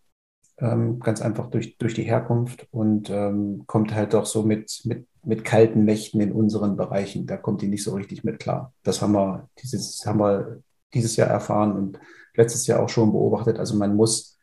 ähm, 0.57 0.99
ganz 0.99 1.21
einfach 1.21 1.49
durch, 1.49 1.77
durch 1.77 1.93
die 1.93 2.03
Herkunft 2.03 2.67
und 2.71 3.09
ähm, 3.09 3.63
kommt 3.67 3.93
halt 3.93 4.13
doch 4.13 4.25
so 4.25 4.43
mit, 4.43 4.81
mit, 4.85 5.07
mit 5.23 5.45
kalten 5.45 5.85
Nächten 5.85 6.19
in 6.19 6.31
unseren 6.31 6.75
Bereichen. 6.75 7.25
Da 7.25 7.37
kommt 7.37 7.61
die 7.61 7.67
nicht 7.67 7.83
so 7.83 7.93
richtig 7.93 8.23
mit 8.23 8.39
klar. 8.39 8.73
Das 8.83 9.01
haben 9.01 9.13
wir, 9.13 9.49
dieses 9.61 10.05
haben 10.05 10.19
wir 10.19 10.61
dieses 10.93 11.15
Jahr 11.15 11.29
erfahren 11.29 11.73
und 11.73 11.99
letztes 12.35 12.67
Jahr 12.67 12.81
auch 12.81 12.89
schon 12.89 13.11
beobachtet. 13.11 13.59
Also 13.59 13.75
man 13.75 13.95
muss 13.95 14.37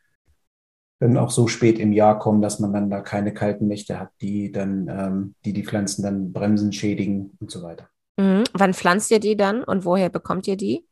dann 1.00 1.16
auch 1.18 1.30
so 1.30 1.46
spät 1.46 1.78
im 1.78 1.92
Jahr 1.92 2.18
kommen, 2.18 2.40
dass 2.40 2.58
man 2.58 2.72
dann 2.72 2.88
da 2.88 3.00
keine 3.00 3.34
kalten 3.34 3.66
Nächte 3.66 4.00
hat, 4.00 4.10
die 4.20 4.50
dann, 4.50 4.88
ähm, 4.88 5.34
die 5.44 5.52
die 5.52 5.64
Pflanzen 5.64 6.02
dann 6.02 6.32
bremsen, 6.32 6.72
schädigen 6.72 7.36
und 7.40 7.50
so 7.50 7.62
weiter. 7.62 7.88
Mhm. 8.16 8.44
Wann 8.52 8.74
pflanzt 8.74 9.10
ihr 9.10 9.20
die 9.20 9.36
dann 9.36 9.62
und 9.62 9.84
woher 9.84 10.08
bekommt 10.08 10.46
ihr 10.48 10.56
die? 10.56 10.86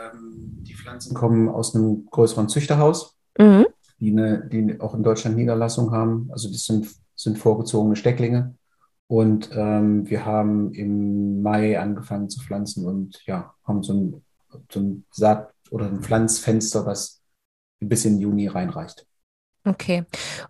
Ähm, 0.00 0.58
die 0.62 0.74
Pflanzen 0.74 1.14
kommen 1.14 1.48
aus 1.48 1.74
einem 1.74 2.06
größeren 2.10 2.48
Züchterhaus, 2.48 3.16
mhm. 3.38 3.66
die, 3.98 4.12
eine, 4.12 4.46
die 4.48 4.80
auch 4.80 4.94
in 4.94 5.02
Deutschland 5.02 5.36
Niederlassung 5.36 5.92
haben. 5.92 6.28
Also 6.32 6.48
das 6.48 6.64
sind, 6.64 6.88
sind 7.14 7.38
vorgezogene 7.38 7.96
Stecklinge. 7.96 8.54
Und 9.06 9.50
ähm, 9.54 10.08
wir 10.10 10.26
haben 10.26 10.74
im 10.74 11.40
Mai 11.40 11.80
angefangen 11.80 12.28
zu 12.28 12.40
pflanzen 12.42 12.84
und 12.84 13.24
ja, 13.24 13.54
haben 13.64 13.82
so 13.82 13.94
ein, 13.94 14.22
so 14.70 14.80
ein 14.80 15.04
Saat- 15.10 15.50
oder 15.70 15.86
ein 15.86 16.02
Pflanzfenster, 16.02 16.84
was 16.84 17.22
bis 17.80 18.04
in 18.04 18.18
Juni 18.18 18.48
reinreicht. 18.48 19.06
Okay. 19.64 20.04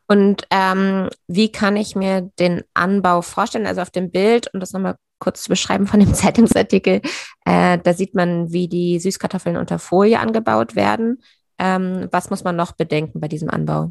Und 0.09 0.47
ähm, 0.51 1.09
wie 1.29 1.51
kann 1.51 1.77
ich 1.77 1.95
mir 1.95 2.23
den 2.39 2.63
Anbau 2.75 3.23
vorstellen? 3.23 3.67
Also 3.67 3.81
auf 3.81 3.91
dem 3.91 4.11
Bild, 4.11 4.53
um 4.53 4.61
das 4.61 4.73
nochmal 4.73 4.97
kurz 5.19 5.43
zu 5.43 5.49
beschreiben 5.49 5.87
von 5.87 6.01
dem 6.01 6.15
Zeitungsartikel, 6.15 7.01
äh, 7.45 7.79
da 7.79 7.95
sieht 7.95 8.15
man, 8.15 8.53
wie 8.53 8.69
die 8.69 8.99
Süßkartoffeln 8.99 9.57
unter 9.57 9.79
Folie 9.79 10.19
angebaut 10.19 10.77
werden. 10.77 11.23
Ähm, 11.59 12.09
was 12.13 12.31
muss 12.31 12.45
man 12.45 12.57
noch 12.57 12.73
bedenken 12.73 13.21
bei 13.21 13.29
diesem 13.29 13.51
Anbau? 13.51 13.91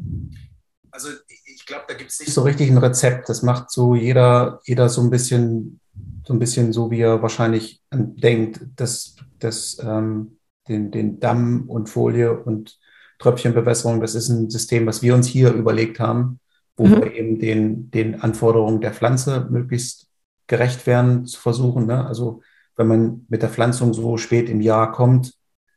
Also 0.90 1.08
ich 1.28 1.66
glaube, 1.66 1.84
da 1.86 1.94
gibt 1.94 2.10
es 2.10 2.20
nicht 2.20 2.32
so 2.32 2.42
richtig 2.42 2.70
ein 2.70 2.78
Rezept. 2.78 3.28
Das 3.28 3.42
macht 3.42 3.70
so 3.70 3.94
jeder, 3.94 4.60
jeder 4.64 4.88
so 4.88 5.02
ein 5.02 5.10
bisschen, 5.10 5.80
so 6.26 6.32
ein 6.32 6.38
bisschen 6.38 6.72
so, 6.72 6.90
wie 6.90 7.00
er 7.00 7.22
wahrscheinlich 7.22 7.82
denkt, 7.92 8.60
dass, 8.76 9.16
dass 9.38 9.78
ähm, 9.82 10.38
den, 10.68 10.90
den 10.90 11.20
Damm 11.20 11.68
und 11.68 11.88
Folie 11.88 12.38
und 12.38 12.78
Tröpfchenbewässerung, 13.18 14.00
das 14.00 14.14
ist 14.14 14.28
ein 14.28 14.48
System, 14.48 14.86
was 14.86 15.02
wir 15.02 15.14
uns 15.14 15.26
hier 15.26 15.52
überlegt 15.52 15.98
haben, 15.98 16.40
wo 16.76 16.86
mhm. 16.86 17.02
wir 17.02 17.12
eben 17.14 17.38
den, 17.38 17.90
den 17.90 18.20
Anforderungen 18.20 18.80
der 18.80 18.94
Pflanze 18.94 19.46
möglichst 19.50 20.07
gerecht 20.48 20.86
werden 20.86 21.26
zu 21.26 21.40
versuchen. 21.40 21.86
Ne? 21.86 22.04
Also 22.04 22.40
wenn 22.76 22.88
man 22.88 23.26
mit 23.28 23.42
der 23.42 23.48
Pflanzung 23.48 23.94
so 23.94 24.16
spät 24.16 24.48
im 24.48 24.60
Jahr 24.60 24.90
kommt, 24.90 25.34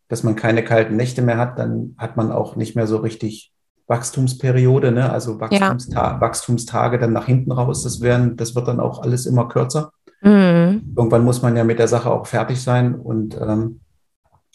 dass 0.07 0.23
man 0.23 0.35
keine 0.35 0.63
kalten 0.63 0.95
Nächte 0.95 1.21
mehr 1.21 1.37
hat, 1.37 1.59
dann 1.59 1.95
hat 1.97 2.17
man 2.17 2.31
auch 2.31 2.55
nicht 2.55 2.75
mehr 2.75 2.87
so 2.87 2.97
richtig 2.97 3.53
Wachstumsperiode, 3.87 4.91
ne? 4.91 5.11
also 5.11 5.39
Wachstumsta 5.39 6.13
ja. 6.13 6.21
Wachstumstage 6.21 6.97
dann 6.97 7.13
nach 7.13 7.25
hinten 7.25 7.51
raus. 7.51 7.83
Das, 7.83 8.01
werden, 8.01 8.37
das 8.37 8.55
wird 8.55 8.67
dann 8.67 8.79
auch 8.79 9.01
alles 9.01 9.25
immer 9.25 9.47
kürzer. 9.47 9.91
Mhm. 10.21 10.93
Irgendwann 10.95 11.25
muss 11.25 11.41
man 11.41 11.55
ja 11.55 11.63
mit 11.63 11.79
der 11.79 11.87
Sache 11.87 12.09
auch 12.09 12.25
fertig 12.25 12.61
sein 12.61 12.95
und 12.95 13.39
ähm, 13.39 13.81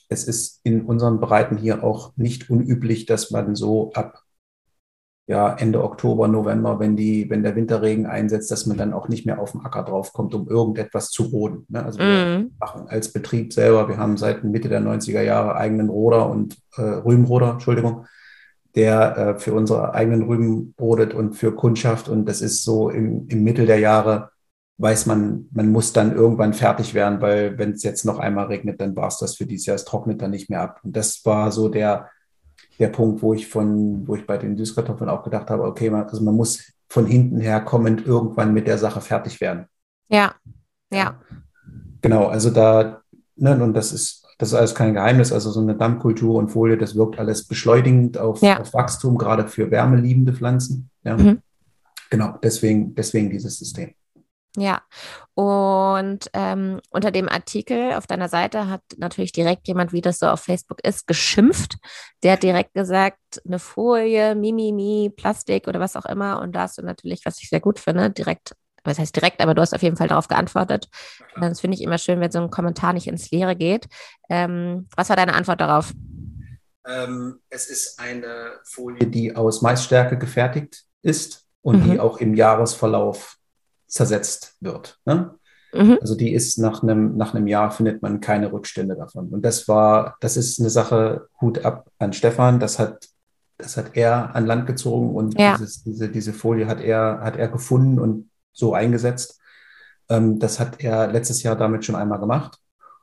es 0.08 0.24
ist 0.24 0.60
in 0.62 0.82
unseren 0.82 1.20
Breiten 1.20 1.56
hier 1.56 1.82
auch 1.82 2.12
nicht 2.16 2.48
unüblich, 2.48 3.06
dass 3.06 3.30
man 3.30 3.56
so 3.56 3.92
ab 3.92 4.22
ja, 5.28 5.54
Ende 5.54 5.82
Oktober, 5.82 6.28
November, 6.28 6.78
wenn, 6.78 6.96
die, 6.96 7.28
wenn 7.28 7.42
der 7.42 7.56
Winterregen 7.56 8.06
einsetzt, 8.06 8.50
dass 8.50 8.66
man 8.66 8.76
dann 8.76 8.92
auch 8.92 9.08
nicht 9.08 9.26
mehr 9.26 9.40
auf 9.40 9.52
den 9.52 9.62
Acker 9.62 9.82
draufkommt, 9.82 10.34
um 10.34 10.48
irgendetwas 10.48 11.10
zu 11.10 11.24
roden. 11.24 11.66
Ne? 11.68 11.84
Also 11.84 11.98
wir 11.98 12.38
mm. 12.38 12.50
machen 12.60 12.86
als 12.86 13.12
Betrieb 13.12 13.52
selber, 13.52 13.88
wir 13.88 13.96
haben 13.96 14.16
seit 14.16 14.44
Mitte 14.44 14.68
der 14.68 14.80
90er 14.80 15.22
Jahre 15.22 15.56
eigenen 15.56 15.88
Roder 15.88 16.30
und 16.30 16.56
äh, 16.76 16.82
Rübenroder, 16.82 17.52
Entschuldigung, 17.52 18.06
der 18.76 19.16
äh, 19.16 19.38
für 19.40 19.52
unsere 19.52 19.94
eigenen 19.94 20.22
Rüben 20.22 20.74
rodet 20.80 21.12
und 21.12 21.34
für 21.34 21.52
Kundschaft. 21.52 22.08
Und 22.08 22.26
das 22.26 22.40
ist 22.40 22.62
so 22.62 22.88
im, 22.88 23.26
im 23.28 23.42
Mittel 23.42 23.66
der 23.66 23.80
Jahre 23.80 24.30
weiß 24.78 25.06
man, 25.06 25.48
man 25.52 25.70
muss 25.70 25.92
dann 25.92 26.14
irgendwann 26.14 26.52
fertig 26.52 26.92
werden, 26.94 27.20
weil 27.20 27.56
wenn 27.58 27.72
es 27.72 27.82
jetzt 27.82 28.04
noch 28.04 28.18
einmal 28.18 28.46
regnet, 28.46 28.80
dann 28.80 28.94
war 28.94 29.08
es 29.08 29.16
das 29.18 29.36
für 29.36 29.46
dieses 29.46 29.66
Jahr. 29.66 29.74
Es 29.74 29.86
trocknet 29.86 30.20
dann 30.20 30.30
nicht 30.30 30.50
mehr 30.50 30.60
ab. 30.60 30.80
Und 30.82 30.96
das 30.96 31.24
war 31.24 31.50
so 31.50 31.68
der, 31.68 32.10
der 32.78 32.88
Punkt, 32.88 33.22
wo 33.22 33.34
ich 33.34 33.48
von, 33.48 34.06
wo 34.06 34.14
ich 34.14 34.26
bei 34.26 34.38
den 34.38 34.56
Süßkartoffeln 34.56 35.10
auch 35.10 35.22
gedacht 35.22 35.50
habe, 35.50 35.64
okay, 35.64 35.90
man, 35.90 36.04
also 36.04 36.22
man 36.22 36.34
muss 36.34 36.72
von 36.88 37.06
hinten 37.06 37.40
her 37.40 37.60
kommend 37.60 38.06
irgendwann 38.06 38.52
mit 38.52 38.66
der 38.66 38.78
Sache 38.78 39.00
fertig 39.00 39.40
werden. 39.40 39.66
Ja, 40.08 40.34
ja. 40.92 41.20
Genau, 42.02 42.26
also 42.26 42.50
da, 42.50 43.02
ne, 43.36 43.62
und 43.62 43.74
das 43.74 43.92
ist, 43.92 44.26
das 44.38 44.50
ist 44.50 44.54
alles 44.54 44.74
kein 44.74 44.94
Geheimnis. 44.94 45.32
Also 45.32 45.50
so 45.50 45.60
eine 45.60 45.74
Dammkultur 45.74 46.36
und 46.36 46.48
Folie, 46.48 46.76
das 46.76 46.94
wirkt 46.94 47.18
alles 47.18 47.46
beschleunigend 47.46 48.18
auf, 48.18 48.42
ja. 48.42 48.60
auf 48.60 48.74
Wachstum, 48.74 49.18
gerade 49.18 49.48
für 49.48 49.70
wärmeliebende 49.70 50.32
Pflanzen. 50.32 50.90
Ja. 51.02 51.16
Mhm. 51.16 51.40
Genau, 52.10 52.38
deswegen, 52.42 52.94
deswegen 52.94 53.30
dieses 53.30 53.58
System. 53.58 53.94
Ja, 54.58 54.82
und 55.34 56.30
ähm, 56.32 56.80
unter 56.88 57.10
dem 57.10 57.28
Artikel 57.28 57.92
auf 57.92 58.06
deiner 58.06 58.28
Seite 58.28 58.68
hat 58.70 58.80
natürlich 58.96 59.32
direkt 59.32 59.68
jemand, 59.68 59.92
wie 59.92 60.00
das 60.00 60.18
so 60.18 60.26
auf 60.26 60.40
Facebook 60.40 60.82
ist, 60.82 61.06
geschimpft. 61.06 61.76
Der 62.22 62.32
hat 62.32 62.42
direkt 62.42 62.72
gesagt, 62.72 63.18
eine 63.46 63.58
Folie, 63.58 64.34
Mimimi, 64.34 65.12
Plastik 65.14 65.68
oder 65.68 65.78
was 65.78 65.94
auch 65.94 66.06
immer. 66.06 66.40
Und 66.40 66.52
da 66.52 66.62
hast 66.62 66.78
du 66.78 66.82
natürlich, 66.82 67.26
was 67.26 67.42
ich 67.42 67.50
sehr 67.50 67.60
gut 67.60 67.78
finde, 67.78 68.08
direkt, 68.10 68.56
was 68.82 68.98
heißt 68.98 69.14
direkt, 69.14 69.42
aber 69.42 69.54
du 69.54 69.60
hast 69.60 69.74
auf 69.74 69.82
jeden 69.82 69.96
Fall 69.96 70.08
darauf 70.08 70.28
geantwortet. 70.28 70.88
Das 71.38 71.60
finde 71.60 71.76
ich 71.76 71.82
immer 71.82 71.98
schön, 71.98 72.20
wenn 72.20 72.30
so 72.30 72.40
ein 72.40 72.50
Kommentar 72.50 72.94
nicht 72.94 73.06
ins 73.06 73.30
Leere 73.30 73.56
geht. 73.56 73.88
Ähm, 74.30 74.88
was 74.96 75.10
war 75.10 75.16
deine 75.16 75.34
Antwort 75.34 75.60
darauf? 75.60 75.92
Ähm, 76.86 77.40
es 77.50 77.68
ist 77.68 77.98
eine 77.98 78.52
Folie, 78.64 79.06
die 79.06 79.36
aus 79.36 79.60
Maisstärke 79.60 80.16
gefertigt 80.16 80.84
ist 81.02 81.46
und 81.60 81.84
mhm. 81.84 81.90
die 81.90 82.00
auch 82.00 82.18
im 82.18 82.34
Jahresverlauf 82.34 83.36
zersetzt 83.96 84.56
wird. 84.60 84.98
Ne? 85.04 85.34
Mhm. 85.72 85.98
Also 86.00 86.14
die 86.14 86.32
ist 86.32 86.58
nach 86.58 86.82
einem, 86.82 87.16
nach 87.16 87.34
einem 87.34 87.46
Jahr 87.46 87.70
findet 87.70 88.02
man 88.02 88.20
keine 88.20 88.52
Rückstände 88.52 88.94
davon. 88.96 89.28
Und 89.28 89.42
das 89.42 89.68
war, 89.68 90.16
das 90.20 90.36
ist 90.36 90.60
eine 90.60 90.70
Sache, 90.70 91.28
Hut 91.40 91.64
ab 91.64 91.90
an 91.98 92.12
Stefan. 92.12 92.60
Das 92.60 92.78
hat, 92.78 93.08
das 93.58 93.76
hat 93.76 93.96
er 93.96 94.34
an 94.34 94.46
Land 94.46 94.66
gezogen 94.66 95.14
und 95.14 95.38
ja. 95.38 95.56
dieses, 95.56 95.82
diese, 95.82 96.08
diese 96.08 96.32
Folie 96.32 96.66
hat 96.66 96.80
er, 96.80 97.20
hat 97.22 97.36
er 97.36 97.48
gefunden 97.48 97.98
und 97.98 98.30
so 98.52 98.74
eingesetzt. 98.74 99.40
Ähm, 100.08 100.38
das 100.38 100.60
hat 100.60 100.82
er 100.82 101.08
letztes 101.08 101.42
Jahr 101.42 101.56
damit 101.56 101.84
schon 101.84 101.96
einmal 101.96 102.20
gemacht. 102.20 102.58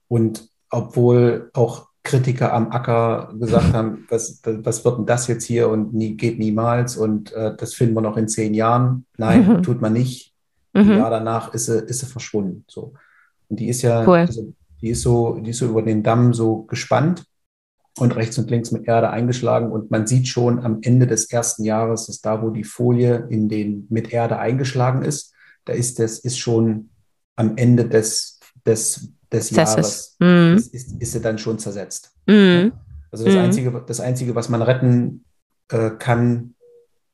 Und 0.07 0.47
obwohl 0.69 1.49
auch 1.53 1.87
Kritiker 2.03 2.53
am 2.53 2.71
Acker 2.71 3.33
gesagt 3.39 3.73
haben, 3.73 4.05
was, 4.09 4.41
was 4.43 4.85
wird 4.85 4.99
denn 4.99 5.05
das 5.05 5.27
jetzt 5.27 5.45
hier 5.45 5.69
und 5.69 5.93
nie, 5.93 6.15
geht 6.15 6.37
niemals 6.37 6.97
und 6.97 7.31
äh, 7.33 7.55
das 7.55 7.73
finden 7.73 7.95
wir 7.95 8.01
noch 8.01 8.17
in 8.17 8.27
zehn 8.27 8.53
Jahren. 8.53 9.05
Nein, 9.17 9.47
mhm. 9.47 9.63
tut 9.63 9.81
man 9.81 9.93
nicht. 9.93 10.32
Mhm. 10.73 10.91
Ein 10.91 10.97
Jahr 10.97 11.09
danach 11.09 11.53
ist 11.53 11.65
sie, 11.65 11.79
ist 11.79 11.99
sie 11.99 12.05
verschwunden. 12.05 12.65
So. 12.67 12.93
Und 13.49 13.59
die 13.59 13.69
ist 13.69 13.81
ja, 13.81 14.05
cool. 14.07 14.17
also, 14.17 14.53
die 14.81 14.89
ist 14.89 15.01
so, 15.01 15.39
die 15.39 15.51
ist 15.51 15.59
so 15.59 15.67
über 15.67 15.81
den 15.81 16.03
Damm 16.03 16.33
so 16.33 16.63
gespannt 16.63 17.23
und 17.99 18.15
rechts 18.15 18.37
und 18.37 18.49
links 18.49 18.71
mit 18.71 18.87
Erde 18.87 19.09
eingeschlagen. 19.11 19.71
Und 19.71 19.91
man 19.91 20.07
sieht 20.07 20.27
schon 20.27 20.59
am 20.59 20.79
Ende 20.81 21.07
des 21.07 21.31
ersten 21.31 21.63
Jahres, 21.63 22.07
dass 22.07 22.21
da, 22.21 22.41
wo 22.41 22.49
die 22.49 22.63
Folie 22.63 23.27
in 23.29 23.49
den, 23.49 23.85
mit 23.89 24.11
Erde 24.11 24.39
eingeschlagen 24.39 25.03
ist, 25.03 25.33
da 25.65 25.73
ist 25.73 25.99
das 25.99 26.19
ist 26.19 26.39
schon 26.39 26.89
am 27.35 27.55
Ende 27.55 27.87
des, 27.87 28.39
des, 28.65 29.09
des 29.31 29.51
Jahres, 29.51 30.15
mhm. 30.19 30.55
ist, 30.57 30.73
ist, 30.73 31.01
ist, 31.01 31.11
sie 31.13 31.21
dann 31.21 31.37
schon 31.37 31.59
zersetzt. 31.59 32.11
Mhm. 32.27 32.73
Also 33.11 33.25
das, 33.25 33.33
mhm. 33.35 33.39
Einzige, 33.39 33.83
das 33.85 33.99
Einzige, 33.99 34.35
was 34.35 34.49
man 34.49 34.61
retten 34.61 35.23
äh, 35.69 35.91
kann 35.91 36.55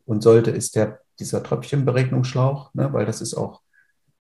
und 0.06 0.24
sollte, 0.24 0.52
ist 0.52 0.76
der 0.76 1.02
dieser 1.20 1.44
Tröpfchenberegnungsschlauch, 1.44 2.74
ne, 2.74 2.92
weil 2.94 3.06
das 3.06 3.22
ist 3.22 3.34
auch 3.34 3.62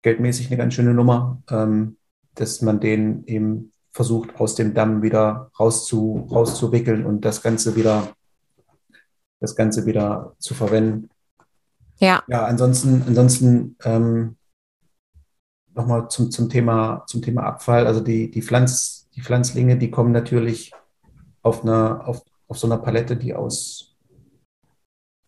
geldmäßig 0.02 0.48
eine 0.48 0.56
ganz 0.56 0.74
schöne 0.74 0.94
Nummer, 0.94 1.42
ähm, 1.50 1.96
dass 2.34 2.62
man 2.62 2.80
den 2.80 3.24
eben 3.26 3.72
versucht, 3.90 4.40
aus 4.40 4.54
dem 4.54 4.74
Damm 4.74 5.02
wieder 5.02 5.50
rauszu, 5.58 6.28
rauszuwickeln 6.30 7.06
und 7.06 7.24
das 7.24 7.42
Ganze 7.42 7.76
wieder, 7.76 8.12
das 9.40 9.54
Ganze 9.54 9.86
wieder 9.86 10.34
zu 10.38 10.54
verwenden. 10.54 11.08
Ja. 11.98 12.22
Ja, 12.26 12.44
ansonsten, 12.44 13.04
ansonsten 13.06 13.76
ähm, 13.84 14.36
nochmal 15.74 16.08
zum, 16.08 16.30
zum, 16.30 16.48
Thema, 16.48 17.04
zum 17.06 17.22
Thema 17.22 17.44
Abfall. 17.44 17.86
Also 17.86 18.00
die, 18.00 18.30
die, 18.30 18.42
Pflanz, 18.42 19.08
die 19.14 19.22
Pflanzlinge, 19.22 19.78
die 19.78 19.90
kommen 19.90 20.12
natürlich 20.12 20.72
auf, 21.42 21.62
einer, 21.62 22.06
auf, 22.06 22.22
auf 22.48 22.58
so 22.58 22.66
einer 22.66 22.78
Palette, 22.78 23.16
die 23.16 23.34
aus 23.34 23.93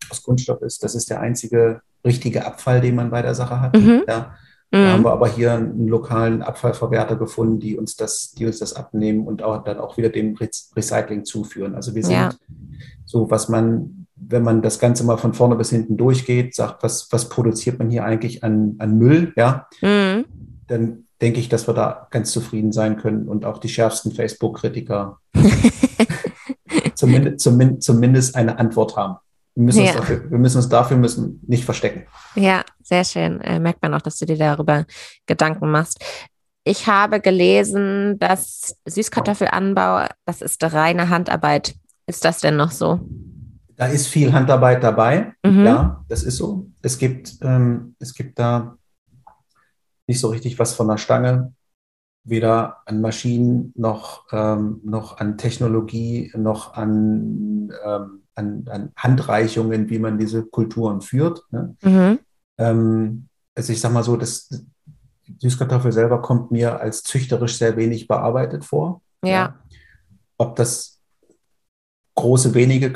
aus 0.09 0.23
Kunststoff 0.23 0.61
ist. 0.61 0.83
Das 0.83 0.95
ist 0.95 1.09
der 1.09 1.21
einzige 1.21 1.81
richtige 2.05 2.45
Abfall, 2.45 2.81
den 2.81 2.95
man 2.95 3.09
bei 3.09 3.21
der 3.21 3.35
Sache 3.35 3.61
hat. 3.61 3.75
Mhm. 3.75 4.03
Ja. 4.07 4.35
Da 4.69 4.79
mhm. 4.79 4.87
haben 4.87 5.05
wir 5.05 5.11
aber 5.11 5.29
hier 5.29 5.53
einen 5.53 5.87
lokalen 5.87 6.41
Abfallverwerter 6.41 7.15
gefunden, 7.15 7.59
die 7.59 7.77
uns 7.77 7.95
das, 7.95 8.31
die 8.31 8.45
uns 8.45 8.59
das 8.59 8.73
abnehmen 8.73 9.25
und 9.25 9.41
auch 9.41 9.63
dann 9.63 9.79
auch 9.79 9.97
wieder 9.97 10.09
dem 10.09 10.35
Recycling 10.75 11.23
zuführen. 11.23 11.73
Also 11.73 11.95
wir 11.95 12.03
sind 12.03 12.15
ja. 12.15 12.33
so, 13.05 13.31
was 13.31 13.47
man, 13.47 14.07
wenn 14.15 14.43
man 14.43 14.61
das 14.61 14.79
Ganze 14.79 15.05
mal 15.05 15.17
von 15.17 15.33
vorne 15.33 15.55
bis 15.55 15.69
hinten 15.69 15.95
durchgeht, 15.95 16.53
sagt, 16.53 16.83
was, 16.83 17.07
was 17.11 17.29
produziert 17.29 17.79
man 17.79 17.89
hier 17.89 18.03
eigentlich 18.03 18.43
an, 18.43 18.75
an 18.79 18.97
Müll, 18.97 19.31
ja, 19.37 19.67
mhm. 19.81 20.25
dann 20.67 21.05
denke 21.21 21.39
ich, 21.39 21.47
dass 21.47 21.67
wir 21.67 21.73
da 21.73 22.07
ganz 22.11 22.31
zufrieden 22.31 22.73
sein 22.73 22.97
können 22.97 23.27
und 23.27 23.45
auch 23.45 23.59
die 23.59 23.69
schärfsten 23.69 24.11
Facebook-Kritiker 24.11 25.19
zumindest, 26.95 27.39
zumindest, 27.39 27.83
zumindest 27.83 28.35
eine 28.35 28.59
Antwort 28.59 28.97
haben. 28.97 29.17
Wir 29.57 29.63
müssen, 29.63 29.85
ja. 29.85 29.91
uns 29.91 29.95
dafür, 29.95 30.29
wir 30.29 30.37
müssen 30.37 30.57
uns 30.57 30.69
dafür 30.69 30.97
müssen 30.97 31.39
nicht 31.47 31.65
verstecken. 31.65 32.03
Ja, 32.35 32.63
sehr 32.83 33.03
schön. 33.03 33.41
Äh, 33.41 33.59
merkt 33.59 33.81
man 33.81 33.91
auch, 33.95 34.03
dass 34.03 34.19
du 34.19 34.27
dir 34.27 34.37
darüber 34.37 34.85
Gedanken 35.25 35.71
machst. 35.71 35.99
ich 36.63 36.85
habe 36.85 37.21
gelesen, 37.21 38.19
dass 38.19 38.77
Süßkartoffelanbau, 38.85 40.05
das 40.25 40.43
ist 40.43 40.63
reine 40.63 41.09
Handarbeit. 41.09 41.73
Ist 42.05 42.23
das 42.23 42.41
denn 42.41 42.55
noch 42.55 42.69
so? 42.69 42.99
Da 43.77 43.87
ist 43.87 44.05
viel 44.05 44.31
Handarbeit 44.31 44.83
dabei. 44.83 45.33
Mhm. 45.43 45.65
Ja, 45.65 46.05
das 46.07 46.21
ist 46.21 46.37
so. 46.37 46.67
Es 46.83 46.99
gibt, 46.99 47.39
ähm, 47.41 47.95
es 47.97 48.13
gibt 48.13 48.37
da 48.37 48.77
nicht 50.05 50.19
so 50.19 50.27
richtig 50.27 50.59
was 50.59 50.75
von 50.75 50.87
der 50.87 50.97
Stange, 50.97 51.55
weder 52.23 52.83
an 52.85 53.01
Maschinen 53.01 53.73
noch, 53.75 54.25
ähm, 54.31 54.81
noch 54.83 55.17
an 55.17 55.39
Technologie, 55.39 56.31
noch 56.35 56.75
an, 56.75 57.73
ähm, 57.83 58.26
an, 58.37 58.65
an, 58.69 58.91
Handreichungen, 58.95 59.89
wie 59.89 59.99
man 59.99 60.17
diese 60.17 60.43
Kulturen 60.43 61.01
führt. 61.01 61.43
Ne? 61.51 61.75
Mhm. 61.81 62.19
Ähm, 62.57 63.27
also 63.55 63.73
ich 63.73 63.81
sage 63.81 63.93
mal 63.93 64.03
so, 64.03 64.15
das 64.15 64.49
Süßkartoffel 65.39 65.91
selber 65.91 66.21
kommt 66.21 66.51
mir 66.51 66.79
als 66.79 67.03
züchterisch 67.03 67.57
sehr 67.57 67.75
wenig 67.75 68.07
bearbeitet 68.07 68.63
vor. 68.63 69.01
Ja. 69.23 69.29
ja. 69.29 69.59
Ob 70.37 70.55
das 70.55 70.97
große, 72.15 72.53
wenige 72.53 72.87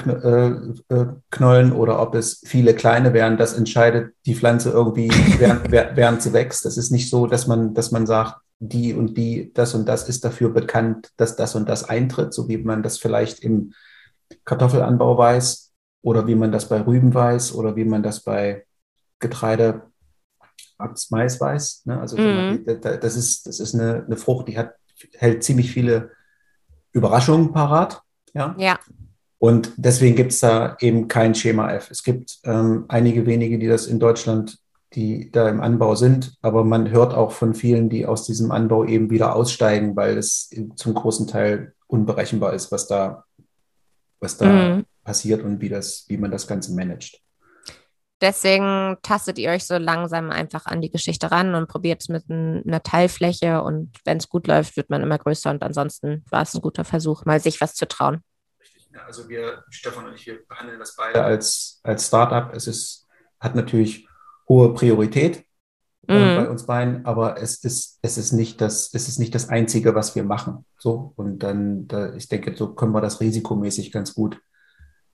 äh, 0.89 0.93
äh, 0.93 1.07
Knollen 1.29 1.71
oder 1.71 2.01
ob 2.01 2.15
es 2.15 2.41
viele 2.43 2.73
kleine 2.73 3.13
wären, 3.13 3.37
das 3.37 3.53
entscheidet 3.53 4.13
die 4.25 4.35
Pflanze 4.35 4.71
irgendwie, 4.71 5.09
während, 5.39 5.71
während 5.71 6.21
sie 6.21 6.33
wächst. 6.33 6.65
Das 6.65 6.77
ist 6.77 6.91
nicht 6.91 7.09
so, 7.09 7.27
dass 7.27 7.47
man, 7.47 7.73
dass 7.73 7.91
man 7.91 8.07
sagt, 8.07 8.41
die 8.59 8.93
und 8.93 9.17
die, 9.17 9.51
das 9.53 9.73
und 9.73 9.87
das 9.87 10.07
ist 10.07 10.23
dafür 10.23 10.49
bekannt, 10.49 11.11
dass 11.17 11.35
das 11.35 11.55
und 11.55 11.67
das 11.67 11.83
eintritt, 11.87 12.33
so 12.33 12.47
wie 12.47 12.57
man 12.57 12.83
das 12.83 12.99
vielleicht 12.99 13.39
im 13.39 13.73
Kartoffelanbau 14.45 15.17
weiß 15.17 15.73
oder 16.01 16.27
wie 16.27 16.35
man 16.35 16.51
das 16.51 16.67
bei 16.67 16.81
Rüben 16.81 17.13
weiß 17.13 17.53
oder 17.55 17.75
wie 17.75 17.85
man 17.85 18.03
das 18.03 18.21
bei 18.21 18.65
Getreide 19.19 19.83
als 20.77 21.11
Mais 21.11 21.39
weiß. 21.39 21.83
Ne? 21.85 21.99
Also 21.99 22.17
mhm. 22.17 22.65
das 22.65 23.15
ist, 23.15 23.45
das 23.47 23.59
ist 23.59 23.75
eine, 23.75 24.03
eine 24.05 24.17
Frucht, 24.17 24.47
die 24.47 24.57
hat, 24.57 24.75
hält 25.13 25.43
ziemlich 25.43 25.71
viele 25.71 26.11
Überraschungen 26.91 27.51
parat. 27.51 28.01
Ja. 28.33 28.55
ja. 28.57 28.79
Und 29.37 29.73
deswegen 29.77 30.15
gibt 30.15 30.33
es 30.33 30.39
da 30.39 30.77
eben 30.79 31.07
kein 31.07 31.33
Schema 31.33 31.71
F. 31.71 31.89
Es 31.89 32.03
gibt 32.03 32.39
ähm, 32.43 32.85
einige 32.87 33.25
wenige, 33.25 33.57
die 33.57 33.67
das 33.67 33.87
in 33.87 33.99
Deutschland, 33.99 34.59
die 34.93 35.31
da 35.31 35.47
im 35.49 35.61
Anbau 35.61 35.95
sind, 35.95 36.37
aber 36.41 36.63
man 36.63 36.91
hört 36.91 37.13
auch 37.13 37.31
von 37.31 37.53
vielen, 37.53 37.89
die 37.89 38.05
aus 38.05 38.25
diesem 38.25 38.51
Anbau 38.51 38.85
eben 38.85 39.09
wieder 39.09 39.35
aussteigen, 39.35 39.95
weil 39.95 40.17
es 40.17 40.49
zum 40.75 40.93
großen 40.93 41.27
Teil 41.27 41.73
unberechenbar 41.87 42.53
ist, 42.53 42.71
was 42.71 42.87
da, 42.87 43.23
was 44.21 44.37
da 44.37 44.45
mhm. 44.45 44.85
passiert 45.03 45.43
und 45.43 45.59
wie, 45.59 45.69
das, 45.69 46.05
wie 46.07 46.17
man 46.17 46.31
das 46.31 46.47
Ganze 46.47 46.73
managt. 46.73 47.19
Deswegen 48.21 48.97
tastet 49.01 49.39
ihr 49.39 49.49
euch 49.49 49.65
so 49.65 49.77
langsam 49.77 50.29
einfach 50.29 50.67
an 50.67 50.79
die 50.79 50.91
Geschichte 50.91 51.31
ran 51.31 51.55
und 51.55 51.67
probiert 51.67 52.01
es 52.01 52.09
mit 52.09 52.29
einer 52.29 52.83
Teilfläche 52.83 53.63
und 53.63 53.97
wenn 54.05 54.17
es 54.17 54.29
gut 54.29 54.45
läuft, 54.45 54.77
wird 54.77 54.91
man 54.91 55.01
immer 55.01 55.17
größer 55.17 55.49
und 55.49 55.63
ansonsten 55.63 56.23
war 56.29 56.43
es 56.43 56.53
ein 56.53 56.61
guter 56.61 56.85
Versuch, 56.85 57.25
mal 57.25 57.39
sich 57.39 57.59
was 57.61 57.73
zu 57.73 57.87
trauen. 57.87 58.23
Also 59.07 59.27
wir, 59.27 59.63
Stefan 59.71 60.05
und 60.05 60.13
ich, 60.13 60.27
wir 60.27 60.45
behandeln 60.47 60.77
das 60.77 60.95
beide 60.95 61.23
als, 61.23 61.79
als 61.83 62.07
Startup. 62.07 62.53
Es 62.53 62.67
ist, 62.67 63.07
hat 63.39 63.55
natürlich 63.55 64.07
hohe 64.47 64.73
Priorität 64.75 65.43
äh, 66.11 66.33
mhm. 66.33 66.43
bei 66.43 66.49
uns 66.49 66.65
beiden, 66.65 67.05
aber 67.05 67.41
es 67.41 67.63
ist, 67.63 67.99
es 68.01 68.17
ist 68.17 68.31
nicht 68.33 68.59
das, 68.61 68.93
es 68.93 69.07
ist 69.07 69.19
nicht 69.19 69.33
das 69.33 69.49
Einzige, 69.49 69.95
was 69.95 70.15
wir 70.15 70.23
machen. 70.23 70.65
So, 70.77 71.13
und 71.15 71.39
dann, 71.39 71.87
da, 71.87 72.13
ich 72.13 72.27
denke, 72.27 72.55
so 72.55 72.73
können 72.73 72.93
wir 72.93 73.01
das 73.01 73.21
risikomäßig 73.21 73.91
ganz 73.91 74.13
gut 74.13 74.39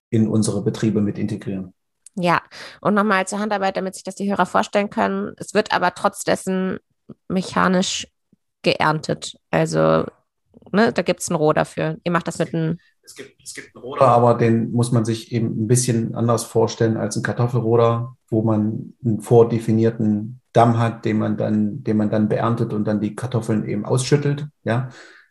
in 0.10 0.28
unsere 0.28 0.64
Betriebe 0.64 1.02
mit 1.02 1.18
integrieren. 1.18 1.74
Ja, 2.16 2.42
und 2.82 2.96
nochmal 2.96 3.28
zur 3.28 3.40
Handarbeit, 3.40 3.78
damit 3.78 3.94
sich 3.94 4.04
das 4.04 4.16
die 4.16 4.30
Hörer 4.30 4.48
vorstellen 4.48 4.90
können. 4.90 5.34
Es 5.38 5.54
wird 5.54 5.72
aber 5.72 5.94
trotz 5.94 6.24
dessen 6.24 6.80
mechanisch 7.28 8.08
geerntet. 8.64 9.38
Also, 9.52 10.06
ne, 10.72 10.92
da 10.92 11.02
gibt 11.02 11.22
es 11.22 11.30
ein 11.30 11.36
Roh 11.36 11.54
dafür. 11.54 11.98
Ihr 12.04 12.12
macht 12.12 12.28
das 12.28 12.40
mit 12.40 12.54
einem 12.54 12.78
es 13.08 13.16
gibt, 13.16 13.42
es 13.42 13.54
gibt 13.54 13.74
einen 13.74 13.86
Roder, 13.86 14.08
aber 14.08 14.34
den 14.34 14.74
muss 14.74 14.92
man 14.92 15.06
sich 15.06 15.32
eben 15.32 15.64
ein 15.64 15.68
bisschen 15.68 16.14
anders 16.14 16.44
vorstellen 16.44 16.98
als 16.98 17.16
ein 17.16 17.24
Kartoffelroder, 17.24 18.18
wo 18.30 18.42
man 18.42 18.96
einen 19.04 19.22
vordefinierten 19.22 20.42
Damm 20.52 20.78
hat, 20.78 21.06
den 21.06 21.18
man 21.18 21.38
dann, 21.38 21.84
den 21.84 21.96
man 21.96 22.10
dann 22.10 22.28
beerntet 22.28 22.74
und 22.74 22.86
dann 22.86 23.00
die 23.00 23.16
Kartoffeln 23.16 23.64
eben 23.66 23.86
ausschüttelt. 23.86 24.48
Ja, 24.66 24.90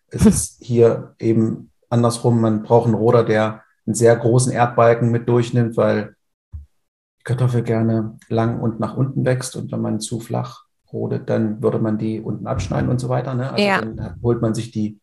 es 0.08 0.24
ist 0.26 0.64
hier 0.64 1.14
eben 1.18 1.70
andersrum. 1.90 2.40
Man 2.40 2.62
braucht 2.62 2.86
einen 2.86 2.94
Roder, 2.94 3.24
der 3.24 3.62
einen 3.86 3.94
sehr 3.94 4.16
großen 4.16 4.52
Erdbalken 4.52 5.10
mit 5.10 5.28
durchnimmt, 5.28 5.76
weil 5.76 6.16
die 6.54 7.24
Kartoffel 7.24 7.62
gerne 7.62 8.18
lang 8.28 8.58
und 8.58 8.80
nach 8.80 8.96
unten 8.96 9.26
wächst 9.26 9.54
und 9.54 9.70
wenn 9.70 9.82
man 9.82 10.00
zu 10.00 10.18
flach 10.18 10.64
rodet, 10.90 11.28
dann 11.28 11.62
würde 11.62 11.78
man 11.78 11.98
die 11.98 12.22
unten 12.22 12.46
abschneiden 12.46 12.88
und 12.88 13.00
so 13.00 13.10
weiter. 13.10 13.34
Ne? 13.34 13.50
Also 13.50 13.62
ja. 13.62 13.82
dann 13.82 14.16
holt 14.22 14.40
man 14.40 14.54
sich 14.54 14.70
die 14.70 14.98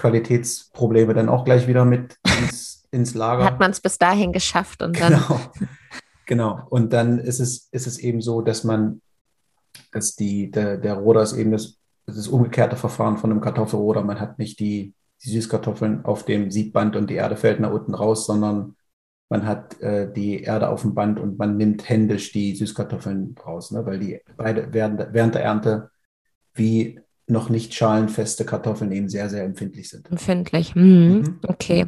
Qualitätsprobleme 0.00 1.14
dann 1.14 1.28
auch 1.28 1.44
gleich 1.44 1.68
wieder 1.68 1.84
mit 1.84 2.16
ins, 2.40 2.88
ins 2.90 3.14
Lager. 3.14 3.44
Hat 3.44 3.60
man 3.60 3.70
es 3.70 3.80
bis 3.80 3.98
dahin 3.98 4.32
geschafft 4.32 4.82
und 4.82 4.98
dann. 4.98 5.12
Genau. 5.12 5.40
genau. 6.26 6.66
Und 6.70 6.92
dann 6.92 7.18
ist 7.18 7.38
es, 7.38 7.68
ist 7.70 7.86
es 7.86 7.98
eben 7.98 8.22
so, 8.22 8.40
dass 8.40 8.64
man, 8.64 9.02
dass 9.92 10.16
die, 10.16 10.50
der, 10.50 10.78
der 10.78 10.94
Roder 10.94 11.22
ist 11.22 11.34
eben 11.34 11.52
das, 11.52 11.78
das 12.06 12.28
umgekehrte 12.28 12.76
Verfahren 12.76 13.18
von 13.18 13.30
einem 13.30 13.42
Kartoffelroder. 13.42 14.02
Man 14.02 14.20
hat 14.20 14.38
nicht 14.38 14.58
die, 14.58 14.94
die 15.22 15.30
Süßkartoffeln 15.30 16.04
auf 16.04 16.24
dem 16.24 16.50
Siebband 16.50 16.96
und 16.96 17.10
die 17.10 17.16
Erde 17.16 17.36
fällt 17.36 17.60
nach 17.60 17.70
unten 17.70 17.94
raus, 17.94 18.24
sondern 18.26 18.76
man 19.28 19.46
hat 19.46 19.80
äh, 19.80 20.10
die 20.10 20.42
Erde 20.42 20.70
auf 20.70 20.80
dem 20.80 20.94
Band 20.94 21.20
und 21.20 21.38
man 21.38 21.56
nimmt 21.56 21.88
händisch 21.88 22.32
die 22.32 22.56
Süßkartoffeln 22.56 23.36
raus, 23.46 23.70
ne? 23.70 23.84
weil 23.84 23.98
die 23.98 24.20
beide 24.36 24.72
während, 24.72 25.12
während 25.12 25.34
der 25.34 25.44
Ernte 25.44 25.90
wie 26.54 27.00
noch 27.30 27.48
nicht 27.48 27.74
schalenfeste 27.74 28.44
Kartoffeln 28.44 28.92
eben 28.92 29.08
sehr, 29.08 29.28
sehr 29.30 29.44
empfindlich 29.44 29.88
sind. 29.88 30.10
Empfindlich. 30.10 30.74
Mhm. 30.74 30.82
Mhm. 30.82 31.40
Okay. 31.46 31.86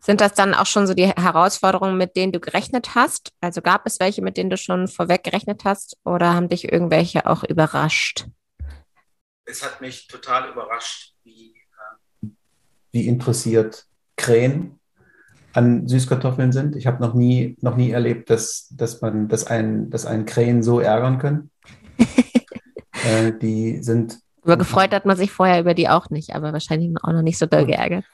Sind 0.00 0.20
das 0.20 0.32
dann 0.32 0.54
auch 0.54 0.66
schon 0.66 0.86
so 0.86 0.94
die 0.94 1.08
Herausforderungen, 1.08 1.98
mit 1.98 2.16
denen 2.16 2.32
du 2.32 2.40
gerechnet 2.40 2.94
hast? 2.94 3.30
Also 3.40 3.60
gab 3.60 3.86
es 3.86 4.00
welche, 4.00 4.22
mit 4.22 4.36
denen 4.36 4.48
du 4.48 4.56
schon 4.56 4.88
vorweg 4.88 5.24
gerechnet 5.24 5.64
hast 5.64 5.98
oder 6.04 6.34
haben 6.34 6.48
dich 6.48 6.72
irgendwelche 6.72 7.26
auch 7.26 7.44
überrascht? 7.44 8.26
Es 9.44 9.64
hat 9.64 9.80
mich 9.80 10.06
total 10.06 10.50
überrascht, 10.50 11.14
wie, 11.24 11.54
ähm, 12.22 12.36
wie 12.92 13.06
interessiert 13.06 13.86
Krähen 14.16 14.78
an 15.52 15.88
Süßkartoffeln 15.88 16.52
sind. 16.52 16.76
Ich 16.76 16.86
habe 16.86 17.02
noch 17.02 17.14
nie, 17.14 17.56
noch 17.60 17.76
nie 17.76 17.90
erlebt, 17.90 18.30
dass, 18.30 18.68
dass 18.70 19.00
man, 19.00 19.28
dass 19.28 19.46
ein, 19.46 19.90
dass 19.90 20.06
ein 20.06 20.26
Krähen 20.26 20.62
so 20.62 20.80
ärgern 20.80 21.18
können. 21.18 21.50
äh, 23.04 23.32
die 23.32 23.82
sind 23.82 24.20
aber 24.48 24.56
gefreut 24.56 24.92
hat 24.92 25.04
man 25.04 25.16
sich 25.16 25.30
vorher 25.30 25.60
über 25.60 25.74
die 25.74 25.90
auch 25.90 26.08
nicht, 26.08 26.34
aber 26.34 26.54
wahrscheinlich 26.54 26.90
auch 27.02 27.12
noch 27.12 27.22
nicht 27.22 27.36
so 27.36 27.44
doll 27.44 27.66
geärgert. 27.66 28.04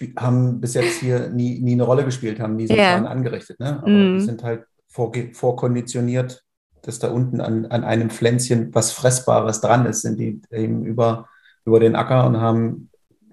Die 0.00 0.14
haben 0.16 0.60
bis 0.60 0.74
jetzt 0.74 1.00
hier 1.00 1.28
nie, 1.28 1.58
nie 1.60 1.72
eine 1.72 1.82
Rolle 1.82 2.04
gespielt, 2.04 2.38
haben 2.38 2.54
nie 2.54 2.68
so 2.68 2.74
ja. 2.74 2.96
angerichtet. 3.04 3.58
Ne? 3.58 3.78
Aber 3.78 3.88
mm. 3.88 4.18
die 4.18 4.20
sind 4.20 4.44
halt 4.44 4.64
vorkonditioniert, 4.88 6.44
dass 6.82 7.00
da 7.00 7.10
unten 7.10 7.40
an, 7.40 7.66
an 7.66 7.82
einem 7.82 8.10
Pflänzchen 8.10 8.72
was 8.74 8.92
Fressbares 8.92 9.60
dran 9.60 9.86
ist, 9.86 10.02
sind 10.02 10.20
die 10.20 10.40
eben 10.52 10.84
über, 10.84 11.26
über 11.64 11.80
den 11.80 11.96
Acker 11.96 12.26
und 12.26 12.40
haben 12.40 12.90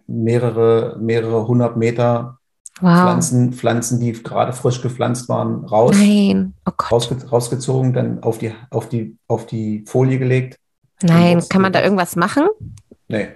mehrere, 0.07 0.97
mehrere 0.99 1.47
hundert 1.47 1.77
Meter 1.77 2.39
wow. 2.81 2.99
Pflanzen, 2.99 3.53
Pflanzen, 3.53 3.99
die 3.99 4.11
gerade 4.11 4.53
frisch 4.53 4.81
gepflanzt 4.81 5.29
waren, 5.29 5.65
raus. 5.65 5.95
Oh 5.95 6.71
rausge 6.91 7.27
rausgezogen, 7.27 7.93
dann 7.93 8.23
auf 8.23 8.39
die, 8.39 8.53
auf, 8.71 8.89
die, 8.89 9.17
auf 9.27 9.45
die 9.45 9.83
Folie 9.85 10.17
gelegt 10.17 10.59
Nein, 11.01 11.43
kann 11.49 11.61
man 11.61 11.73
da 11.73 11.83
irgendwas 11.83 12.15
machen? 12.15 12.47
Nee. 13.07 13.29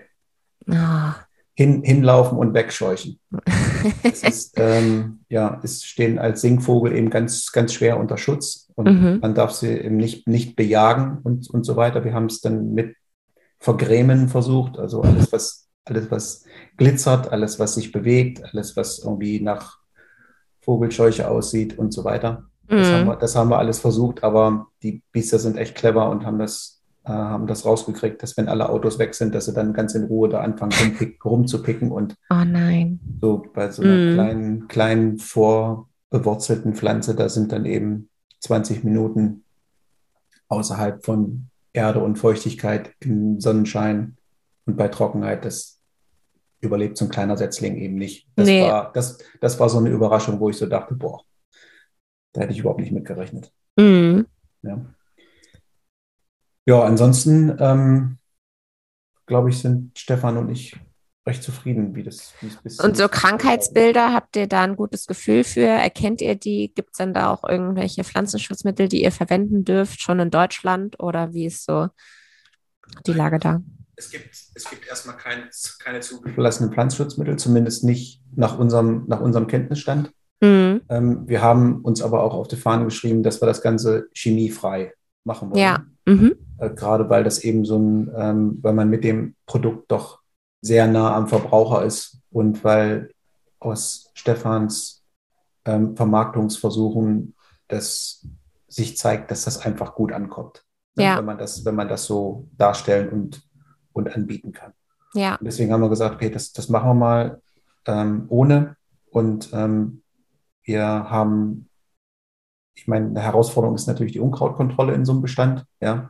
Oh. 0.70 1.14
Hin, 1.54 1.84
hinlaufen 1.84 2.38
und 2.38 2.54
wegscheuchen. 2.54 3.20
es 4.04 4.24
ist, 4.24 4.54
ähm, 4.58 5.20
ja, 5.30 5.60
es 5.64 5.84
stehen 5.84 6.18
als 6.18 6.42
Singvogel 6.42 6.96
eben 6.96 7.10
ganz, 7.10 7.52
ganz 7.52 7.74
schwer 7.74 8.00
unter 8.00 8.18
Schutz 8.18 8.70
und 8.76 8.88
mhm. 8.88 9.20
man 9.22 9.36
darf 9.36 9.52
sie 9.52 9.70
eben 9.70 9.98
nicht, 9.98 10.28
nicht 10.28 10.56
bejagen 10.56 11.20
und, 11.24 11.50
und 11.50 11.64
so 11.64 11.76
weiter. 11.76 12.04
Wir 12.04 12.14
haben 12.14 12.28
es 12.28 12.42
dann 12.42 12.74
mit 12.74 12.96
Vergrämen 13.60 14.28
versucht, 14.28 14.80
also 14.80 15.02
alles, 15.02 15.32
was, 15.32 15.68
alles, 15.86 16.10
was 16.10 16.46
glitzert, 16.78 17.32
alles, 17.32 17.60
was 17.60 17.76
sich 17.76 17.92
bewegt, 17.92 18.44
alles, 18.44 18.76
was 18.76 19.00
irgendwie 19.00 19.40
nach 19.40 19.78
Vogelscheuche 20.62 21.30
aussieht 21.30 21.78
und 21.78 21.94
so 21.94 22.04
weiter. 22.04 22.46
Mhm. 22.70 22.78
Das, 22.78 22.92
haben 22.92 23.08
wir, 23.08 23.16
das 23.18 23.36
haben 23.36 23.50
wir 23.50 23.60
alles 23.60 23.80
versucht, 23.80 24.24
aber 24.24 24.68
die 24.82 25.04
Biester 25.12 25.38
sind 25.38 25.58
echt 25.58 25.76
clever 25.76 26.10
und 26.10 26.26
haben 26.26 26.40
das 26.40 26.81
haben 27.04 27.48
das 27.48 27.66
rausgekriegt, 27.66 28.22
dass 28.22 28.38
wenn 28.38 28.48
alle 28.48 28.70
Autos 28.70 29.00
weg 29.00 29.16
sind, 29.16 29.34
dass 29.34 29.46
sie 29.46 29.54
dann 29.54 29.74
ganz 29.74 29.96
in 29.96 30.06
Ruhe 30.06 30.30
da 30.30 30.42
anfangen 30.42 30.74
rumzupicken 31.26 31.92
und 31.92 32.16
oh 32.30 32.44
nein. 32.46 33.00
so 33.20 33.44
bei 33.54 33.72
so 33.72 33.82
einer 33.82 34.12
mm. 34.12 34.14
kleinen, 34.14 34.68
kleinen 34.68 35.18
vorbewurzelten 35.18 36.76
Pflanze, 36.76 37.16
da 37.16 37.28
sind 37.30 37.52
dann 37.52 37.66
eben 37.66 38.10
20 38.42 38.84
Minuten 38.84 39.44
außerhalb 40.48 41.04
von 41.04 41.48
Erde 41.74 42.04
und 42.04 42.18
Feuchtigkeit 42.18 42.92
im 43.00 43.40
Sonnenschein 43.40 44.18
und 44.66 44.78
bei 44.78 44.88
Trockenheit, 44.88 45.46
das 45.46 45.80
überlebt 46.60 46.98
so 46.98 47.06
ein 47.06 47.12
kleiner 47.12 47.38
Setzling 47.38 47.78
eben 47.78 47.96
nicht. 47.96 48.28
Das, 48.36 48.48
nee. 48.48 48.62
war, 48.62 48.92
das, 48.94 49.18
das 49.40 49.60
war 49.60 49.70
so 49.70 49.80
eine 49.80 49.90
Überraschung, 49.90 50.40
wo 50.40 50.50
ich 50.50 50.58
so 50.58 50.68
dachte, 50.68 50.94
boah, 50.94 51.24
da 52.34 52.42
hätte 52.42 52.54
ich 52.54 52.60
überhaupt 52.60 52.80
nicht 52.80 52.92
mitgerechnet. 52.92 53.52
Mm. 53.76 54.22
Ja. 54.62 54.86
Ja, 56.66 56.84
ansonsten 56.84 57.56
ähm, 57.60 58.18
glaube 59.26 59.50
ich, 59.50 59.60
sind 59.60 59.98
Stefan 59.98 60.38
und 60.38 60.50
ich 60.50 60.78
recht 61.26 61.44
zufrieden, 61.44 61.96
wie 61.96 62.04
das 62.04 62.34
wie 62.42 62.50
es 62.64 62.80
Und 62.80 62.98
so 62.98 63.08
Krankheitsbilder, 63.08 64.14
habt 64.14 64.36
ihr 64.36 64.48
da 64.48 64.62
ein 64.64 64.76
gutes 64.76 65.06
Gefühl 65.06 65.44
für? 65.44 65.62
Erkennt 65.62 66.22
ihr 66.22 66.36
die? 66.36 66.72
Gibt 66.74 66.92
es 66.92 66.98
denn 66.98 67.14
da 67.14 67.30
auch 67.30 67.48
irgendwelche 67.48 68.04
Pflanzenschutzmittel, 68.04 68.88
die 68.88 69.04
ihr 69.04 69.12
verwenden 69.12 69.64
dürft, 69.64 70.02
schon 70.02 70.20
in 70.20 70.32
Deutschland? 70.32 71.00
Oder 71.00 71.34
wie 71.34 71.46
ist 71.46 71.66
so 71.66 71.90
die 73.06 73.14
Lage 73.14 73.40
da? 73.40 73.62
Es 73.96 74.10
gibt, 74.10 74.36
es 74.56 74.70
gibt 74.70 74.88
erstmal 74.88 75.16
keine, 75.16 75.50
keine 75.80 76.00
zugelassenen 76.00 76.74
Pflanzenschutzmittel, 76.74 77.38
zumindest 77.38 77.84
nicht 77.84 78.22
nach 78.36 78.58
unserem, 78.58 79.06
nach 79.08 79.22
unserem 79.22 79.46
Kenntnisstand. 79.46 80.12
Mhm. 80.42 80.82
Ähm, 80.90 81.28
wir 81.28 81.42
haben 81.44 81.82
uns 81.82 82.02
aber 82.02 82.24
auch 82.24 82.34
auf 82.34 82.48
die 82.48 82.56
Fahne 82.56 82.86
geschrieben, 82.86 83.22
dass 83.22 83.42
wir 83.42 83.46
das 83.46 83.62
Ganze 83.62 84.10
chemiefrei 84.14 84.94
machen 85.24 85.52
wollen. 85.52 85.62
Ja. 85.62 85.86
Mhm. 86.06 86.36
Äh, 86.62 86.70
gerade 86.70 87.10
weil 87.10 87.24
das 87.24 87.40
eben 87.40 87.66
so 87.66 87.78
ein, 87.78 88.12
ähm, 88.16 88.60
weil 88.62 88.74
man 88.74 88.90
mit 88.90 89.04
dem 89.04 89.36
Produkt 89.48 89.92
doch 89.92 90.20
sehr 90.62 90.88
nah 90.88 91.16
am 91.16 91.28
Verbraucher 91.28 91.84
ist 91.84 92.20
und 92.30 92.64
weil 92.64 93.12
aus 93.60 94.12
Stefans 94.14 95.04
ähm, 95.66 95.96
Vermarktungsversuchen 95.96 97.34
das 97.68 98.28
sich 98.68 98.96
zeigt, 98.96 99.32
dass 99.32 99.46
das 99.46 99.66
einfach 99.66 99.96
gut 99.96 100.12
ankommt. 100.12 100.64
Ne? 100.96 101.06
Ja. 101.06 101.18
Wenn 101.18 101.26
man 101.26 101.38
das, 101.40 101.66
wenn 101.66 101.76
man 101.76 101.88
das 101.88 102.06
so 102.06 102.48
darstellen 102.58 103.10
und, 103.10 103.42
und 103.92 104.16
anbieten 104.16 104.52
kann. 104.52 104.74
Ja. 105.14 105.36
Und 105.36 105.46
deswegen 105.46 105.74
haben 105.74 105.82
wir 105.82 105.90
gesagt, 105.90 106.16
okay, 106.16 106.30
das, 106.30 106.54
das 106.54 106.70
machen 106.70 106.90
wir 106.90 106.94
mal 106.94 107.42
ähm, 107.86 108.26
ohne. 108.30 108.78
Und 109.10 109.50
ähm, 109.52 110.04
wir 110.64 110.86
haben, 110.86 111.70
ich 112.82 112.88
meine, 112.88 113.10
eine 113.10 113.22
Herausforderung 113.22 113.76
ist 113.76 113.86
natürlich 113.86 114.14
die 114.14 114.20
Unkrautkontrolle 114.20 114.94
in 114.96 115.06
so 115.06 115.12
einem 115.12 115.22
Bestand, 115.22 115.66
ja. 115.82 116.10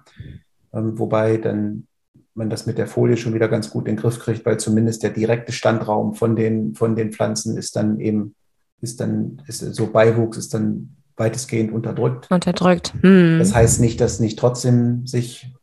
Ähm, 0.73 0.97
wobei 0.97 1.35
dann 1.35 1.85
man 2.33 2.49
das 2.49 2.65
mit 2.65 2.77
der 2.77 2.87
Folie 2.87 3.17
schon 3.17 3.33
wieder 3.33 3.49
ganz 3.49 3.69
gut 3.69 3.89
in 3.89 3.95
den 3.95 4.01
Griff 4.01 4.19
kriegt, 4.19 4.45
weil 4.45 4.57
zumindest 4.57 5.03
der 5.03 5.09
direkte 5.09 5.51
Standraum 5.51 6.13
von 6.13 6.37
den, 6.37 6.73
von 6.73 6.95
den 6.95 7.11
Pflanzen 7.11 7.57
ist 7.57 7.75
dann 7.75 7.99
eben, 7.99 8.35
ist 8.79 9.01
dann, 9.01 9.41
ist 9.47 9.59
so 9.59 9.87
Beiwuchs 9.87 10.37
ist 10.37 10.53
dann 10.53 10.95
weitestgehend 11.17 11.73
unterdrückt. 11.73 12.31
Unterdrückt. 12.31 12.93
Hm. 13.01 13.39
Das 13.39 13.53
heißt 13.53 13.81
nicht, 13.81 13.99
dass 13.99 14.21
nicht 14.21 14.39
trotzdem 14.39 15.05
sich 15.05 15.53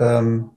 ähm, 0.00 0.50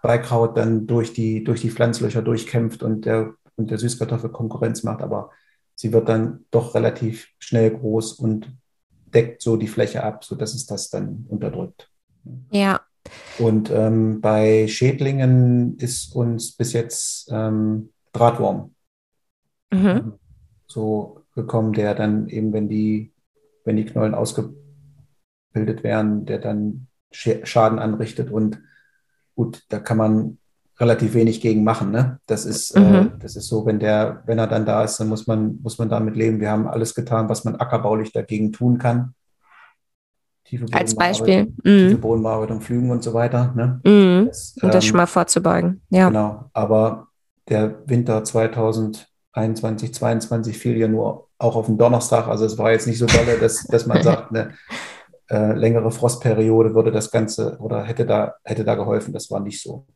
Beikraut 0.00 0.56
dann 0.56 0.86
durch 0.86 1.12
die, 1.12 1.42
durch 1.42 1.60
die 1.60 1.70
Pflanzlöcher 1.70 2.22
durchkämpft 2.22 2.84
und 2.84 3.04
der, 3.04 3.34
und 3.56 3.72
der 3.72 3.78
Süßkartoffel 3.78 4.30
Konkurrenz 4.30 4.84
macht, 4.84 5.02
aber 5.02 5.30
sie 5.74 5.92
wird 5.92 6.08
dann 6.08 6.44
doch 6.52 6.76
relativ 6.76 7.30
schnell 7.40 7.72
groß 7.72 8.12
und 8.12 8.54
deckt 9.16 9.42
so 9.42 9.56
die 9.56 9.68
Fläche 9.68 10.04
ab, 10.04 10.24
sodass 10.24 10.54
es 10.54 10.66
das 10.66 10.90
dann 10.90 11.26
unterdrückt. 11.28 11.90
Ja, 12.50 12.80
und 13.38 13.70
ähm, 13.70 14.20
bei 14.20 14.66
Schädlingen 14.68 15.76
ist 15.78 16.14
uns 16.14 16.52
bis 16.52 16.72
jetzt 16.72 17.30
ähm, 17.30 17.90
Drahtwurm 18.12 18.74
mhm. 19.72 20.14
So 20.66 21.22
gekommen, 21.34 21.72
der 21.72 21.94
dann 21.94 22.28
eben, 22.28 22.52
wenn 22.52 22.68
die, 22.68 23.12
wenn 23.64 23.76
die 23.76 23.84
Knollen 23.84 24.14
ausgebildet 24.14 24.62
werden, 25.82 26.26
der 26.26 26.38
dann 26.38 26.88
Schaden 27.12 27.78
anrichtet. 27.78 28.30
Und 28.30 28.60
gut, 29.34 29.64
da 29.68 29.78
kann 29.78 29.96
man 29.96 30.38
relativ 30.78 31.14
wenig 31.14 31.40
gegen 31.40 31.64
machen. 31.64 31.90
Ne? 31.90 32.18
Das 32.26 32.44
ist, 32.44 32.72
äh, 32.72 32.80
mhm. 32.80 32.94
äh, 32.94 33.10
das 33.18 33.36
ist 33.36 33.48
so, 33.48 33.64
wenn 33.66 33.78
der, 33.78 34.22
wenn 34.26 34.38
er 34.38 34.46
dann 34.46 34.66
da 34.66 34.84
ist, 34.84 34.98
dann 34.98 35.08
muss 35.08 35.26
man, 35.26 35.58
muss 35.62 35.78
man 35.78 35.88
damit 35.88 36.16
leben. 36.16 36.40
Wir 36.40 36.50
haben 36.50 36.66
alles 36.66 36.94
getan, 36.94 37.28
was 37.28 37.44
man 37.44 37.56
ackerbaulich 37.56 38.12
dagegen 38.12 38.52
tun 38.52 38.78
kann 38.78 39.14
tiefe 40.46 40.66
Als 40.72 40.94
Beispiel. 40.94 41.52
Tiefe 41.62 41.96
mhm. 41.96 42.00
Bodenbearbeitung, 42.00 42.60
Flügen 42.60 42.90
und 42.90 43.02
so 43.02 43.12
weiter. 43.12 43.52
Ne? 43.54 43.80
Mhm. 43.84 44.26
Das, 44.26 44.56
um 44.62 44.70
das 44.70 44.84
ähm, 44.84 44.88
schon 44.88 44.96
mal 44.96 45.06
vorzubeugen. 45.06 45.82
Ja. 45.90 46.08
Genau. 46.08 46.50
Aber 46.52 47.08
der 47.48 47.76
Winter 47.86 48.24
2021, 48.24 49.94
2022 49.94 50.58
fiel 50.58 50.76
ja 50.76 50.88
nur 50.88 51.28
auch 51.38 51.56
auf 51.56 51.66
den 51.66 51.78
Donnerstag. 51.78 52.28
Also 52.28 52.46
es 52.46 52.56
war 52.58 52.70
jetzt 52.70 52.86
nicht 52.86 52.98
so 52.98 53.06
dolle, 53.06 53.38
dass, 53.38 53.64
dass 53.66 53.86
man 53.86 54.02
sagt, 54.02 54.30
eine 54.30 54.54
äh, 55.30 55.52
längere 55.52 55.90
Frostperiode 55.90 56.74
würde 56.74 56.92
das 56.92 57.10
Ganze 57.10 57.58
oder 57.60 57.82
hätte 57.82 58.06
da, 58.06 58.34
hätte 58.44 58.64
da 58.64 58.74
geholfen. 58.74 59.12
Das 59.12 59.30
war 59.30 59.40
nicht 59.40 59.60
so. 59.60 59.86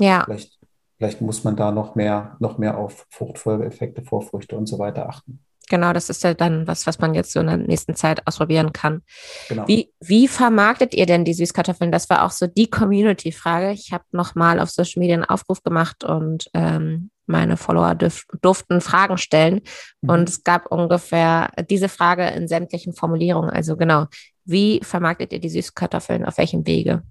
Ja. 0.00 0.24
Vielleicht, 0.24 0.58
vielleicht 0.98 1.20
muss 1.20 1.44
man 1.44 1.56
da 1.56 1.70
noch 1.70 1.94
mehr, 1.94 2.36
noch 2.40 2.58
mehr 2.58 2.78
auf 2.78 3.06
Fruchtfolgeeffekte, 3.10 4.02
Vorfrüchte 4.02 4.56
und 4.56 4.66
so 4.66 4.78
weiter 4.78 5.08
achten. 5.08 5.44
Genau, 5.70 5.92
das 5.92 6.10
ist 6.10 6.24
ja 6.24 6.34
dann 6.34 6.66
was, 6.66 6.88
was 6.88 6.98
man 6.98 7.14
jetzt 7.14 7.32
so 7.32 7.38
in 7.38 7.46
der 7.46 7.56
nächsten 7.56 7.94
Zeit 7.94 8.26
ausprobieren 8.26 8.72
kann. 8.72 9.02
Genau. 9.48 9.68
Wie, 9.68 9.92
wie 10.00 10.26
vermarktet 10.26 10.94
ihr 10.94 11.06
denn 11.06 11.24
die 11.24 11.32
Süßkartoffeln? 11.32 11.92
Das 11.92 12.10
war 12.10 12.24
auch 12.24 12.32
so 12.32 12.48
die 12.48 12.68
Community-Frage. 12.68 13.70
Ich 13.70 13.92
habe 13.92 14.02
nochmal 14.10 14.58
auf 14.58 14.70
Social 14.70 14.98
Media 14.98 15.14
einen 15.14 15.24
Aufruf 15.24 15.62
gemacht 15.62 16.02
und 16.02 16.50
ähm, 16.54 17.10
meine 17.26 17.56
Follower 17.56 17.94
dürf, 17.94 18.24
durften 18.42 18.80
Fragen 18.80 19.16
stellen. 19.16 19.60
Mhm. 20.00 20.10
Und 20.10 20.28
es 20.28 20.42
gab 20.42 20.72
ungefähr 20.72 21.52
diese 21.70 21.88
Frage 21.88 22.26
in 22.26 22.48
sämtlichen 22.48 22.92
Formulierungen. 22.92 23.50
Also 23.50 23.76
genau, 23.76 24.06
wie 24.44 24.80
vermarktet 24.82 25.32
ihr 25.32 25.40
die 25.40 25.50
Süßkartoffeln? 25.50 26.24
Auf 26.24 26.38
welchem 26.38 26.66
Wege? 26.66 27.04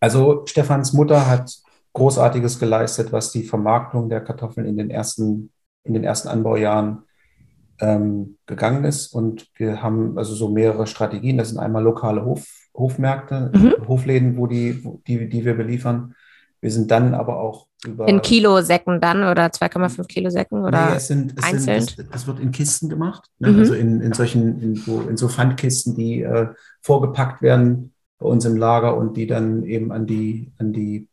Also 0.00 0.46
Stefans 0.46 0.94
Mutter 0.94 1.26
hat 1.26 1.52
Großartiges 1.92 2.58
geleistet, 2.58 3.12
was 3.12 3.32
die 3.32 3.42
Vermarktung 3.42 4.08
der 4.08 4.20
Kartoffeln 4.20 4.66
in 4.66 4.76
den 4.76 4.90
ersten, 4.90 5.50
in 5.82 5.94
den 5.94 6.04
ersten 6.04 6.28
Anbaujahren 6.28 7.02
ähm, 7.80 8.36
gegangen 8.46 8.84
ist. 8.84 9.12
Und 9.12 9.48
wir 9.56 9.82
haben 9.82 10.16
also 10.16 10.34
so 10.34 10.48
mehrere 10.48 10.86
Strategien. 10.86 11.38
Das 11.38 11.48
sind 11.48 11.58
einmal 11.58 11.82
lokale 11.82 12.24
Hof, 12.24 12.46
Hofmärkte, 12.74 13.50
mhm. 13.54 13.88
Hofläden, 13.88 14.36
wo 14.36 14.46
die, 14.46 14.84
wo 14.84 15.00
die, 15.06 15.28
die 15.28 15.44
wir 15.44 15.54
beliefern. 15.54 16.14
Wir 16.60 16.70
sind 16.70 16.90
dann 16.90 17.14
aber 17.14 17.40
auch 17.40 17.66
über. 17.84 18.06
In 18.06 18.20
Kilosäcken 18.20 19.00
dann 19.00 19.24
oder 19.24 19.46
2,5 19.46 20.06
Kilo 20.06 20.30
Säcken 20.30 20.62
oder 20.62 20.90
nee, 20.90 20.96
es 20.96 21.08
sind, 21.08 21.34
es 21.36 21.44
einzeln? 21.44 21.80
Sind, 21.80 22.08
es, 22.10 22.22
es, 22.22 22.26
wird 22.26 22.38
in 22.38 22.52
Kisten 22.52 22.88
gemacht. 22.88 23.24
Ne? 23.38 23.50
Mhm. 23.50 23.58
Also 23.58 23.74
in, 23.74 24.00
in 24.02 24.12
solchen, 24.12 24.60
in 24.60 24.76
so, 24.76 25.00
in 25.08 25.16
so 25.16 25.28
Pfandkisten, 25.28 25.96
die 25.96 26.22
äh, 26.22 26.48
vorgepackt 26.82 27.40
werden 27.42 27.94
bei 28.18 28.26
uns 28.26 28.44
im 28.44 28.56
Lager 28.56 28.96
und 28.96 29.16
die 29.16 29.26
dann 29.26 29.64
eben 29.64 29.90
an 29.90 30.06
die, 30.06 30.52
an 30.58 30.72
die 30.72 31.08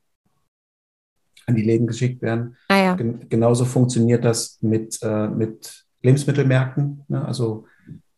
an 1.48 1.56
die 1.56 1.64
Läden 1.64 1.88
geschickt 1.88 2.22
werden. 2.22 2.56
Ah, 2.68 2.78
ja. 2.78 2.96
Gen 2.96 3.28
genauso 3.30 3.66
funktioniert 3.66 4.24
das 4.24 4.60
mit, 4.62 5.00
äh, 5.02 5.28
mit 5.28 5.86
Lebensmittelmärkten. 6.04 7.04
Ne? 7.08 7.26
Also 7.26 7.66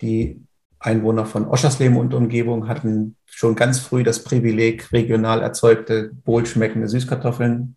die 0.01 0.41
Einwohner 0.79 1.25
von 1.25 1.47
Oschersleben 1.47 1.97
und 1.97 2.13
Umgebung 2.13 2.67
hatten 2.67 3.15
schon 3.25 3.55
ganz 3.55 3.79
früh 3.79 4.03
das 4.03 4.23
Privileg, 4.23 4.91
regional 4.91 5.41
erzeugte, 5.41 6.11
wohlschmeckende 6.25 6.87
Süßkartoffeln 6.87 7.75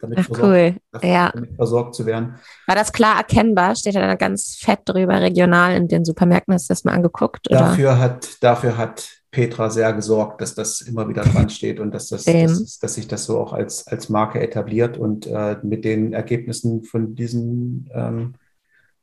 damit, 0.00 0.18
Ach, 0.18 0.24
versorgt, 0.24 0.80
cool. 0.92 1.08
ja. 1.08 1.30
damit 1.32 1.54
versorgt 1.56 1.94
zu 1.94 2.06
werden. 2.06 2.36
War 2.66 2.74
das 2.74 2.92
klar 2.92 3.18
erkennbar? 3.18 3.76
Steht 3.76 3.94
da 3.94 4.14
ganz 4.14 4.56
fett 4.58 4.80
drüber, 4.86 5.20
regional 5.20 5.74
in 5.74 5.88
den 5.88 6.06
Supermärkten? 6.06 6.54
Hast 6.54 6.70
du 6.70 6.72
das 6.72 6.84
mal 6.84 6.94
angeguckt? 6.94 7.50
Oder? 7.50 7.60
Dafür, 7.60 7.98
hat, 7.98 8.42
dafür 8.42 8.78
hat 8.78 9.19
Petra 9.30 9.70
sehr 9.70 9.92
gesorgt, 9.92 10.40
dass 10.40 10.54
das 10.54 10.80
immer 10.80 11.08
wieder 11.08 11.22
dran 11.22 11.50
steht 11.50 11.80
und 11.80 11.92
dass, 11.92 12.08
das, 12.08 12.24
dass, 12.24 12.78
dass 12.78 12.94
sich 12.94 13.08
das 13.08 13.24
so 13.24 13.38
auch 13.38 13.52
als, 13.52 13.86
als 13.86 14.08
Marke 14.08 14.40
etabliert. 14.40 14.98
Und 14.98 15.26
äh, 15.26 15.56
mit 15.62 15.84
den 15.84 16.12
Ergebnissen 16.12 16.84
von 16.84 17.14
diesen 17.14 17.88
ähm, 17.94 18.34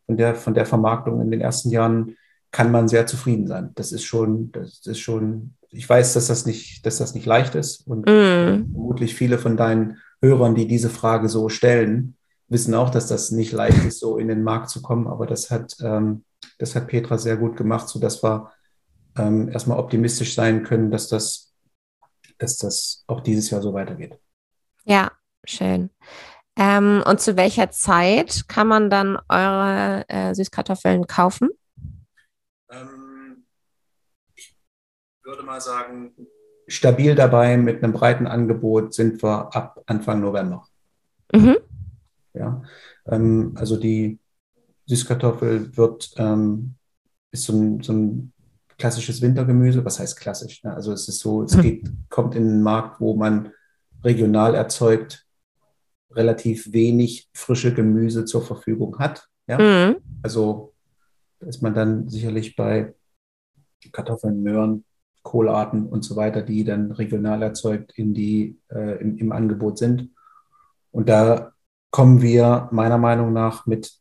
von 0.07 0.17
der, 0.17 0.35
von 0.35 0.53
der 0.53 0.65
Vermarktung 0.65 1.21
in 1.21 1.29
den 1.29 1.41
ersten 1.41 1.69
Jahren 1.69 2.15
kann 2.51 2.71
man 2.71 2.87
sehr 2.87 3.05
zufrieden 3.05 3.45
sein. 3.45 3.71
Das 3.75 3.91
ist 3.91 4.05
schon, 4.05 4.51
das 4.53 4.85
ist 4.85 4.99
schon, 4.99 5.53
ich 5.69 5.87
weiß, 5.87 6.13
dass 6.13 6.27
das 6.27 6.45
nicht, 6.45 6.85
dass 6.85 6.97
das 6.97 7.13
nicht 7.13 7.25
leicht 7.25 7.55
ist 7.55 7.85
und 7.85 8.05
mm. 8.05 8.71
vermutlich 8.71 9.13
viele 9.13 9.37
von 9.37 9.57
deinen 9.57 9.97
Hörern, 10.21 10.55
die 10.55 10.65
diese 10.65 10.89
Frage 10.89 11.27
so 11.27 11.49
stellen, 11.49 12.15
wissen 12.47 12.73
auch, 12.73 12.89
dass 12.89 13.07
das 13.07 13.31
nicht 13.31 13.51
leicht 13.51 13.83
ist, 13.85 13.99
so 13.99 14.17
in 14.17 14.29
den 14.29 14.43
Markt 14.43 14.69
zu 14.69 14.81
kommen. 14.81 15.07
Aber 15.07 15.25
das 15.27 15.51
hat, 15.51 15.75
ähm, 15.81 16.23
das 16.57 16.73
hat 16.73 16.87
Petra 16.87 17.17
sehr 17.17 17.35
gut 17.35 17.57
gemacht, 17.57 17.89
sodass 17.89 18.23
wir 18.23 18.49
ähm, 19.17 19.49
erstmal 19.49 19.79
optimistisch 19.79 20.35
sein 20.35 20.63
können, 20.63 20.91
dass 20.91 21.07
das, 21.07 21.53
dass 22.37 22.57
das 22.57 23.03
auch 23.07 23.21
dieses 23.21 23.49
Jahr 23.49 23.61
so 23.61 23.73
weitergeht. 23.73 24.19
Ja, 24.85 25.11
schön. 25.43 25.89
Ähm, 26.55 27.03
und 27.05 27.21
zu 27.21 27.37
welcher 27.37 27.69
Zeit 27.69 28.47
kann 28.47 28.67
man 28.67 28.89
dann 28.89 29.17
eure 29.29 30.05
äh, 30.07 30.33
Süßkartoffeln 30.33 31.05
kaufen? 31.05 31.49
Ähm, 32.71 33.45
ich 34.35 34.55
würde 35.23 35.43
mal 35.43 35.61
sagen, 35.61 36.13
stabil 36.67 37.13
dabei 37.15 37.57
mit 37.57 37.83
einem 37.83 37.93
breiten 37.93 38.27
Angebot 38.27 38.93
sind 38.93 39.21
wir 39.21 39.55
ab 39.55 39.81
Anfang 39.85 40.19
November. 40.19 40.65
Mhm. 41.33 41.57
Ja, 42.33 42.63
ähm, 43.05 43.53
also 43.55 43.77
die 43.77 44.19
Süßkartoffel 44.87 45.75
wird 45.75 46.13
ähm, 46.17 46.75
ist 47.31 47.43
so 47.43 47.53
ein, 47.53 47.81
so 47.81 47.93
ein 47.93 48.33
klassisches 48.77 49.21
Wintergemüse. 49.21 49.83
Was 49.83 49.99
heißt 49.99 50.19
klassisch? 50.19 50.63
Ne? 50.63 50.73
Also 50.73 50.91
es 50.93 51.07
ist 51.07 51.19
so, 51.19 51.43
es 51.43 51.55
mhm. 51.55 51.61
geht, 51.61 51.91
kommt 52.09 52.35
in 52.35 52.47
den 52.47 52.61
Markt, 52.61 52.99
wo 52.99 53.15
man 53.15 53.51
regional 54.03 54.55
erzeugt 54.55 55.25
relativ 56.11 56.71
wenig 56.71 57.29
frische 57.33 57.73
Gemüse 57.73 58.25
zur 58.25 58.41
Verfügung 58.41 58.99
hat. 58.99 59.27
Ja? 59.47 59.57
Mhm. 59.57 59.97
Also 60.21 60.73
ist 61.39 61.61
man 61.61 61.73
dann 61.73 62.09
sicherlich 62.09 62.55
bei 62.55 62.93
Kartoffeln, 63.91 64.41
Möhren, 64.41 64.83
Kohlarten 65.23 65.87
und 65.87 66.03
so 66.03 66.15
weiter, 66.15 66.41
die 66.41 66.63
dann 66.63 66.91
regional 66.91 67.41
erzeugt 67.43 67.91
in 67.97 68.13
die, 68.13 68.57
äh, 68.69 69.01
im, 69.01 69.17
im, 69.17 69.31
Angebot 69.31 69.77
sind. 69.77 70.09
Und 70.91 71.09
da 71.09 71.51
kommen 71.91 72.21
wir 72.21 72.69
meiner 72.71 72.97
Meinung 72.97 73.33
nach 73.33 73.65
mit 73.65 73.93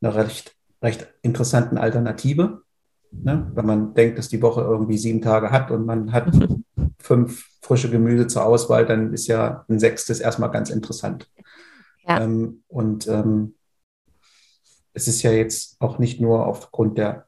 einer 0.00 0.14
recht, 0.16 0.56
recht 0.82 1.08
interessanten 1.22 1.78
Alternative. 1.78 2.61
Ne? 3.12 3.50
Wenn 3.54 3.66
man 3.66 3.94
denkt, 3.94 4.18
dass 4.18 4.28
die 4.28 4.42
Woche 4.42 4.62
irgendwie 4.62 4.98
sieben 4.98 5.20
Tage 5.20 5.50
hat 5.50 5.70
und 5.70 5.86
man 5.86 6.12
hat 6.12 6.32
fünf 6.98 7.48
frische 7.60 7.90
Gemüse 7.90 8.26
zur 8.26 8.44
Auswahl, 8.44 8.86
dann 8.86 9.12
ist 9.12 9.26
ja 9.26 9.64
ein 9.68 9.78
sechstes 9.78 10.20
erstmal 10.20 10.50
ganz 10.50 10.70
interessant. 10.70 11.30
Ja. 12.06 12.22
Ähm, 12.22 12.62
und 12.68 13.06
ähm, 13.06 13.54
es 14.94 15.08
ist 15.08 15.22
ja 15.22 15.30
jetzt 15.30 15.76
auch 15.80 15.98
nicht 15.98 16.20
nur 16.20 16.46
aufgrund 16.46 16.98
der 16.98 17.26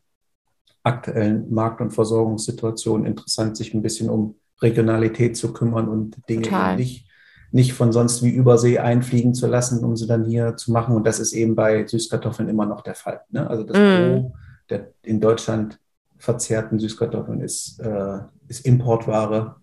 aktuellen 0.82 1.52
Markt- 1.52 1.80
und 1.80 1.92
Versorgungssituation 1.92 3.06
interessant, 3.06 3.56
sich 3.56 3.72
ein 3.72 3.82
bisschen 3.82 4.10
um 4.10 4.36
Regionalität 4.60 5.36
zu 5.36 5.52
kümmern 5.52 5.88
und 5.88 6.16
Dinge 6.28 6.76
nicht, 6.76 7.08
nicht 7.52 7.72
von 7.72 7.92
sonst 7.92 8.22
wie 8.22 8.30
Übersee 8.30 8.78
einfliegen 8.78 9.34
zu 9.34 9.46
lassen, 9.46 9.84
um 9.84 9.96
sie 9.96 10.06
dann 10.06 10.24
hier 10.24 10.56
zu 10.56 10.72
machen. 10.72 10.94
Und 10.96 11.06
das 11.06 11.20
ist 11.20 11.32
eben 11.32 11.54
bei 11.54 11.86
Süßkartoffeln 11.86 12.48
immer 12.48 12.66
noch 12.66 12.82
der 12.82 12.94
Fall. 12.94 13.22
Ne? 13.30 13.48
Also 13.48 13.64
das 13.64 13.78
mm. 13.78 14.20
Gros 14.20 14.32
der 14.70 14.92
in 15.02 15.20
Deutschland 15.20 15.78
verzehrten 16.18 16.78
Süßkartoffeln 16.78 17.40
ist, 17.40 17.80
äh, 17.80 18.18
ist 18.48 18.64
Importware 18.64 19.56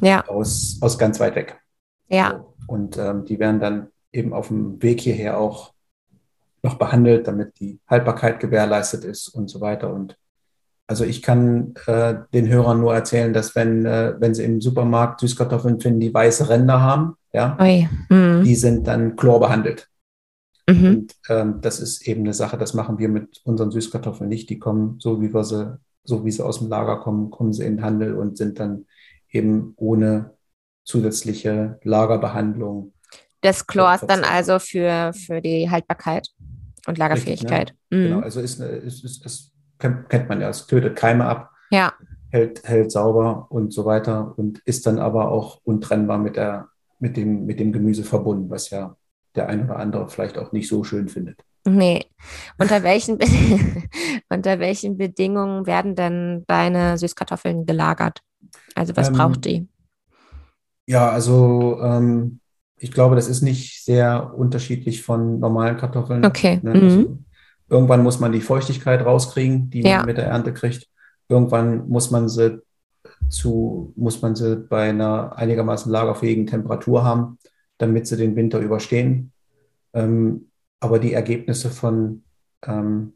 ja. 0.00 0.26
aus, 0.26 0.78
aus 0.80 0.98
ganz 0.98 1.20
weit 1.20 1.34
weg. 1.36 1.60
Ja. 2.08 2.44
Und 2.66 2.98
ähm, 2.98 3.24
die 3.24 3.38
werden 3.38 3.60
dann 3.60 3.88
eben 4.12 4.32
auf 4.32 4.48
dem 4.48 4.82
Weg 4.82 5.00
hierher 5.00 5.38
auch 5.38 5.72
noch 6.62 6.76
behandelt, 6.76 7.26
damit 7.28 7.60
die 7.60 7.78
Haltbarkeit 7.88 8.40
gewährleistet 8.40 9.04
ist 9.04 9.28
und 9.28 9.48
so 9.48 9.60
weiter. 9.60 9.92
Und 9.92 10.16
also 10.86 11.04
ich 11.04 11.22
kann 11.22 11.74
äh, 11.86 12.16
den 12.32 12.48
Hörern 12.48 12.80
nur 12.80 12.94
erzählen, 12.94 13.32
dass 13.32 13.54
wenn, 13.54 13.84
äh, 13.86 14.14
wenn 14.18 14.34
sie 14.34 14.44
im 14.44 14.60
Supermarkt 14.60 15.20
Süßkartoffeln 15.20 15.80
finden, 15.80 16.00
die 16.00 16.12
weiße 16.12 16.48
Ränder 16.48 16.80
haben, 16.80 17.16
ja, 17.32 17.56
mhm. 18.08 18.44
die 18.44 18.54
sind 18.54 18.86
dann 18.86 19.16
chlorbehandelt. 19.16 19.88
Mhm. 20.68 20.86
Und 20.86 21.14
ähm, 21.28 21.60
das 21.60 21.80
ist 21.80 22.06
eben 22.08 22.22
eine 22.22 22.34
Sache, 22.34 22.56
das 22.56 22.74
machen 22.74 22.98
wir 22.98 23.08
mit 23.08 23.40
unseren 23.44 23.70
Süßkartoffeln 23.70 24.28
nicht. 24.28 24.48
Die 24.50 24.58
kommen 24.58 24.98
so, 24.98 25.20
wie 25.20 25.32
wir 25.34 25.44
sie, 25.44 25.78
so 26.04 26.24
wie 26.24 26.30
sie 26.30 26.44
aus 26.44 26.58
dem 26.58 26.68
Lager 26.68 27.00
kommen, 27.00 27.30
kommen 27.30 27.52
sie 27.52 27.64
in 27.64 27.76
den 27.76 27.84
Handel 27.84 28.14
und 28.14 28.36
sind 28.36 28.58
dann 28.58 28.86
eben 29.30 29.74
ohne 29.76 30.34
zusätzliche 30.84 31.78
Lagerbehandlung. 31.82 32.92
Das 33.40 33.66
Chlor 33.66 33.94
ist 33.94 34.06
dann 34.06 34.24
also 34.24 34.58
für, 34.58 35.12
für 35.12 35.42
die 35.42 35.70
Haltbarkeit 35.70 36.28
und 36.86 36.96
Lagerfähigkeit. 36.96 37.70
Richtig, 37.70 37.90
ne? 37.90 37.98
mhm. 37.98 38.04
Genau, 38.04 38.20
also 38.20 38.40
ist, 38.40 38.60
ist, 38.60 39.04
ist, 39.04 39.24
ist, 39.24 39.52
kennt 39.78 40.28
man 40.28 40.40
ja, 40.40 40.48
es 40.48 40.66
tötet 40.66 40.96
Keime 40.96 41.26
ab, 41.26 41.50
ja. 41.70 41.92
hält, 42.30 42.62
hält 42.64 42.90
sauber 42.90 43.46
und 43.50 43.72
so 43.72 43.84
weiter 43.84 44.32
und 44.38 44.60
ist 44.64 44.86
dann 44.86 44.98
aber 44.98 45.30
auch 45.30 45.60
untrennbar 45.64 46.18
mit, 46.18 46.36
der, 46.36 46.68
mit, 46.98 47.16
dem, 47.16 47.44
mit 47.44 47.60
dem 47.60 47.72
Gemüse 47.72 48.04
verbunden, 48.04 48.48
was 48.48 48.70
ja 48.70 48.96
der 49.36 49.48
ein 49.48 49.64
oder 49.64 49.76
andere 49.76 50.08
vielleicht 50.08 50.38
auch 50.38 50.52
nicht 50.52 50.68
so 50.68 50.84
schön 50.84 51.08
findet. 51.08 51.44
Nee. 51.66 52.06
Unter 52.58 52.82
welchen, 52.82 53.18
unter 54.28 54.58
welchen 54.58 54.98
Bedingungen 54.98 55.66
werden 55.66 55.94
denn 55.94 56.44
deine 56.46 56.98
Süßkartoffeln 56.98 57.66
gelagert? 57.66 58.20
Also 58.74 58.96
was 58.96 59.08
ähm, 59.08 59.14
braucht 59.14 59.44
die? 59.44 59.68
Ja, 60.86 61.08
also 61.08 61.80
ähm, 61.82 62.40
ich 62.76 62.92
glaube, 62.92 63.16
das 63.16 63.28
ist 63.28 63.42
nicht 63.42 63.82
sehr 63.84 64.34
unterschiedlich 64.36 65.02
von 65.02 65.38
normalen 65.38 65.76
Kartoffeln. 65.76 66.24
Okay. 66.24 66.60
Ne? 66.62 66.72
Also 66.72 66.98
mhm. 66.98 67.24
irgendwann 67.68 68.02
muss 68.02 68.20
man 68.20 68.32
die 68.32 68.42
Feuchtigkeit 68.42 69.04
rauskriegen, 69.04 69.70
die 69.70 69.82
ja. 69.82 69.98
man 69.98 70.06
mit 70.06 70.18
der 70.18 70.26
Ernte 70.26 70.52
kriegt. 70.52 70.86
Irgendwann 71.28 71.88
muss 71.88 72.10
man 72.10 72.28
sie 72.28 72.60
zu, 73.30 73.94
muss 73.96 74.20
man 74.20 74.34
sie 74.34 74.56
bei 74.56 74.90
einer 74.90 75.36
einigermaßen 75.36 75.90
lagerfähigen 75.90 76.46
Temperatur 76.46 77.04
haben, 77.04 77.38
damit 77.78 78.06
sie 78.06 78.16
den 78.16 78.36
Winter 78.36 78.60
überstehen. 78.60 79.32
Ähm, 79.92 80.50
aber 80.80 80.98
die 80.98 81.12
Ergebnisse 81.12 81.70
von 81.70 82.24
ähm, 82.66 83.14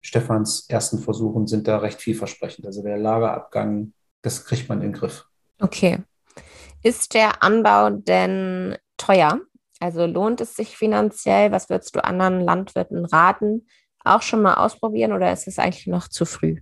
Stefans 0.00 0.66
ersten 0.68 0.98
Versuchen 0.98 1.46
sind 1.46 1.66
da 1.66 1.78
recht 1.78 2.00
vielversprechend. 2.00 2.66
Also 2.66 2.82
der 2.82 2.98
Lagerabgang, 2.98 3.92
das 4.22 4.44
kriegt 4.44 4.68
man 4.68 4.82
in 4.82 4.88
den 4.88 4.92
Griff. 4.92 5.26
Okay. 5.60 5.98
Ist 6.82 7.14
der 7.14 7.42
Anbau 7.42 7.90
denn 7.90 8.76
teuer? 8.96 9.40
Also 9.80 10.06
lohnt 10.06 10.40
es 10.40 10.56
sich 10.56 10.76
finanziell? 10.76 11.52
Was 11.52 11.70
würdest 11.70 11.96
du 11.96 12.04
anderen 12.04 12.40
Landwirten 12.40 13.04
raten? 13.06 13.66
Auch 14.04 14.22
schon 14.22 14.42
mal 14.42 14.54
ausprobieren 14.54 15.12
oder 15.12 15.32
ist 15.32 15.48
es 15.48 15.58
eigentlich 15.58 15.86
noch 15.86 16.08
zu 16.08 16.26
früh? 16.26 16.60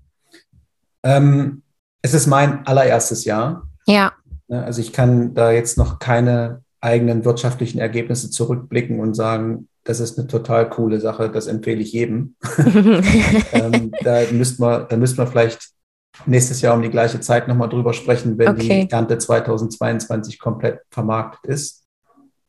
Ähm, 1.02 1.62
es 2.02 2.14
ist 2.14 2.26
mein 2.26 2.66
allererstes 2.66 3.24
Jahr. 3.24 3.68
Ja. 3.86 4.12
Ne, 4.48 4.64
also 4.64 4.80
ich 4.80 4.92
kann 4.92 5.34
da 5.34 5.50
jetzt 5.50 5.76
noch 5.76 5.98
keine 5.98 6.62
eigenen 6.82 7.24
wirtschaftlichen 7.24 7.78
Ergebnisse 7.78 8.30
zurückblicken 8.30 9.00
und 9.00 9.14
sagen, 9.14 9.68
das 9.84 10.00
ist 10.00 10.18
eine 10.18 10.26
total 10.26 10.68
coole 10.68 11.00
Sache, 11.00 11.30
das 11.30 11.46
empfehle 11.46 11.80
ich 11.80 11.92
jedem. 11.92 12.34
ähm, 13.52 13.92
da 14.02 14.22
müsste 14.30 14.62
man, 14.62 14.86
da 14.88 14.96
müsste 14.96 15.18
man 15.18 15.28
vielleicht 15.28 15.70
nächstes 16.26 16.60
Jahr 16.60 16.74
um 16.74 16.82
die 16.82 16.90
gleiche 16.90 17.20
Zeit 17.20 17.48
nochmal 17.48 17.68
drüber 17.68 17.92
sprechen, 17.94 18.36
wenn 18.36 18.48
okay. 18.48 18.86
die 18.86 18.90
Ernte 18.92 19.16
2022 19.16 20.38
komplett 20.38 20.80
vermarktet 20.90 21.50
ist. 21.50 21.84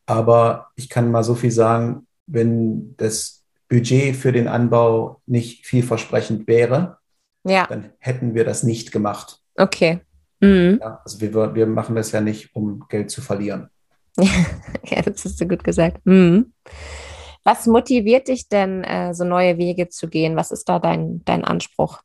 Aber 0.05 0.67
ich 0.75 0.89
kann 0.89 1.11
mal 1.11 1.23
so 1.23 1.35
viel 1.35 1.51
sagen, 1.51 2.07
wenn 2.25 2.95
das 2.97 3.43
Budget 3.69 4.15
für 4.15 4.31
den 4.31 4.47
Anbau 4.47 5.21
nicht 5.25 5.65
vielversprechend 5.65 6.47
wäre, 6.47 6.97
ja. 7.43 7.67
dann 7.67 7.91
hätten 7.99 8.33
wir 8.33 8.45
das 8.45 8.63
nicht 8.63 8.91
gemacht. 8.91 9.39
Okay. 9.55 10.01
Mhm. 10.39 10.79
Ja, 10.81 11.01
also 11.03 11.21
wir, 11.21 11.55
wir 11.55 11.67
machen 11.67 11.95
das 11.95 12.11
ja 12.11 12.19
nicht, 12.19 12.55
um 12.55 12.85
Geld 12.89 13.11
zu 13.11 13.21
verlieren. 13.21 13.69
ja, 14.17 15.01
das 15.01 15.25
hast 15.25 15.41
du 15.41 15.47
gut 15.47 15.63
gesagt. 15.63 16.05
Mhm. 16.05 16.53
Was 17.43 17.67
motiviert 17.67 18.29
dich 18.29 18.47
denn, 18.47 18.83
äh, 18.83 19.13
so 19.13 19.25
neue 19.25 19.57
Wege 19.57 19.89
zu 19.89 20.07
gehen? 20.07 20.35
Was 20.35 20.51
ist 20.51 20.69
da 20.69 20.79
dein, 20.79 21.23
dein 21.25 21.43
Anspruch? 21.43 22.01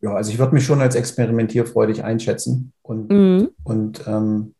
Ja, 0.00 0.14
also 0.14 0.30
ich 0.32 0.38
würde 0.38 0.54
mich 0.54 0.64
schon 0.64 0.80
als 0.80 0.94
experimentierfreudig 0.94 2.02
einschätzen 2.02 2.72
und, 2.80 3.10
mhm. 3.10 3.50
und 3.64 4.06
ähm, 4.06 4.54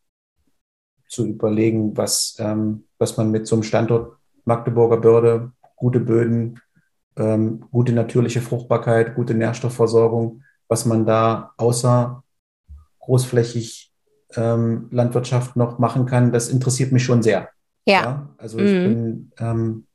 zu 1.08 1.26
überlegen, 1.26 1.96
was, 1.96 2.36
ähm, 2.38 2.84
was 2.98 3.16
man 3.16 3.30
mit 3.30 3.46
so 3.46 3.56
einem 3.56 3.62
Standort 3.62 4.18
Magdeburger 4.44 4.98
Börde, 4.98 5.52
gute 5.76 6.00
Böden, 6.00 6.60
ähm, 7.16 7.64
gute 7.70 7.92
natürliche 7.92 8.42
Fruchtbarkeit, 8.42 9.14
gute 9.14 9.34
Nährstoffversorgung, 9.34 10.42
was 10.68 10.84
man 10.84 11.06
da 11.06 11.52
außer 11.56 12.22
großflächig 13.00 13.89
ähm, 14.36 14.88
Landwirtschaft 14.90 15.56
noch 15.56 15.78
machen 15.78 16.06
kann, 16.06 16.32
das 16.32 16.48
interessiert 16.48 16.92
mich 16.92 17.04
schon 17.04 17.22
sehr. 17.22 17.48
Ja. 17.86 18.02
ja? 18.02 18.28
Also 18.38 18.58
ich 18.58 18.72
mhm. 18.72 18.88
bin 18.88 19.32
ähm, 19.38 19.86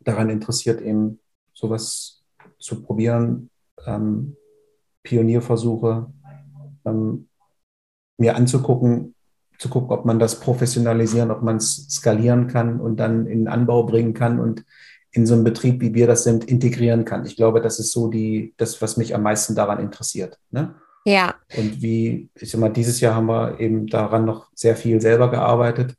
daran 0.00 0.30
interessiert, 0.30 0.80
eben 0.80 1.20
sowas 1.54 2.22
zu 2.58 2.82
probieren, 2.82 3.50
ähm, 3.86 4.36
Pionierversuche 5.02 6.06
ähm, 6.84 7.28
mir 8.18 8.36
anzugucken, 8.36 9.14
zu 9.58 9.68
gucken, 9.68 9.90
ob 9.90 10.04
man 10.04 10.18
das 10.18 10.40
professionalisieren, 10.40 11.30
ob 11.30 11.42
man 11.42 11.56
es 11.56 11.86
skalieren 11.90 12.46
kann 12.46 12.80
und 12.80 12.96
dann 12.96 13.26
in 13.26 13.40
den 13.40 13.48
Anbau 13.48 13.84
bringen 13.84 14.14
kann 14.14 14.40
und 14.40 14.64
in 15.12 15.26
so 15.26 15.34
einen 15.34 15.44
Betrieb, 15.44 15.80
wie 15.80 15.94
wir 15.94 16.06
das 16.06 16.24
sind, 16.24 16.44
integrieren 16.44 17.04
kann. 17.04 17.26
Ich 17.26 17.36
glaube, 17.36 17.60
das 17.60 17.78
ist 17.78 17.92
so 17.92 18.08
die, 18.08 18.54
das, 18.56 18.80
was 18.80 18.96
mich 18.96 19.14
am 19.14 19.22
meisten 19.22 19.54
daran 19.54 19.80
interessiert. 19.80 20.38
Ne? 20.50 20.74
Ja. 21.04 21.34
Und 21.56 21.82
wie, 21.82 22.28
ich 22.34 22.50
sag 22.50 22.60
mal, 22.60 22.68
dieses 22.68 23.00
Jahr 23.00 23.14
haben 23.14 23.26
wir 23.26 23.58
eben 23.58 23.86
daran 23.86 24.24
noch 24.24 24.48
sehr 24.54 24.76
viel 24.76 25.00
selber 25.00 25.30
gearbeitet. 25.30 25.94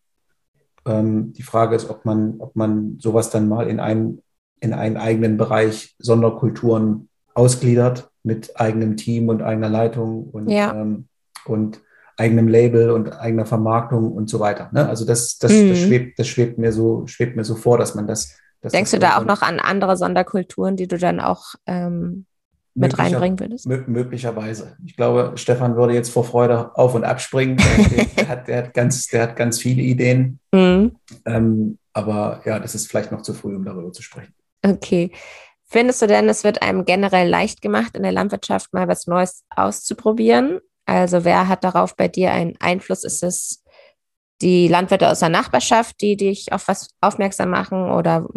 Ähm, 0.86 1.34
die 1.34 1.44
Frage 1.44 1.76
ist, 1.76 1.90
ob 1.90 2.06
man, 2.06 2.36
ob 2.40 2.56
man 2.56 2.98
sowas 3.00 3.30
dann 3.30 3.48
mal 3.48 3.68
in 3.68 3.80
einen, 3.80 4.22
in 4.60 4.74
einen 4.74 4.98
eigenen 4.98 5.38
Bereich 5.38 5.96
Sonderkulturen 6.00 7.10
ausgliedert 7.34 8.10
mit 8.24 8.60
eigenem 8.60 8.98
Team 8.98 9.30
und 9.30 9.42
eigener 9.42 9.70
Leitung 9.70 10.26
und, 10.30 10.50
ja. 10.50 10.74
ähm, 10.74 11.08
und 11.46 11.82
eigenem 12.18 12.48
Label 12.48 12.92
und 12.92 13.20
eigener 13.20 13.46
Vermarktung 13.46 14.12
und 14.12 14.30
so 14.30 14.40
weiter. 14.40 14.70
Ne? 14.74 14.88
Also 14.88 15.06
das, 15.06 15.40
das, 15.40 15.52
mhm. 15.52 15.70
das, 15.70 15.80
schwebt, 15.80 16.20
das 16.20 16.28
schwebt 16.28 16.58
mir 16.58 16.72
so, 16.72 17.08
schwebt 17.08 17.36
mir 17.36 17.44
so 17.44 17.56
vor, 17.56 17.78
dass 17.78 17.96
man 17.96 18.06
das. 18.06 18.38
Denkst 18.62 18.92
das 18.92 18.92
du 18.92 19.00
da 19.00 19.18
auch 19.18 19.26
noch 19.26 19.42
an 19.42 19.60
andere 19.60 19.98
Sonderkulturen, 19.98 20.76
die 20.76 20.88
du 20.88 21.00
dann 21.00 21.20
auch 21.20 21.56
ähm, 21.66 22.28
mit 22.74 22.98
reinbringen 22.98 23.40
würdest? 23.40 23.68
Möglicherweise. 23.68 24.78
Ich 24.86 24.96
glaube, 24.96 25.34
Stefan 25.36 25.76
würde 25.76 25.94
jetzt 25.94 26.10
vor 26.10 26.24
Freude 26.24 26.76
auf 26.76 26.96
und 26.96 27.04
abspringen. 27.04 27.58
der, 27.58 28.06
der, 28.18 28.28
hat, 28.28 28.48
der, 28.48 28.58
hat, 28.58 28.74
ganz, 28.74 29.08
der 29.08 29.24
hat 29.24 29.36
ganz 29.36 29.60
viele 29.60 29.82
Ideen. 29.82 30.40
Mhm. 30.52 30.96
Ähm, 31.26 31.78
aber 31.94 32.42
ja, 32.46 32.60
das 32.60 32.76
ist 32.76 32.88
vielleicht 32.88 33.12
noch 33.12 33.22
zu 33.22 33.34
früh, 33.34 33.56
um 33.56 33.66
darüber 33.66 33.92
zu 33.92 34.02
sprechen. 34.02 34.34
Okay. 34.64 35.12
Findest 35.66 36.02
du 36.02 36.08
denn, 36.08 36.28
es 36.28 36.44
wird 36.44 36.62
einem 36.62 36.86
generell 36.86 37.30
leicht 37.30 37.62
gemacht, 37.62 37.96
in 37.96 38.04
der 38.04 38.12
Landwirtschaft 38.12 38.74
mal 38.74 38.88
was 38.88 39.08
Neues 39.08 39.44
auszuprobieren? 39.50 40.60
Also 40.86 41.24
wer 41.24 41.48
hat 41.48 41.64
darauf 41.64 41.96
bei 41.96 42.08
dir 42.08 42.32
einen 42.32 42.58
Einfluss? 42.60 43.04
Ist 43.04 43.24
es 43.24 43.64
die 44.42 44.68
Landwirte 44.68 45.10
aus 45.10 45.20
der 45.20 45.30
Nachbarschaft, 45.30 46.02
die 46.02 46.18
dich 46.18 46.52
auf 46.52 46.68
was 46.68 46.90
aufmerksam 47.00 47.50
machen 47.50 47.90
oder 47.90 48.28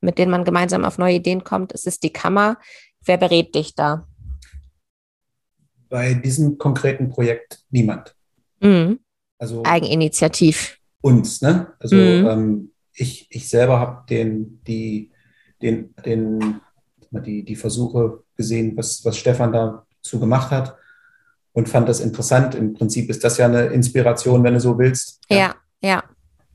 mit 0.00 0.18
denen 0.18 0.30
man 0.30 0.44
gemeinsam 0.44 0.84
auf 0.84 0.98
neue 0.98 1.14
Ideen 1.14 1.44
kommt? 1.44 1.72
Ist 1.72 1.86
es 1.86 2.00
die 2.00 2.12
Kammer? 2.12 2.58
Wer 3.04 3.18
berät 3.18 3.54
dich 3.54 3.74
da? 3.74 4.06
Bei 5.88 6.14
diesem 6.14 6.58
konkreten 6.58 7.08
Projekt 7.10 7.64
niemand. 7.70 8.14
Mhm. 8.60 9.00
Also 9.38 9.62
Eigeninitiativ. 9.64 10.78
Uns, 11.00 11.42
ne? 11.42 11.72
Also 11.78 11.96
mhm. 11.96 12.26
ähm, 12.26 12.70
ich, 12.94 13.26
ich 13.30 13.48
selber 13.48 13.78
habe 13.78 14.06
den, 14.08 14.62
die, 14.66 15.10
den, 15.60 15.94
den, 16.04 16.60
die, 17.10 17.44
die 17.44 17.56
Versuche 17.56 18.22
gesehen, 18.36 18.76
was, 18.76 19.04
was 19.04 19.18
Stefan 19.18 19.52
dazu 19.52 20.18
gemacht 20.18 20.50
hat 20.50 20.76
und 21.52 21.68
fand 21.68 21.88
das 21.88 22.00
interessant. 22.00 22.54
Im 22.54 22.74
Prinzip 22.74 23.10
ist 23.10 23.22
das 23.22 23.38
ja 23.38 23.46
eine 23.46 23.66
Inspiration, 23.66 24.42
wenn 24.44 24.54
du 24.54 24.60
so 24.60 24.78
willst. 24.78 25.20
Ja, 25.28 25.36
ja. 25.36 25.54
ja. 25.82 26.04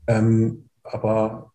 Ähm, 0.06 0.68
aber 0.82 1.49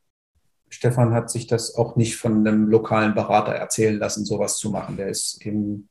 Stefan 0.76 1.13
hat 1.13 1.30
sich 1.30 1.47
das 1.47 1.76
auch 1.76 1.95
nicht 1.95 2.17
von 2.17 2.45
einem 2.45 2.67
lokalen 2.67 3.15
Berater 3.15 3.53
erzählen 3.53 3.97
lassen, 3.97 4.26
sowas 4.26 4.57
zu 4.57 4.71
machen. 4.71 4.97
Der 4.97 5.07
ist 5.07 5.41
eben 5.45 5.88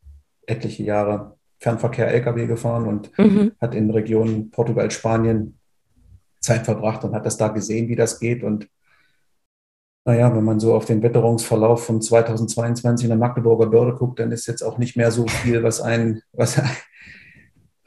etliche 0.47 0.82
Jahre 0.82 1.39
Fernverkehr 1.59 2.12
Lkw 2.12 2.47
gefahren 2.47 2.87
und 2.87 3.18
mhm. 3.18 3.53
hat 3.62 3.74
in 3.74 3.89
Regionen 3.89 4.51
Portugal, 4.51 4.91
Spanien 4.91 5.59
Zeit 6.39 6.66
verbracht 6.66 7.03
und 7.03 7.14
hat 7.14 7.24
das 7.24 7.39
da 7.39 7.49
gesehen, 7.49 7.89
wie 7.89 7.97
das 7.97 8.20
geht. 8.20 8.45
Und 8.45 8.68
naja, 10.05 10.37
wenn 10.37 10.45
man 10.45 10.61
so 10.61 10.74
auf 10.74 10.85
den 10.85 11.03
Wetterungsverlauf 11.03 11.87
von 11.87 12.03
2022 12.03 13.05
in 13.05 13.09
der 13.09 13.16
Magdeburger 13.16 13.68
Börde 13.68 13.95
guckt, 13.95 14.20
dann 14.20 14.32
ist 14.32 14.47
jetzt 14.47 14.61
auch 14.61 14.76
nicht 14.76 14.99
mehr 14.99 15.11
so 15.11 15.26
viel, 15.26 15.62
was 15.62 15.80
einen, 15.80 16.20
was, 16.32 16.61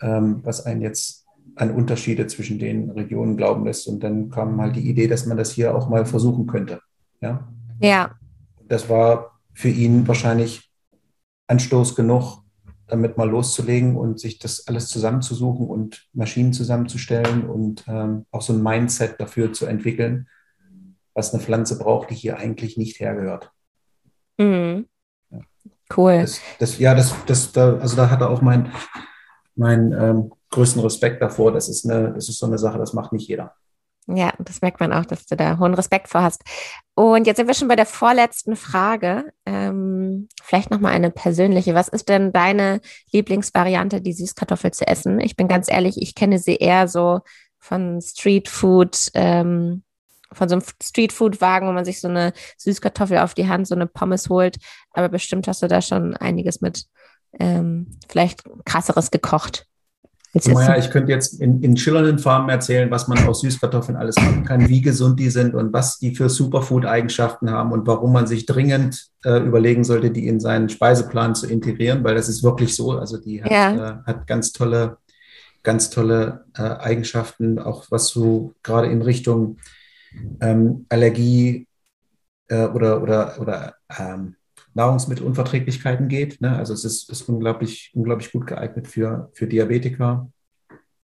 ähm, 0.01 0.39
was 0.41 0.65
einen 0.65 0.81
jetzt 0.81 1.27
an 1.53 1.69
Unterschiede 1.69 2.25
zwischen 2.25 2.57
den 2.57 2.89
Regionen 2.89 3.37
glauben 3.37 3.65
lässt. 3.65 3.87
Und 3.87 4.03
dann 4.03 4.31
kam 4.31 4.55
mal 4.55 4.71
die 4.71 4.89
Idee, 4.89 5.07
dass 5.07 5.27
man 5.27 5.37
das 5.37 5.51
hier 5.51 5.75
auch 5.75 5.89
mal 5.89 6.07
versuchen 6.07 6.47
könnte. 6.47 6.81
Ja. 7.21 7.47
Ja. 7.79 8.11
Das 8.67 8.89
war 8.89 9.39
für 9.53 9.69
ihn 9.69 10.07
wahrscheinlich 10.07 10.71
Anstoß 11.47 11.95
genug, 11.95 12.43
damit 12.87 13.17
mal 13.17 13.29
loszulegen 13.29 13.95
und 13.95 14.19
sich 14.19 14.39
das 14.39 14.67
alles 14.67 14.87
zusammenzusuchen 14.87 15.67
und 15.67 16.07
Maschinen 16.13 16.53
zusammenzustellen 16.53 17.49
und 17.49 17.85
ähm, 17.87 18.25
auch 18.31 18.41
so 18.41 18.53
ein 18.53 18.63
Mindset 18.63 19.19
dafür 19.19 19.53
zu 19.53 19.65
entwickeln, 19.65 20.27
was 21.13 21.33
eine 21.33 21.43
Pflanze 21.43 21.77
braucht, 21.77 22.09
die 22.09 22.15
hier 22.15 22.37
eigentlich 22.37 22.77
nicht 22.77 22.99
hergehört. 22.99 23.51
Mhm. 24.37 24.87
Ja. 25.31 25.39
Cool. 25.95 26.21
Das, 26.21 26.39
das, 26.59 26.79
ja, 26.79 26.93
das, 26.93 27.13
das, 27.25 27.51
da, 27.51 27.77
also 27.77 27.95
da 27.95 28.09
hat 28.09 28.21
er 28.21 28.29
auch 28.29 28.41
mein, 28.41 28.71
mein 29.55 29.91
ähm, 29.91 30.31
größten 30.51 30.81
Respekt 30.81 31.21
davor. 31.21 31.51
Das 31.51 31.67
ist, 31.69 31.89
eine, 31.89 32.13
das 32.13 32.29
ist 32.29 32.37
so 32.39 32.45
eine 32.45 32.57
Sache, 32.57 32.77
das 32.77 32.93
macht 32.93 33.11
nicht 33.11 33.27
jeder. 33.27 33.53
Ja, 34.07 34.31
das 34.39 34.61
merkt 34.61 34.79
man 34.79 34.93
auch, 34.93 35.05
dass 35.05 35.25
du 35.25 35.35
da 35.35 35.59
hohen 35.59 35.73
Respekt 35.73 36.07
vor 36.07 36.23
hast. 36.23 36.43
Und 36.95 37.27
jetzt 37.27 37.37
sind 37.37 37.47
wir 37.47 37.53
schon 37.53 37.67
bei 37.67 37.75
der 37.75 37.85
vorletzten 37.85 38.55
Frage. 38.55 39.33
Ähm, 39.45 40.29
vielleicht 40.41 40.71
nochmal 40.71 40.93
eine 40.93 41.11
persönliche. 41.11 41.75
Was 41.75 41.89
ist 41.89 42.07
denn 42.07 42.31
deine 42.31 42.79
Lieblingsvariante, 43.11 43.99
die 43.99 44.13
Süßkartoffel 44.13 44.71
zu 44.71 44.87
essen? 44.87 45.19
Ich 45.19 45.35
bin 45.35 45.49
ganz 45.49 45.69
ehrlich, 45.69 46.01
ich 46.01 46.15
kenne 46.15 46.39
sie 46.39 46.55
eher 46.55 46.87
so 46.87 47.19
von 47.59 47.99
Streetfood, 48.01 49.09
ähm, 49.13 49.83
von 50.31 50.47
so 50.47 50.55
einem 50.55 50.63
Streetfood-Wagen, 50.81 51.67
wo 51.67 51.73
man 51.73 51.85
sich 51.85 51.99
so 51.99 52.07
eine 52.07 52.31
Süßkartoffel 52.57 53.17
auf 53.17 53.33
die 53.33 53.49
Hand, 53.49 53.67
so 53.67 53.75
eine 53.75 53.87
Pommes 53.87 54.29
holt. 54.29 54.57
Aber 54.91 55.09
bestimmt 55.09 55.49
hast 55.49 55.61
du 55.63 55.67
da 55.67 55.81
schon 55.81 56.15
einiges 56.15 56.61
mit 56.61 56.85
ähm, 57.39 57.99
vielleicht 58.07 58.43
krasseres 58.63 59.11
gekocht. 59.11 59.67
Naja, 60.33 60.77
ich 60.77 60.89
könnte 60.91 61.11
jetzt 61.11 61.41
in, 61.41 61.63
in 61.63 61.77
schillernden 61.77 62.19
Farben 62.19 62.49
erzählen, 62.49 62.91
was 62.91 63.07
man 63.07 63.17
aus 63.27 63.41
Süßkartoffeln 63.41 63.97
alles 63.97 64.15
machen 64.17 64.43
kann, 64.43 64.67
wie 64.67 64.81
gesund 64.81 65.19
die 65.19 65.29
sind 65.29 65.55
und 65.55 65.73
was 65.73 65.99
die 65.99 66.15
für 66.15 66.29
Superfood-Eigenschaften 66.29 67.49
haben 67.49 67.71
und 67.71 67.87
warum 67.87 68.13
man 68.13 68.27
sich 68.27 68.45
dringend 68.45 69.07
äh, 69.23 69.39
überlegen 69.39 69.83
sollte, 69.83 70.11
die 70.11 70.27
in 70.27 70.39
seinen 70.39 70.69
Speiseplan 70.69 71.33
zu 71.33 71.47
integrieren, 71.47 72.03
weil 72.03 72.15
das 72.15 72.29
ist 72.29 72.43
wirklich 72.43 72.75
so. 72.75 72.91
Also 72.91 73.17
die 73.17 73.43
hat, 73.43 73.51
ja. 73.51 73.73
äh, 73.73 73.97
hat 74.05 74.27
ganz 74.27 74.51
tolle, 74.51 74.97
ganz 75.63 75.89
tolle 75.89 76.45
äh, 76.55 76.61
Eigenschaften, 76.61 77.57
auch 77.57 77.85
was 77.89 78.09
so 78.09 78.53
gerade 78.63 78.87
in 78.87 79.01
Richtung 79.01 79.57
ähm, 80.41 80.85
Allergie 80.89 81.67
äh, 82.49 82.65
oder, 82.65 83.01
oder, 83.01 83.39
oder 83.39 83.75
ähm, 83.97 84.36
Nahrungsmittelunverträglichkeiten 84.77 86.07
geht. 86.07 86.39
Ne? 86.39 86.55
Also 86.55 86.73
es 86.73 86.85
ist, 86.85 87.09
ist, 87.09 87.27
unglaublich, 87.27 87.91
unglaublich 87.93 88.31
gut 88.31 88.47
geeignet 88.47 88.87
für, 88.87 89.29
für 89.33 89.47
Diabetiker, 89.47 90.31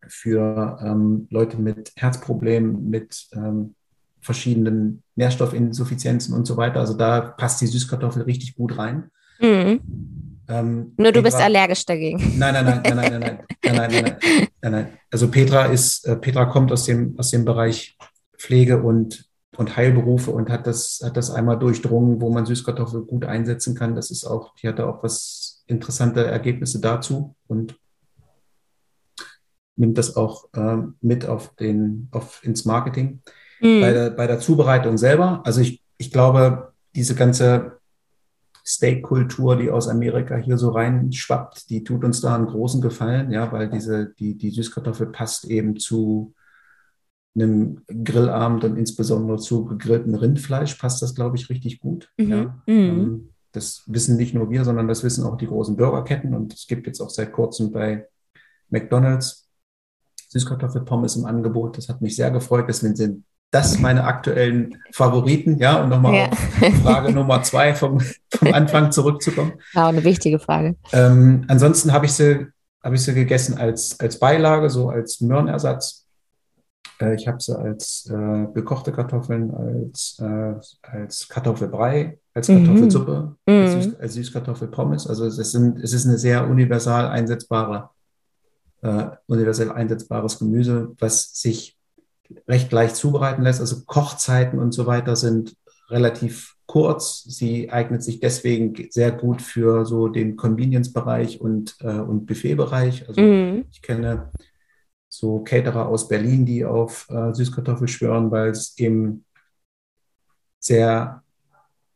für 0.07 0.79
ähm, 0.83 1.27
Leute 1.29 1.57
mit 1.57 1.93
Herzproblemen, 1.95 2.89
mit 2.89 3.27
ähm, 3.33 3.75
verschiedenen 4.21 5.03
Nährstoffinsuffizienzen 5.15 6.33
und 6.33 6.45
so 6.45 6.57
weiter. 6.57 6.79
Also 6.79 6.95
da 6.95 7.21
passt 7.21 7.61
die 7.61 7.67
Süßkartoffel 7.67 8.23
richtig 8.23 8.55
gut 8.55 8.77
rein. 8.77 9.11
Mhm. 9.39 9.79
Ähm, 10.49 10.93
Nur 10.97 11.11
du 11.11 11.21
Petra, 11.21 11.21
bist 11.21 11.37
allergisch 11.37 11.85
dagegen. 11.85 12.17
Nein, 12.39 12.55
nein, 12.55 12.65
nein, 12.65 12.81
nein, 12.83 12.95
nein, 12.95 13.11
nein, 13.11 13.21
nein, 13.21 13.39
nein, 13.61 13.75
nein, 13.75 13.91
nein, 13.91 14.17
nein, 14.61 14.71
nein. 14.71 14.87
Also 15.11 15.29
Petra 15.29 15.65
ist, 15.65 16.07
äh, 16.07 16.15
Petra 16.15 16.45
kommt 16.45 16.71
aus 16.71 16.85
dem, 16.85 17.17
aus 17.19 17.29
dem 17.29 17.45
Bereich 17.45 17.95
Pflege 18.35 18.81
und 18.81 19.28
und 19.59 19.75
Heilberufe 19.75 20.31
und 20.31 20.49
hat 20.49 20.67
das, 20.67 21.01
hat 21.03 21.17
das 21.17 21.31
einmal 21.31 21.59
durchdrungen, 21.59 22.21
wo 22.21 22.29
man 22.29 22.45
Süßkartoffel 22.45 23.01
gut 23.01 23.25
einsetzen 23.25 23.75
kann. 23.75 23.93
Das 23.93 24.09
ist 24.09 24.23
auch, 24.23 24.55
die 24.55 24.69
hatte 24.69 24.87
auch 24.87 25.03
was 25.03 25.65
interessante 25.67 26.25
Ergebnisse 26.25 26.79
dazu 26.79 27.35
und 27.47 27.77
nimmt 29.75 29.97
das 29.97 30.15
auch 30.15 30.47
äh, 30.53 30.77
mit 31.01 31.27
auf 31.27 31.55
den, 31.55 32.07
auf, 32.11 32.41
ins 32.41 32.63
Marketing. 32.63 33.21
Mhm. 33.59 33.81
Bei, 33.81 33.91
der, 33.91 34.09
bei 34.11 34.27
der 34.27 34.39
Zubereitung 34.39 34.97
selber, 34.97 35.41
also 35.43 35.59
ich, 35.59 35.83
ich 35.97 36.09
glaube, 36.09 36.71
diese 36.95 37.15
ganze 37.15 37.79
Steak-Kultur, 38.65 39.57
die 39.57 39.71
aus 39.71 39.89
Amerika 39.89 40.37
hier 40.37 40.57
so 40.57 40.69
reinschwappt, 40.69 41.69
die 41.69 41.83
tut 41.83 42.05
uns 42.05 42.21
da 42.21 42.33
einen 42.33 42.47
großen 42.47 42.79
Gefallen, 42.79 43.29
ja, 43.31 43.51
weil 43.51 43.69
diese, 43.69 44.13
die, 44.19 44.37
die 44.37 44.51
Süßkartoffel 44.51 45.07
passt 45.07 45.43
eben 45.43 45.75
zu, 45.75 46.33
einem 47.35 47.81
Grillabend 47.87 48.63
und 48.63 48.77
insbesondere 48.77 49.37
zu 49.37 49.65
gegrillten 49.65 50.15
Rindfleisch 50.15 50.75
passt 50.75 51.01
das, 51.01 51.15
glaube 51.15 51.37
ich, 51.37 51.49
richtig 51.49 51.79
gut. 51.79 52.09
Mhm. 52.17 52.29
Ja. 52.29 52.43
Mhm. 52.65 52.73
Ähm, 52.73 53.29
das 53.51 53.83
wissen 53.87 54.17
nicht 54.17 54.33
nur 54.33 54.49
wir, 54.49 54.63
sondern 54.63 54.87
das 54.87 55.03
wissen 55.03 55.25
auch 55.25 55.37
die 55.37 55.47
großen 55.47 55.75
Burgerketten. 55.75 56.33
Und 56.33 56.53
es 56.53 56.67
gibt 56.67 56.87
jetzt 56.87 57.01
auch 57.01 57.09
seit 57.09 57.31
kurzem 57.31 57.71
bei 57.71 58.07
McDonald's 58.69 59.49
Süßkartoffelpommes 60.29 61.15
im 61.15 61.25
Angebot. 61.25 61.77
Das 61.77 61.89
hat 61.89 62.01
mich 62.01 62.15
sehr 62.15 62.29
gefreut. 62.31 62.65
Deswegen 62.67 62.95
sind 62.95 63.23
das 63.51 63.79
meine 63.79 64.03
aktuellen 64.03 64.77
Favoriten. 64.91 65.57
Ja, 65.57 65.81
und 65.81 65.89
nochmal 65.89 66.13
ja. 66.13 66.29
auf 66.29 66.75
Frage 66.83 67.11
Nummer 67.11 67.41
zwei 67.41 67.73
vom, 67.73 67.99
vom 68.31 68.53
Anfang 68.53 68.91
zurückzukommen. 68.91 69.53
Ja, 69.73 69.87
eine 69.87 70.03
wichtige 70.03 70.37
Frage. 70.39 70.75
Ähm, 70.93 71.45
ansonsten 71.47 71.91
habe 71.91 72.05
ich 72.05 72.13
sie, 72.13 72.45
habe 72.83 72.95
ich 72.95 73.01
sie 73.01 73.15
gegessen 73.15 73.57
als, 73.57 73.99
als 73.99 74.19
Beilage, 74.19 74.69
so 74.69 74.89
als 74.89 75.19
Möhrenersatz. 75.21 76.05
Äh, 76.99 77.15
ich 77.15 77.27
habe 77.27 77.41
sie 77.41 77.57
als 77.57 78.09
äh, 78.09 78.47
gekochte 78.53 78.91
Kartoffeln, 78.91 79.51
als, 79.51 80.17
äh, 80.19 80.53
als 80.81 81.27
Kartoffelbrei, 81.27 82.19
als 82.33 82.49
mhm. 82.49 82.65
Kartoffelsuppe, 82.65 83.35
mhm. 83.45 83.53
als, 83.53 83.73
Süß, 83.73 83.99
als 83.99 84.13
Süßkartoffelpommes. 84.13 85.07
Also 85.07 85.25
es, 85.25 85.35
sind, 85.35 85.79
es 85.79 85.93
ist 85.93 86.05
eine 86.05 86.17
sehr 86.17 86.47
universal 86.47 87.07
einsetzbare, 87.07 87.89
äh, 88.81 89.07
universell 89.27 89.71
einsetzbares 89.71 90.39
Gemüse, 90.39 90.95
was 90.99 91.33
sich 91.33 91.77
recht 92.47 92.71
leicht 92.71 92.95
zubereiten 92.95 93.43
lässt. 93.43 93.59
Also 93.59 93.83
Kochzeiten 93.85 94.59
und 94.59 94.73
so 94.73 94.85
weiter 94.85 95.15
sind 95.15 95.55
relativ 95.89 96.55
kurz. 96.67 97.23
Sie 97.23 97.71
eignet 97.71 98.03
sich 98.03 98.19
deswegen 98.19 98.75
sehr 98.91 99.11
gut 99.11 99.41
für 99.41 99.85
so 99.85 100.07
den 100.07 100.35
Convenience-Bereich 100.35 101.41
und, 101.41 101.75
äh, 101.81 101.99
und 101.99 102.27
Buffet-Bereich. 102.27 103.07
Also 103.07 103.19
mhm. 103.19 103.65
ich 103.71 103.81
kenne 103.81 104.31
so 105.09 105.43
Caterer 105.43 105.87
aus 105.87 106.07
Berlin, 106.07 106.45
die 106.45 106.63
auf 106.63 107.07
äh, 107.09 107.33
Süßkartoffel 107.33 107.87
schwören, 107.87 108.31
weil 108.31 108.51
es 108.51 108.77
eben 108.77 109.25
sehr 110.59 111.23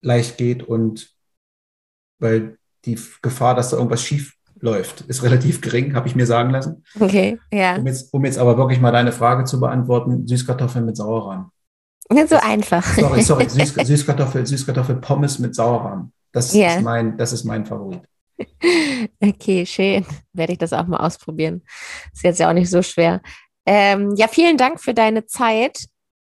leicht 0.02 0.38
geht 0.38 0.64
und 0.64 1.14
weil 2.20 2.58
die 2.86 3.00
Gefahr, 3.22 3.56
dass 3.56 3.70
da 3.70 3.78
irgendwas 3.78 4.04
schief 4.04 4.34
läuft, 4.60 5.02
ist 5.02 5.24
relativ 5.24 5.62
gering, 5.62 5.94
habe 5.94 6.08
ich 6.08 6.16
mir 6.16 6.26
sagen 6.26 6.50
lassen. 6.50 6.84
Okay, 7.00 7.40
ja. 7.52 7.76
Um 7.76 7.86
jetzt, 7.86 8.14
um 8.14 8.26
jetzt 8.26 8.38
aber 8.38 8.58
wirklich 8.58 8.80
mal 8.80 8.92
deine 8.92 9.12
Frage 9.12 9.44
zu 9.44 9.60
beantworten, 9.60 10.28
Süßkartoffeln 10.28 10.86
mit 10.86 10.98
Sauerrahm. 10.98 11.52
Nicht 12.10 12.30
so 12.30 12.38
einfach. 12.38 12.84
Sorry, 12.84 13.22
sorry, 13.22 13.50
Süß, 13.50 13.74
Süßkartoffel, 13.86 14.46
Süßkartoffel 14.46 14.96
Pommes 14.96 15.40
mit 15.40 15.56
Sauerrahm. 15.56 16.12
Das, 16.32 16.54
yeah. 16.54 16.76
ist 16.76 16.82
mein, 16.82 17.18
das 17.18 17.34
ist 17.34 17.44
mein 17.44 17.66
Favorit. 17.66 18.02
Okay, 19.20 19.66
schön. 19.66 20.06
Werde 20.34 20.54
ich 20.54 20.60
das 20.60 20.74
auch 20.74 20.88
mal 20.88 20.98
ausprobieren. 20.98 21.62
Ist 22.14 22.24
jetzt 22.24 22.40
ja 22.40 22.50
auch 22.50 22.54
nicht 22.54 22.70
so 22.70 22.82
schwer. 22.82 23.22
Ähm, 23.66 24.14
ja, 24.16 24.28
vielen 24.28 24.58
Dank 24.58 24.82
für 24.82 24.94
deine 24.94 25.26
Zeit. 25.26 25.86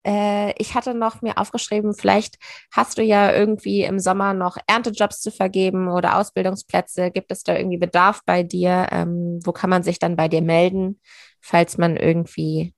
Äh, 0.07 0.53
ich 0.59 0.75
hatte 0.75 0.95
noch 0.95 1.23
mir 1.23 1.39
aufgeschrieben, 1.39 1.95
vielleicht 1.95 2.37
hast 2.71 2.99
du 2.99 3.03
ja 3.03 3.33
irgendwie 3.33 3.83
im 3.83 3.99
Sommer 3.99 4.35
noch 4.35 4.57
Erntejobs 4.69 5.21
zu 5.21 5.33
vergeben 5.33 5.89
oder 5.89 6.19
Ausbildungsplätze. 6.19 7.11
Gibt 7.11 7.33
es 7.33 7.43
da 7.43 7.57
irgendwie 7.57 7.79
Bedarf 7.79 8.21
bei 8.25 8.45
dir? 8.45 8.89
Ähm, 8.93 9.41
wo 9.45 9.53
kann 9.53 9.71
man 9.71 9.83
sich 9.83 9.99
dann 9.99 10.15
bei 10.15 10.29
dir 10.29 10.43
melden, 10.43 11.01
falls 11.41 11.77
man 11.77 11.97
irgendwie 11.97 12.73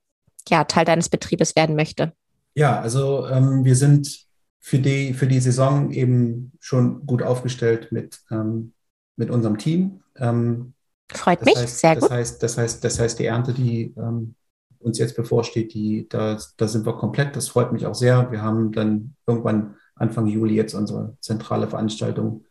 ja, 0.49 0.65
Teil 0.65 0.87
deines 0.87 1.11
Betriebes 1.11 1.55
werden 1.55 1.77
möchte? 1.77 2.13
Ja, 2.55 2.81
also 2.81 3.27
ähm, 3.29 3.65
wir 3.65 3.77
sind 3.77 4.27
für 4.59 4.79
die, 4.79 5.13
für 5.13 5.27
die 5.27 5.41
Saison 5.41 5.91
eben 5.93 6.53
schon 6.61 7.07
gut 7.07 7.23
aufgestellt 7.23 7.93
mit 7.93 8.21
ähm, 8.31 8.73
mit 9.19 9.31
unserem 9.31 9.59
Team. 9.59 10.01
Ähm, 10.17 10.73
Freut 11.13 11.45
mich, 11.45 11.57
heißt, 11.57 11.81
sehr 11.81 11.95
das 11.95 12.05
gut. 12.05 12.11
Heißt, 12.11 12.43
das, 12.43 12.59
heißt, 12.59 12.83
das 12.85 12.99
heißt, 12.99 13.19
die 13.19 13.27
Ernte, 13.27 13.53
die 13.53 13.95
ähm, 13.97 14.35
uns 14.79 14.99
jetzt 14.99 15.17
bevorsteht, 15.17 15.75
die, 15.75 16.09
da, 16.09 16.39
da 16.57 16.69
sind 16.69 16.87
wir 16.87 16.95
komplett. 16.95 17.37
Das 17.37 17.49
freut 17.49 17.73
mich 17.73 17.85
auch 17.87 17.95
sehr. 17.95 18.31
Wir 18.31 18.43
haben 18.43 18.73
dann 18.73 19.15
irgendwann 19.27 19.75
Anfang 19.95 20.27
Juli 20.27 20.55
jetzt 20.55 20.75
unsere 20.75 21.17
zentrale 21.21 21.69
Veranstaltung, 21.69 22.45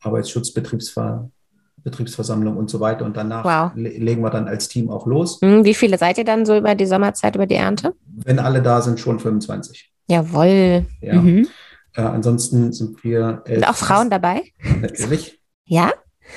Arbeitsschutzbetriebsversammlung 0.00 2.56
und 2.56 2.70
so 2.70 2.80
weiter. 2.80 3.04
Und 3.04 3.16
danach 3.16 3.44
wow. 3.44 3.72
legen 3.74 4.22
wir 4.22 4.30
dann 4.30 4.48
als 4.48 4.68
Team 4.68 4.90
auch 4.90 5.06
los. 5.06 5.40
Hm, 5.42 5.64
wie 5.64 5.74
viele 5.74 5.98
seid 5.98 6.18
ihr 6.18 6.24
dann 6.24 6.46
so 6.46 6.56
über 6.56 6.74
die 6.74 6.86
Sommerzeit, 6.86 7.34
über 7.34 7.46
die 7.46 7.56
Ernte? 7.56 7.94
Wenn 8.06 8.38
alle 8.38 8.62
da 8.62 8.80
sind, 8.82 9.00
schon 9.00 9.18
25. 9.18 9.92
Jawohl. 10.06 10.86
Ja. 11.00 11.20
Mhm. 11.20 11.48
Äh, 11.94 12.02
ansonsten 12.02 12.72
sind 12.72 13.02
wir. 13.02 13.42
Sind 13.46 13.68
auch 13.68 13.76
Frauen 13.76 14.10
dabei? 14.10 14.42
Natürlich. 14.80 15.40
Ja? 15.64 15.92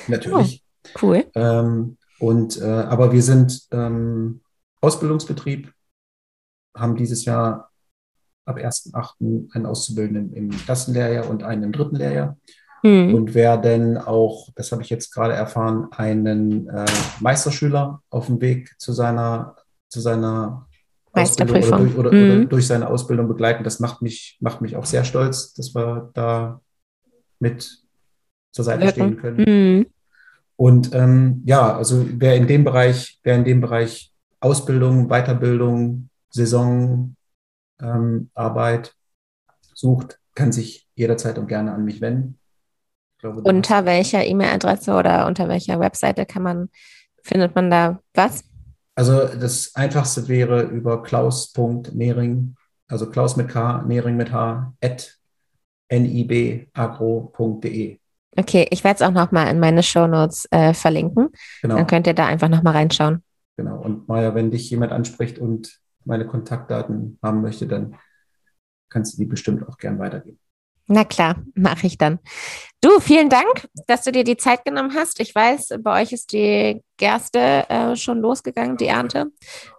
Natürlich. 0.07 0.63
Oh, 0.85 0.99
cool. 1.01 1.25
Ähm, 1.35 1.97
und, 2.19 2.59
äh, 2.59 2.65
aber 2.65 3.11
wir 3.11 3.21
sind 3.21 3.67
ähm, 3.71 4.41
Ausbildungsbetrieb, 4.81 5.71
haben 6.75 6.95
dieses 6.95 7.25
Jahr 7.25 7.71
ab 8.45 8.57
1.8. 8.57 9.53
einen 9.53 9.65
Auszubildenden 9.65 10.33
im 10.33 10.51
ersten 10.67 10.93
Lehrjahr 10.93 11.29
und 11.29 11.43
einen 11.43 11.63
im 11.63 11.71
dritten 11.71 11.97
Lehrjahr. 11.97 12.37
Mhm. 12.83 13.13
Und 13.13 13.33
werden 13.33 13.97
auch, 13.97 14.49
das 14.55 14.71
habe 14.71 14.81
ich 14.83 14.89
jetzt 14.89 15.13
gerade 15.13 15.33
erfahren, 15.33 15.87
einen 15.91 16.69
äh, 16.69 16.85
Meisterschüler 17.19 18.01
auf 18.09 18.27
dem 18.27 18.39
Weg 18.39 18.75
zu 18.77 18.93
seiner, 18.93 19.55
zu 19.89 19.99
seiner 19.99 20.67
Ausbildung 21.11 21.63
oder, 21.63 21.77
durch, 21.77 21.97
oder, 21.97 22.11
mhm. 22.11 22.23
oder 22.23 22.45
durch 22.45 22.67
seine 22.67 22.87
Ausbildung 22.87 23.27
begleiten. 23.27 23.63
Das 23.63 23.79
macht 23.79 24.01
mich, 24.01 24.37
macht 24.39 24.61
mich 24.61 24.75
auch 24.75 24.85
sehr 24.85 25.03
stolz, 25.03 25.53
dass 25.53 25.73
wir 25.73 26.11
da 26.13 26.61
mit 27.39 27.83
zur 28.51 28.65
Seite 28.65 28.83
Wirken. 28.83 28.93
stehen 28.93 29.17
können. 29.17 29.37
Mhm. 29.37 29.85
Und 30.55 30.93
ähm, 30.93 31.43
ja, 31.45 31.75
also 31.77 32.05
wer 32.09 32.35
in 32.35 32.47
dem 32.47 32.63
Bereich, 32.63 33.19
wer 33.23 33.35
in 33.35 33.45
dem 33.45 33.61
Bereich 33.61 34.11
Ausbildung, 34.39 35.07
Weiterbildung, 35.07 36.09
Saisonarbeit 36.29 37.15
ähm, 37.79 38.83
sucht, 39.73 40.19
kann 40.35 40.51
sich 40.51 40.87
jederzeit 40.95 41.37
und 41.37 41.47
gerne 41.47 41.73
an 41.73 41.85
mich 41.85 42.01
wenden. 42.01 42.39
Glaube, 43.19 43.41
unter 43.41 43.85
welcher 43.85 44.25
E-Mail-Adresse 44.25 44.93
oder 44.93 45.25
unter 45.25 45.47
welcher 45.47 45.79
Webseite 45.79 46.25
kann 46.25 46.43
man, 46.43 46.69
findet 47.23 47.55
man 47.55 47.71
da 47.71 47.99
was? 48.13 48.43
Also 48.95 49.27
das 49.27 49.75
einfachste 49.75 50.27
wäre 50.27 50.63
über 50.63 51.03
klaus.nehring, 51.03 52.55
also 52.87 53.09
Klaus 53.09 53.35
mit 53.37 53.49
K, 53.49 53.83
Nehring 53.83 54.17
mit 54.17 54.31
H, 54.31 54.73
at 54.81 55.17
nibagro.de. 55.91 56.69
Okay, 58.37 58.67
ich 58.69 58.83
werde 58.83 58.95
es 58.95 59.01
auch 59.01 59.11
nochmal 59.11 59.47
in 59.47 59.59
meine 59.59 59.81
Shownotes 59.81 60.47
äh, 60.51 60.73
verlinken. 60.73 61.29
Genau. 61.61 61.75
Dann 61.75 61.87
könnt 61.87 62.07
ihr 62.07 62.13
da 62.13 62.27
einfach 62.27 62.49
nochmal 62.49 62.73
reinschauen. 62.73 63.23
Genau. 63.57 63.81
Und 63.81 64.07
Maja, 64.07 64.35
wenn 64.35 64.51
dich 64.51 64.69
jemand 64.69 64.91
anspricht 64.91 65.39
und 65.39 65.79
meine 66.05 66.27
Kontaktdaten 66.27 67.17
haben 67.23 67.41
möchte, 67.41 67.67
dann 67.67 67.95
kannst 68.89 69.13
du 69.13 69.17
die 69.17 69.25
bestimmt 69.25 69.67
auch 69.67 69.77
gern 69.77 69.97
weitergeben. 69.97 70.39
Na 70.89 71.03
klar, 71.03 71.35
mache 71.53 71.87
ich 71.87 71.97
dann. 71.97 72.19
Du, 72.79 72.99
vielen 73.01 73.27
Dank, 73.27 73.67
dass 73.87 74.03
du 74.03 74.11
dir 74.11 74.23
die 74.23 74.37
Zeit 74.37 74.63
genommen 74.63 74.93
hast. 74.95 75.19
Ich 75.19 75.35
weiß, 75.35 75.79
bei 75.81 76.01
euch 76.01 76.13
ist 76.13 76.31
die 76.31 76.81
Gerste 76.95 77.69
äh, 77.69 77.95
schon 77.97 78.19
losgegangen, 78.19 78.77
die 78.77 78.87
Ernte. 78.87 79.25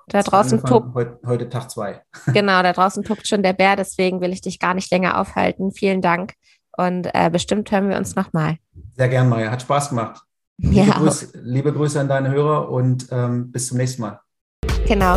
Da 0.09 0.23
draußen 0.23 0.63
tobt. 0.65 0.95
Heute, 0.95 1.19
heute 1.25 1.49
Tag 1.49 1.71
zwei. 1.71 2.03
Genau, 2.27 2.63
da 2.63 2.73
draußen 2.75 3.05
tobt 3.05 3.27
schon 3.27 3.43
der 3.43 3.55
Bär, 3.55 3.77
deswegen 3.77 4.21
will 4.21 4.33
ich 4.33 4.43
dich 4.43 4.59
gar 4.59 4.75
nicht 4.75 4.91
länger 4.91 5.19
aufhalten. 5.19 5.73
Vielen 5.73 6.03
Dank. 6.03 6.35
Und 6.79 7.09
äh, 7.13 7.29
bestimmt 7.29 7.71
hören 7.73 7.89
wir 7.89 7.97
uns 7.97 8.15
nochmal. 8.15 8.59
Sehr 8.97 9.09
gern, 9.09 9.29
Maja. 9.29 9.51
Hat 9.51 9.63
Spaß 9.63 9.89
gemacht. 9.89 10.23
Liebe, 10.59 10.87
ja. 10.87 10.95
Grüße, 10.95 11.41
liebe 11.43 11.73
Grüße 11.73 12.01
an 12.01 12.07
deine 12.09 12.31
Hörer 12.31 12.71
und 12.71 13.09
ähm, 13.11 13.51
bis 13.51 13.67
zum 13.67 13.79
nächsten 13.79 14.03
Mal. 14.03 14.21
Genau. 14.87 15.17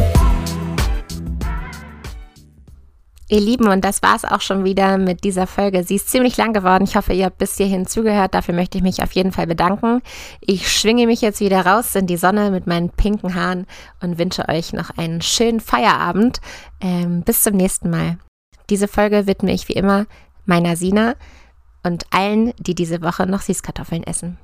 Ihr 3.29 3.39
Lieben, 3.39 3.67
und 3.67 3.85
das 3.85 4.01
war 4.01 4.15
es 4.15 4.25
auch 4.25 4.41
schon 4.41 4.63
wieder 4.65 4.97
mit 4.97 5.23
dieser 5.23 5.45
Folge. 5.45 5.83
Sie 5.83 5.95
ist 5.95 6.09
ziemlich 6.09 6.35
lang 6.35 6.51
geworden. 6.51 6.83
Ich 6.83 6.95
hoffe, 6.95 7.13
ihr 7.13 7.25
habt 7.25 7.37
bis 7.37 7.57
hierhin 7.57 7.85
zugehört. 7.85 8.33
Dafür 8.33 8.55
möchte 8.55 8.79
ich 8.79 8.83
mich 8.83 9.03
auf 9.03 9.11
jeden 9.13 9.31
Fall 9.31 9.45
bedanken. 9.45 10.01
Ich 10.41 10.69
schwinge 10.69 11.05
mich 11.05 11.21
jetzt 11.21 11.41
wieder 11.41 11.63
raus 11.65 11.95
in 11.95 12.07
die 12.07 12.17
Sonne 12.17 12.49
mit 12.49 12.65
meinen 12.65 12.89
pinken 12.89 13.35
Haaren 13.35 13.67
und 14.01 14.17
wünsche 14.17 14.49
euch 14.49 14.73
noch 14.73 14.97
einen 14.97 15.21
schönen 15.21 15.59
Feierabend. 15.59 16.41
Ähm, 16.81 17.21
bis 17.21 17.43
zum 17.43 17.55
nächsten 17.55 17.91
Mal. 17.91 18.17
Diese 18.71 18.87
Folge 18.87 19.27
widme 19.27 19.53
ich 19.53 19.69
wie 19.69 19.73
immer 19.73 20.07
meiner 20.45 20.75
Sina 20.75 21.15
und 21.83 22.05
allen, 22.11 22.53
die 22.57 22.75
diese 22.75 23.01
Woche 23.01 23.25
noch 23.25 23.41
Süßkartoffeln 23.41 24.03
essen. 24.03 24.37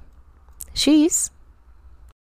Tschüss! 0.74 1.32